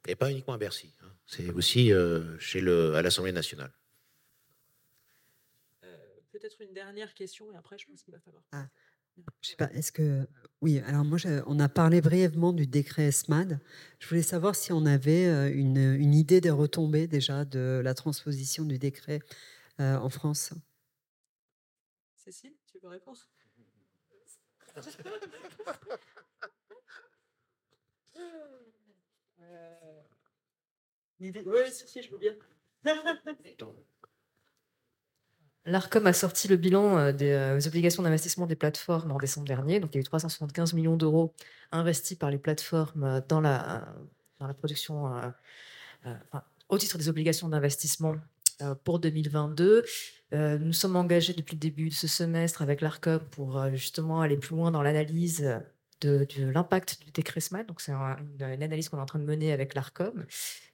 Et 0.07 0.15
pas 0.15 0.31
uniquement 0.31 0.53
à 0.53 0.57
Bercy. 0.57 0.91
hein. 1.03 1.07
C'est 1.27 1.51
aussi 1.51 1.91
euh, 1.91 2.37
chez 2.39 2.61
le, 2.61 2.95
à 2.95 3.01
l'Assemblée 3.01 3.31
nationale. 3.31 3.71
Peut-être 6.31 6.59
une 6.61 6.73
dernière 6.73 7.13
question, 7.13 7.51
et 7.51 7.55
après, 7.55 7.77
je 7.77 7.85
pense 7.85 8.03
qu'il 8.03 8.13
va 8.13 8.19
falloir. 8.19 8.43
Je 9.41 9.49
sais 9.49 9.55
pas, 9.55 9.71
est-ce 9.73 9.91
que. 9.91 10.27
Oui, 10.61 10.79
alors 10.79 11.05
moi, 11.05 11.17
je- 11.17 11.41
on 11.47 11.59
a 11.59 11.69
parlé 11.69 12.01
brièvement 12.01 12.51
du 12.51 12.67
décret 12.67 13.03
ESMAD. 13.07 13.59
Je 13.99 14.07
voulais 14.09 14.21
savoir 14.21 14.55
si 14.55 14.73
on 14.73 14.85
avait 14.85 15.27
euh, 15.27 15.49
une, 15.53 15.77
une 15.77 16.13
idée 16.13 16.41
des 16.41 16.49
retombées 16.49 17.07
déjà 17.07 17.45
de 17.45 17.81
la 17.83 17.93
transposition 17.93 18.65
du 18.65 18.77
décret 18.77 19.19
euh, 19.79 19.97
en 19.97 20.09
France. 20.09 20.53
Cécile, 22.15 22.53
tu 22.71 22.79
veux 22.79 22.89
répondre? 22.89 23.19
Oui, 31.19 31.71
si, 31.71 31.87
si, 31.87 32.01
je 32.01 32.11
veux 32.11 32.17
bien. 32.17 32.35
L'ARCOM 35.67 36.05
a 36.05 36.13
sorti 36.13 36.47
le 36.47 36.57
bilan 36.57 36.97
euh, 36.97 37.11
des 37.11 37.31
euh, 37.31 37.59
obligations 37.65 38.03
d'investissement 38.03 38.45
des 38.45 38.55
plateformes 38.55 39.11
en 39.11 39.17
décembre 39.17 39.47
dernier. 39.47 39.79
Donc, 39.79 39.91
il 39.93 39.95
y 39.95 39.99
a 39.99 40.01
eu 40.01 40.03
375 40.03 40.73
millions 40.73 40.95
d'euros 40.95 41.33
investis 41.71 42.17
par 42.17 42.29
les 42.29 42.37
plateformes 42.37 43.03
euh, 43.03 43.21
dans 43.27 43.41
la, 43.41 43.87
dans 44.39 44.47
la 44.47 44.53
production, 44.53 45.15
euh, 45.15 45.29
euh, 46.05 46.15
enfin, 46.27 46.43
au 46.69 46.77
titre 46.77 46.97
des 46.97 47.09
obligations 47.09 47.49
d'investissement 47.49 48.13
euh, 48.13 48.17
pour 48.83 48.99
2022. 48.99 49.83
Euh, 50.33 50.57
nous 50.57 50.73
sommes 50.73 50.95
engagés 50.95 51.33
depuis 51.33 51.55
le 51.55 51.59
début 51.59 51.89
de 51.89 51.93
ce 51.93 52.07
semestre 52.07 52.61
avec 52.61 52.81
l'ARCOM 52.81 53.19
pour 53.31 53.57
euh, 53.57 53.71
justement 53.71 54.21
aller 54.21 54.37
plus 54.37 54.55
loin 54.55 54.71
dans 54.71 54.81
l'analyse 54.81 55.61
de, 56.01 56.27
l'impact 56.37 57.01
du 57.03 57.11
décret 57.11 57.39
SMAT. 57.39 57.63
Donc, 57.63 57.79
c'est 57.81 57.91
un- 57.91 58.17
une, 58.17 58.43
analyse 58.63 58.89
qu'on 58.89 58.97
est 58.97 59.01
en 59.01 59.05
train 59.05 59.19
de 59.19 59.23
mener 59.25 59.51
avec 59.53 59.75
l'ARCOM 59.75 60.25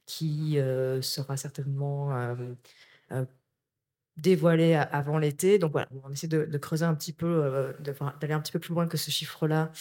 qui 0.06 0.58
euh, 0.60 1.02
sera 1.02 1.38
certainement 1.38 2.16
euh, 2.16 2.36
euh, 3.12 3.26
dévoilé 4.18 4.74
a- 4.74 4.82
avant 4.84 5.18
l'été. 5.18 5.60
Donc 5.60 5.72
voilà, 5.74 5.88
on 6.04 6.12
essaie 6.12 6.28
de, 6.28 6.46
de 6.46 6.58
creuser 6.58 6.86
un 6.86 6.96
petit 6.96 7.14
peu, 7.14 7.28
euh, 7.28 7.74
d'aller 8.20 8.34
un 8.34 8.42
petit 8.42 8.52
peu 8.52 8.60
plus 8.60 8.74
loin 8.74 8.88
que 8.88 8.98
ce 8.98 9.12
chiffre-là 9.12 9.72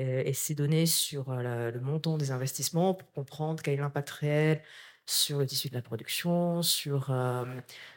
euh, 0.00 0.22
et 0.24 0.32
ces 0.32 0.54
données 0.54 0.86
sur 0.86 1.30
euh, 1.30 1.70
le 1.70 1.80
montant 1.80 2.18
des 2.18 2.30
investissements 2.30 2.94
pour 2.94 3.10
comprendre 3.12 3.62
quel 3.62 3.74
est 3.74 3.76
l'impact 3.78 4.10
réel 4.10 4.62
sur 5.06 5.38
le 5.38 5.46
tissu 5.46 5.68
de 5.68 5.74
la 5.74 5.82
production, 5.82 6.62
sur 6.62 7.10
euh, 7.10 7.44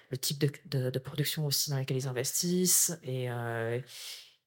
le 0.10 0.18
type 0.18 0.43
de, 0.70 0.99
production 0.99 1.45
aussi 1.45 1.70
dans 1.70 1.78
laquelle 1.78 1.97
ils 1.97 2.08
investissent, 2.08 2.97
euh, 3.08 3.80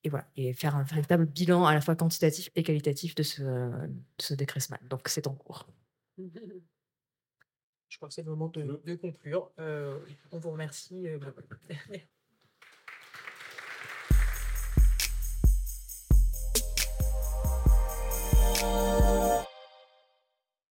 et, 0.04 0.09
voilà, 0.09 0.26
et 0.36 0.52
faire 0.52 0.76
un 0.76 0.82
véritable 0.82 1.26
bilan 1.26 1.64
à 1.64 1.74
la 1.74 1.80
fois 1.80 1.96
quantitatif 1.96 2.50
et 2.54 2.62
qualitatif 2.62 3.14
de 3.14 3.22
ce, 3.22 3.42
de 3.42 4.34
décret 4.34 4.61
Donc 4.82 5.09
c'est 5.09 5.26
en 5.26 5.34
cours. 5.34 5.66
Je 7.88 7.98
crois 7.98 8.09
que 8.09 8.14
c'est 8.14 8.22
le 8.22 8.30
moment 8.30 8.48
de, 8.48 8.94
conclure. 8.96 9.52
Euh, 9.59 9.98
on 10.32 10.38
vous 10.38 10.50
remercie. 10.50 11.07